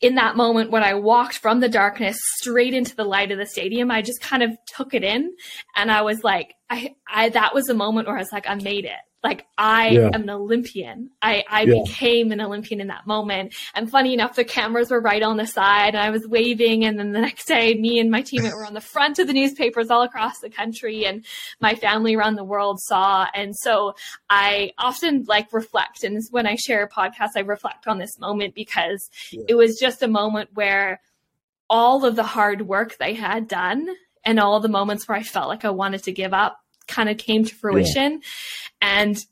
in 0.00 0.14
that 0.14 0.34
moment 0.34 0.70
when 0.70 0.82
I 0.82 0.94
walked 0.94 1.36
from 1.36 1.60
the 1.60 1.68
darkness 1.68 2.16
straight 2.38 2.72
into 2.72 2.96
the 2.96 3.04
light 3.04 3.30
of 3.30 3.36
the 3.36 3.44
stadium, 3.44 3.90
I 3.90 4.00
just 4.00 4.22
kind 4.22 4.42
of 4.42 4.56
took 4.66 4.94
it 4.94 5.04
in. 5.04 5.30
And 5.76 5.92
I 5.92 6.00
was 6.00 6.24
like, 6.24 6.54
I, 6.70 6.94
I, 7.06 7.28
that 7.30 7.52
was 7.52 7.68
a 7.68 7.74
moment 7.74 8.06
where 8.06 8.16
I 8.16 8.20
was 8.20 8.32
like, 8.32 8.48
I 8.48 8.54
made 8.54 8.86
it 8.86 8.92
like 9.24 9.46
I 9.56 9.88
yeah. 9.88 10.10
am 10.14 10.22
an 10.22 10.30
Olympian. 10.30 11.10
I, 11.20 11.42
I 11.48 11.62
yeah. 11.62 11.82
became 11.82 12.30
an 12.30 12.40
Olympian 12.40 12.80
in 12.80 12.86
that 12.86 13.06
moment. 13.06 13.52
And 13.74 13.90
funny 13.90 14.14
enough, 14.14 14.36
the 14.36 14.44
cameras 14.44 14.90
were 14.90 15.00
right 15.00 15.22
on 15.22 15.36
the 15.36 15.46
side 15.46 15.94
and 15.94 15.98
I 15.98 16.10
was 16.10 16.26
waving. 16.26 16.84
And 16.84 16.98
then 16.98 17.12
the 17.12 17.20
next 17.20 17.46
day, 17.46 17.74
me 17.74 17.98
and 17.98 18.10
my 18.10 18.22
teammate 18.22 18.54
were 18.54 18.64
on 18.64 18.74
the 18.74 18.80
front 18.80 19.18
of 19.18 19.26
the 19.26 19.32
newspapers 19.32 19.90
all 19.90 20.02
across 20.02 20.38
the 20.38 20.50
country 20.50 21.04
and 21.04 21.24
my 21.60 21.74
family 21.74 22.14
around 22.14 22.36
the 22.36 22.44
world 22.44 22.78
saw. 22.80 23.26
And 23.34 23.56
so 23.56 23.94
I 24.30 24.72
often 24.78 25.24
like 25.26 25.52
reflect. 25.52 26.04
And 26.04 26.22
when 26.30 26.46
I 26.46 26.54
share 26.54 26.84
a 26.84 26.88
podcast, 26.88 27.30
I 27.34 27.40
reflect 27.40 27.88
on 27.88 27.98
this 27.98 28.18
moment 28.20 28.54
because 28.54 29.10
yeah. 29.32 29.42
it 29.48 29.54
was 29.56 29.80
just 29.80 30.02
a 30.02 30.08
moment 30.08 30.50
where 30.54 31.00
all 31.68 32.04
of 32.04 32.14
the 32.14 32.22
hard 32.22 32.62
work 32.62 32.96
they 32.98 33.14
had 33.14 33.48
done 33.48 33.88
and 34.24 34.38
all 34.38 34.60
the 34.60 34.68
moments 34.68 35.08
where 35.08 35.18
I 35.18 35.22
felt 35.22 35.48
like 35.48 35.64
I 35.64 35.70
wanted 35.70 36.04
to 36.04 36.12
give 36.12 36.32
up 36.32 36.60
kind 36.88 37.08
of 37.08 37.18
came 37.18 37.44
to 37.44 37.54
fruition. 37.54 38.12
Yeah. 38.12 38.18
And 38.80 39.24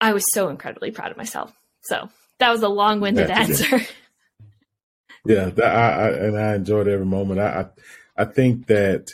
I 0.00 0.12
was 0.12 0.24
so 0.32 0.48
incredibly 0.48 0.90
proud 0.90 1.10
of 1.10 1.16
myself. 1.16 1.52
So 1.84 2.08
that 2.38 2.50
was 2.50 2.62
a 2.62 2.68
long 2.68 3.00
winded 3.00 3.30
answer. 3.30 3.80
Yeah, 5.26 5.46
that, 5.46 5.64
I, 5.64 5.88
I, 5.88 6.08
and 6.26 6.38
I 6.38 6.54
enjoyed 6.54 6.86
every 6.86 7.06
moment. 7.06 7.40
I, 7.40 7.66
I, 8.16 8.22
I 8.22 8.24
think 8.26 8.66
that 8.66 9.12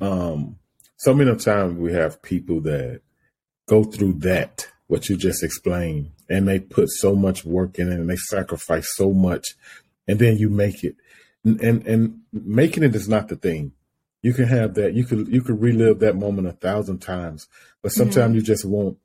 um, 0.00 0.56
so 0.96 1.12
many 1.12 1.36
times 1.36 1.78
we 1.78 1.92
have 1.92 2.22
people 2.22 2.62
that 2.62 3.02
go 3.68 3.84
through 3.84 4.14
that, 4.20 4.66
what 4.86 5.08
you 5.08 5.16
just 5.16 5.42
explained, 5.42 6.12
and 6.30 6.48
they 6.48 6.60
put 6.60 6.88
so 6.88 7.14
much 7.14 7.44
work 7.44 7.78
in 7.78 7.92
it 7.92 8.00
and 8.00 8.08
they 8.08 8.16
sacrifice 8.16 8.88
so 8.94 9.12
much, 9.12 9.44
and 10.08 10.18
then 10.18 10.38
you 10.38 10.48
make 10.48 10.82
it. 10.82 10.96
And, 11.44 11.60
and, 11.60 11.86
and 11.86 12.20
making 12.32 12.82
it 12.82 12.94
is 12.94 13.08
not 13.08 13.28
the 13.28 13.36
thing 13.36 13.72
you 14.24 14.32
can 14.32 14.46
have 14.46 14.72
that. 14.74 14.94
You 14.94 15.04
could 15.04 15.28
you 15.28 15.42
could 15.42 15.60
relive 15.60 15.98
that 15.98 16.16
moment 16.16 16.48
a 16.48 16.52
thousand 16.52 17.00
times, 17.00 17.46
but 17.82 17.92
sometimes 17.92 18.30
mm-hmm. 18.30 18.36
you 18.36 18.42
just 18.42 18.64
won't. 18.64 18.96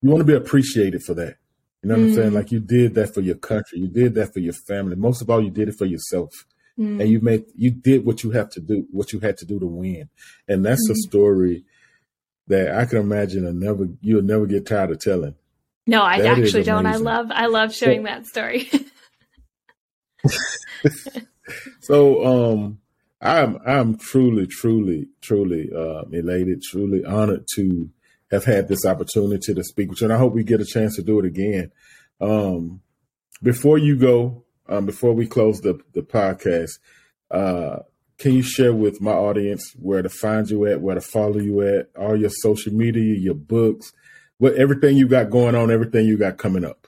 You 0.00 0.10
want 0.10 0.20
to 0.20 0.24
be 0.24 0.32
appreciated 0.32 1.02
for 1.02 1.12
that. 1.14 1.38
You 1.82 1.88
know 1.88 1.94
what 1.94 2.00
mm-hmm. 2.02 2.08
I'm 2.10 2.14
saying? 2.14 2.26
Mm-hmm. 2.28 2.36
Like 2.36 2.52
you 2.52 2.60
did 2.60 2.94
that 2.94 3.12
for 3.12 3.20
your 3.20 3.34
country, 3.34 3.80
you 3.80 3.88
did 3.88 4.14
that 4.14 4.32
for 4.32 4.38
your 4.38 4.52
family. 4.52 4.94
Most 4.94 5.20
of 5.20 5.28
all, 5.28 5.42
you 5.42 5.50
did 5.50 5.70
it 5.70 5.74
for 5.74 5.86
yourself, 5.86 6.30
mm-hmm. 6.78 7.00
and 7.00 7.10
you 7.10 7.20
made 7.20 7.46
you 7.56 7.72
did 7.72 8.06
what 8.06 8.22
you 8.22 8.30
have 8.30 8.48
to 8.50 8.60
do, 8.60 8.86
what 8.92 9.12
you 9.12 9.18
had 9.18 9.36
to 9.38 9.44
do 9.44 9.58
to 9.58 9.66
win. 9.66 10.08
And 10.46 10.64
that's 10.64 10.88
a 10.88 10.92
mm-hmm. 10.92 11.08
story 11.08 11.64
that 12.46 12.76
I 12.76 12.84
can 12.84 12.98
imagine. 12.98 13.44
And 13.48 13.58
never 13.58 13.88
you'll 14.02 14.22
never 14.22 14.46
get 14.46 14.66
tired 14.66 14.92
of 14.92 15.00
telling. 15.00 15.34
No, 15.88 16.00
I 16.00 16.20
that 16.20 16.38
actually 16.38 16.62
don't. 16.62 16.86
I 16.86 16.94
love 16.94 17.32
I 17.32 17.46
love 17.46 17.74
sharing 17.74 18.02
so, 18.02 18.04
that 18.04 18.26
story. 18.28 18.70
so 21.80 22.54
um 22.54 22.78
I'm 23.20 23.58
I'm 23.66 23.96
truly, 23.96 24.46
truly, 24.46 25.08
truly 25.20 25.70
uh, 25.74 26.02
elated, 26.12 26.62
truly 26.62 27.04
honored 27.04 27.46
to 27.54 27.90
have 28.30 28.44
had 28.44 28.68
this 28.68 28.84
opportunity 28.84 29.54
to 29.54 29.64
speak 29.64 29.90
with 29.90 30.00
you, 30.00 30.06
and 30.06 30.12
I 30.12 30.18
hope 30.18 30.34
we 30.34 30.44
get 30.44 30.60
a 30.60 30.66
chance 30.66 30.96
to 30.96 31.02
do 31.02 31.18
it 31.20 31.24
again. 31.24 31.70
Um, 32.20 32.80
before 33.42 33.78
you 33.78 33.96
go, 33.96 34.44
um, 34.68 34.86
before 34.86 35.12
we 35.12 35.26
close 35.26 35.60
the 35.60 35.78
the 35.92 36.02
podcast, 36.02 36.78
uh, 37.30 37.80
can 38.18 38.32
you 38.32 38.42
share 38.42 38.74
with 38.74 39.00
my 39.00 39.12
audience 39.12 39.74
where 39.78 40.02
to 40.02 40.08
find 40.08 40.48
you 40.48 40.66
at, 40.66 40.80
where 40.80 40.94
to 40.94 41.00
follow 41.00 41.38
you 41.38 41.62
at, 41.62 41.90
all 41.98 42.16
your 42.16 42.30
social 42.30 42.72
media, 42.72 43.16
your 43.18 43.34
books, 43.34 43.92
what 44.38 44.54
everything 44.54 44.96
you 44.96 45.08
got 45.08 45.30
going 45.30 45.54
on, 45.54 45.70
everything 45.70 46.06
you 46.06 46.16
got 46.16 46.38
coming 46.38 46.64
up? 46.64 46.83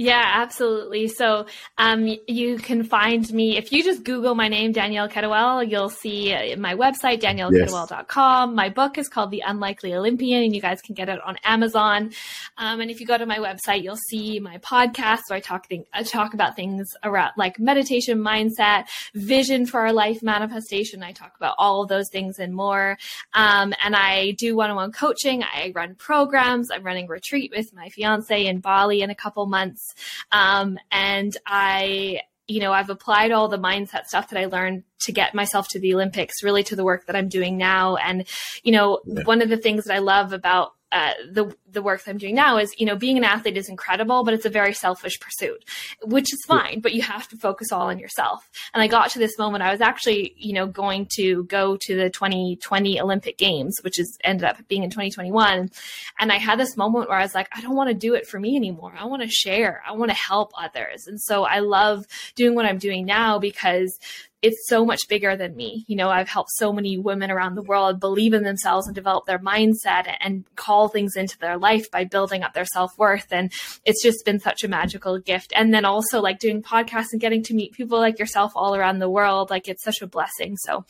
Yeah, 0.00 0.22
absolutely. 0.24 1.08
So 1.08 1.46
um, 1.76 2.06
you 2.28 2.58
can 2.58 2.84
find 2.84 3.28
me 3.32 3.56
if 3.56 3.72
you 3.72 3.82
just 3.82 4.04
Google 4.04 4.36
my 4.36 4.46
name, 4.46 4.70
Danielle 4.70 5.08
Kettlewell. 5.08 5.68
You'll 5.68 5.88
see 5.88 6.32
uh, 6.32 6.56
my 6.56 6.76
website, 6.76 7.20
daniellekettlewell.com. 7.20 8.54
My 8.54 8.68
book 8.68 8.96
is 8.96 9.08
called 9.08 9.32
The 9.32 9.42
Unlikely 9.44 9.92
Olympian, 9.94 10.44
and 10.44 10.54
you 10.54 10.60
guys 10.60 10.80
can 10.82 10.94
get 10.94 11.08
it 11.08 11.18
on 11.24 11.36
Amazon. 11.42 12.12
Um, 12.56 12.80
and 12.80 12.92
if 12.92 13.00
you 13.00 13.08
go 13.08 13.18
to 13.18 13.26
my 13.26 13.38
website, 13.38 13.82
you'll 13.82 13.96
see 13.96 14.38
my 14.38 14.58
podcast 14.58 15.22
where 15.26 15.38
I 15.38 15.40
talk 15.40 15.66
I 15.92 16.04
talk 16.04 16.32
about 16.32 16.54
things 16.54 16.86
around 17.02 17.32
like 17.36 17.58
meditation, 17.58 18.20
mindset, 18.20 18.84
vision 19.16 19.66
for 19.66 19.80
our 19.80 19.92
life, 19.92 20.22
manifestation. 20.22 21.02
I 21.02 21.10
talk 21.10 21.32
about 21.36 21.56
all 21.58 21.82
of 21.82 21.88
those 21.88 22.08
things 22.12 22.38
and 22.38 22.54
more. 22.54 22.98
Um, 23.34 23.74
and 23.84 23.96
I 23.96 24.30
do 24.38 24.54
one-on-one 24.54 24.92
coaching. 24.92 25.42
I 25.42 25.72
run 25.74 25.96
programs. 25.96 26.70
I'm 26.70 26.84
running 26.84 27.08
retreat 27.08 27.50
with 27.52 27.74
my 27.74 27.88
fiance 27.88 28.46
in 28.46 28.60
Bali 28.60 29.02
in 29.02 29.10
a 29.10 29.16
couple 29.16 29.44
months. 29.46 29.87
Um, 30.32 30.78
and 30.90 31.36
I, 31.46 32.20
you 32.46 32.60
know, 32.60 32.72
I've 32.72 32.90
applied 32.90 33.30
all 33.30 33.48
the 33.48 33.58
mindset 33.58 34.06
stuff 34.06 34.30
that 34.30 34.40
I 34.40 34.46
learned 34.46 34.84
to 35.00 35.12
get 35.12 35.34
myself 35.34 35.68
to 35.70 35.80
the 35.80 35.94
Olympics, 35.94 36.42
really 36.42 36.62
to 36.64 36.76
the 36.76 36.84
work 36.84 37.06
that 37.06 37.16
I'm 37.16 37.28
doing 37.28 37.56
now. 37.56 37.96
And, 37.96 38.26
you 38.62 38.72
know, 38.72 39.00
yeah. 39.06 39.22
one 39.24 39.42
of 39.42 39.48
the 39.48 39.58
things 39.58 39.84
that 39.84 39.94
I 39.94 39.98
love 39.98 40.32
about 40.32 40.72
uh, 40.90 41.12
the 41.30 41.54
the 41.70 41.82
work 41.82 42.02
that 42.04 42.10
I'm 42.10 42.18
doing 42.18 42.34
now 42.34 42.58
is, 42.58 42.74
you 42.78 42.86
know, 42.86 42.96
being 42.96 43.16
an 43.16 43.24
athlete 43.24 43.56
is 43.56 43.68
incredible, 43.68 44.24
but 44.24 44.34
it's 44.34 44.46
a 44.46 44.50
very 44.50 44.72
selfish 44.72 45.18
pursuit, 45.20 45.64
which 46.02 46.32
is 46.32 46.44
fine, 46.46 46.80
but 46.80 46.92
you 46.92 47.02
have 47.02 47.28
to 47.28 47.36
focus 47.36 47.72
all 47.72 47.88
on 47.88 47.98
yourself. 47.98 48.48
And 48.72 48.82
I 48.82 48.86
got 48.86 49.10
to 49.10 49.18
this 49.18 49.38
moment, 49.38 49.62
I 49.62 49.70
was 49.70 49.80
actually, 49.80 50.34
you 50.36 50.52
know, 50.52 50.66
going 50.66 51.06
to 51.16 51.44
go 51.44 51.76
to 51.82 51.96
the 51.96 52.10
2020 52.10 53.00
Olympic 53.00 53.38
Games, 53.38 53.76
which 53.82 53.98
is 53.98 54.18
ended 54.24 54.44
up 54.44 54.56
being 54.68 54.82
in 54.82 54.90
2021. 54.90 55.70
And 56.18 56.32
I 56.32 56.36
had 56.36 56.58
this 56.58 56.76
moment 56.76 57.08
where 57.08 57.18
I 57.18 57.22
was 57.22 57.34
like, 57.34 57.48
I 57.52 57.60
don't 57.60 57.76
want 57.76 57.90
to 57.90 57.94
do 57.94 58.14
it 58.14 58.26
for 58.26 58.40
me 58.40 58.56
anymore. 58.56 58.94
I 58.98 59.06
want 59.06 59.22
to 59.22 59.28
share. 59.28 59.82
I 59.86 59.92
want 59.92 60.10
to 60.10 60.16
help 60.16 60.52
others. 60.58 61.06
And 61.06 61.20
so 61.20 61.44
I 61.44 61.60
love 61.60 62.06
doing 62.34 62.54
what 62.54 62.66
I'm 62.66 62.78
doing 62.78 63.04
now 63.04 63.38
because 63.38 63.98
it's 64.40 64.68
so 64.68 64.84
much 64.84 65.00
bigger 65.08 65.36
than 65.36 65.56
me. 65.56 65.84
You 65.88 65.96
know, 65.96 66.10
I've 66.10 66.28
helped 66.28 66.50
so 66.52 66.72
many 66.72 66.96
women 66.96 67.30
around 67.30 67.54
the 67.54 67.62
world 67.62 67.98
believe 67.98 68.34
in 68.34 68.44
themselves 68.44 68.86
and 68.86 68.94
develop 68.94 69.26
their 69.26 69.40
mindset 69.40 70.14
and 70.20 70.44
call 70.54 70.88
things 70.88 71.16
into 71.16 71.36
their 71.38 71.57
life 71.58 71.90
by 71.90 72.04
building 72.04 72.42
up 72.42 72.54
their 72.54 72.64
self 72.64 72.96
worth. 72.98 73.26
And 73.30 73.52
it's 73.84 74.02
just 74.02 74.24
been 74.24 74.40
such 74.40 74.64
a 74.64 74.68
magical 74.68 75.18
gift. 75.18 75.52
And 75.54 75.72
then 75.72 75.84
also 75.84 76.20
like 76.20 76.38
doing 76.38 76.62
podcasts 76.62 77.08
and 77.12 77.20
getting 77.20 77.42
to 77.44 77.54
meet 77.54 77.72
people 77.72 77.98
like 77.98 78.18
yourself 78.18 78.52
all 78.54 78.74
around 78.74 78.98
the 78.98 79.10
world, 79.10 79.50
like 79.50 79.68
it's 79.68 79.84
such 79.84 80.02
a 80.02 80.06
blessing. 80.06 80.56
So 80.56 80.84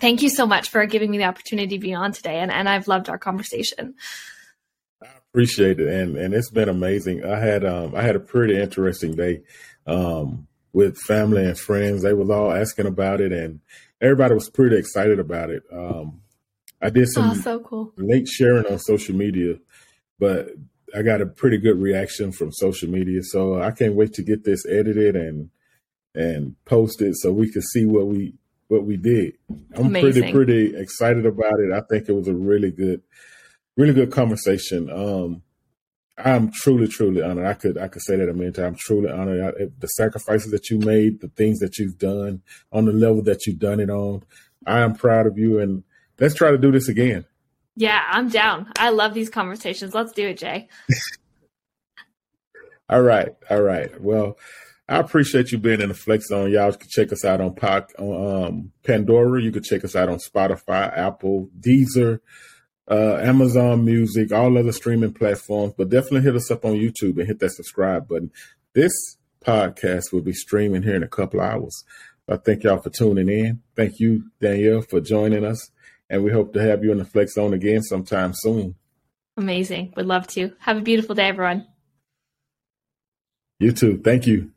thank 0.00 0.22
you 0.22 0.28
so 0.28 0.46
much 0.46 0.68
for 0.68 0.84
giving 0.86 1.10
me 1.10 1.18
the 1.18 1.24
opportunity 1.24 1.76
to 1.76 1.80
be 1.80 1.94
on 1.94 2.12
today. 2.12 2.38
And, 2.38 2.50
and 2.50 2.68
I've 2.68 2.88
loved 2.88 3.08
our 3.08 3.18
conversation. 3.18 3.94
I 5.02 5.08
appreciate 5.30 5.80
it. 5.80 5.88
And, 5.88 6.16
and 6.16 6.34
it's 6.34 6.50
been 6.50 6.68
amazing. 6.68 7.24
I 7.24 7.38
had, 7.38 7.64
um, 7.64 7.94
I 7.94 8.02
had 8.02 8.16
a 8.16 8.20
pretty 8.20 8.60
interesting 8.60 9.14
day. 9.14 9.42
Um, 9.86 10.48
with 10.72 10.96
family 10.98 11.44
and 11.44 11.58
friends. 11.58 12.02
They 12.02 12.12
was 12.12 12.30
all 12.30 12.52
asking 12.52 12.86
about 12.86 13.20
it, 13.20 13.32
and 13.32 13.60
everybody 14.00 14.34
was 14.34 14.50
pretty 14.50 14.76
excited 14.76 15.18
about 15.18 15.50
it. 15.50 15.62
Um, 15.72 16.20
I 16.80 16.90
did 16.90 17.08
some 17.08 17.30
oh, 17.30 17.34
so 17.34 17.60
cool. 17.60 17.92
late 17.96 18.28
sharing 18.28 18.66
on 18.66 18.78
social 18.78 19.14
media, 19.14 19.56
but 20.18 20.50
I 20.94 21.02
got 21.02 21.20
a 21.20 21.26
pretty 21.26 21.58
good 21.58 21.80
reaction 21.80 22.32
from 22.32 22.52
social 22.52 22.88
media. 22.88 23.22
So 23.22 23.60
I 23.60 23.70
can't 23.70 23.94
wait 23.94 24.14
to 24.14 24.22
get 24.22 24.44
this 24.44 24.66
edited 24.66 25.16
and 25.16 25.50
and 26.14 26.56
posted 26.64 27.14
so 27.16 27.32
we 27.32 27.50
can 27.50 27.62
see 27.62 27.84
what 27.84 28.06
we 28.06 28.34
what 28.68 28.84
we 28.84 28.96
did. 28.96 29.34
I'm 29.74 29.86
Amazing. 29.86 30.22
pretty 30.22 30.32
pretty 30.32 30.76
excited 30.76 31.26
about 31.26 31.60
it. 31.60 31.72
I 31.72 31.80
think 31.80 32.08
it 32.08 32.12
was 32.12 32.28
a 32.28 32.34
really 32.34 32.70
good 32.70 33.02
really 33.76 33.94
good 33.94 34.12
conversation. 34.12 34.90
Um, 34.90 35.42
I'm 36.22 36.50
truly, 36.50 36.88
truly 36.88 37.22
honored. 37.22 37.46
I 37.46 37.54
could, 37.54 37.78
I 37.78 37.86
could 37.86 38.02
say 38.02 38.16
that 38.16 38.28
a 38.28 38.32
million 38.32 38.52
times. 38.52 38.66
I'm 38.66 38.74
truly 38.74 39.10
honored. 39.10 39.40
I, 39.40 39.66
the 39.78 39.86
sacrifices 39.86 40.50
that 40.50 40.68
you 40.68 40.78
made, 40.78 41.20
the 41.20 41.28
things 41.28 41.60
that 41.60 41.78
you've 41.78 41.96
done 41.96 42.42
on 42.72 42.86
the 42.86 42.92
level 42.92 43.22
that 43.22 43.46
you've 43.46 43.60
done 43.60 43.78
it 43.78 43.88
on. 43.88 44.24
I 44.66 44.80
am 44.80 44.96
proud 44.96 45.26
of 45.26 45.38
you, 45.38 45.60
and 45.60 45.84
let's 46.18 46.34
try 46.34 46.50
to 46.50 46.58
do 46.58 46.72
this 46.72 46.88
again. 46.88 47.24
Yeah, 47.78 48.02
I'm 48.10 48.28
down. 48.28 48.70
I 48.78 48.90
love 48.90 49.14
these 49.14 49.30
conversations. 49.30 49.94
Let's 49.94 50.12
do 50.12 50.28
it, 50.28 50.38
Jay. 50.38 50.68
all 52.88 53.02
right, 53.02 53.34
all 53.48 53.62
right. 53.62 54.00
Well, 54.00 54.36
I 54.88 54.98
appreciate 54.98 55.52
you 55.52 55.58
being 55.58 55.80
in 55.80 55.88
the 55.88 55.94
Flex 55.94 56.26
Zone. 56.26 56.50
Y'all 56.50 56.72
can 56.72 56.88
check 56.90 57.12
us 57.12 57.24
out 57.24 57.40
on, 57.40 57.56
on 57.98 58.44
um, 58.44 58.72
Pandora. 58.84 59.40
You 59.40 59.52
can 59.52 59.62
check 59.62 59.84
us 59.84 59.94
out 59.94 60.08
on 60.08 60.18
Spotify, 60.18 60.96
Apple, 60.96 61.48
Deezer 61.58 62.20
uh, 62.90 63.18
Amazon 63.20 63.84
Music, 63.84 64.32
all 64.32 64.56
other 64.56 64.72
streaming 64.72 65.12
platforms, 65.12 65.74
but 65.76 65.90
definitely 65.90 66.22
hit 66.22 66.36
us 66.36 66.50
up 66.50 66.64
on 66.64 66.72
YouTube 66.72 67.18
and 67.18 67.26
hit 67.26 67.38
that 67.40 67.50
subscribe 67.50 68.08
button. 68.08 68.30
This 68.74 68.92
podcast 69.44 70.12
will 70.12 70.22
be 70.22 70.32
streaming 70.32 70.82
here 70.82 70.96
in 70.96 71.02
a 71.02 71.08
couple 71.08 71.40
hours. 71.40 71.84
I 72.28 72.36
thank 72.36 72.64
y'all 72.64 72.80
for 72.80 72.90
tuning 72.90 73.28
in. 73.28 73.62
Thank 73.76 74.00
you, 74.00 74.30
Danielle, 74.40 74.82
for 74.82 75.00
joining 75.00 75.44
us. 75.44 75.70
And 76.10 76.24
we 76.24 76.30
hope 76.30 76.52
to 76.54 76.62
have 76.62 76.82
you 76.82 76.92
in 76.92 76.98
the 76.98 77.04
Flex 77.04 77.34
Zone 77.34 77.52
again 77.52 77.82
sometime 77.82 78.32
soon. 78.34 78.74
Amazing. 79.36 79.92
Would 79.96 80.06
love 80.06 80.26
to. 80.28 80.52
Have 80.60 80.78
a 80.78 80.80
beautiful 80.80 81.14
day, 81.14 81.28
everyone. 81.28 81.66
You 83.60 83.72
too. 83.72 84.00
Thank 84.02 84.26
you. 84.26 84.52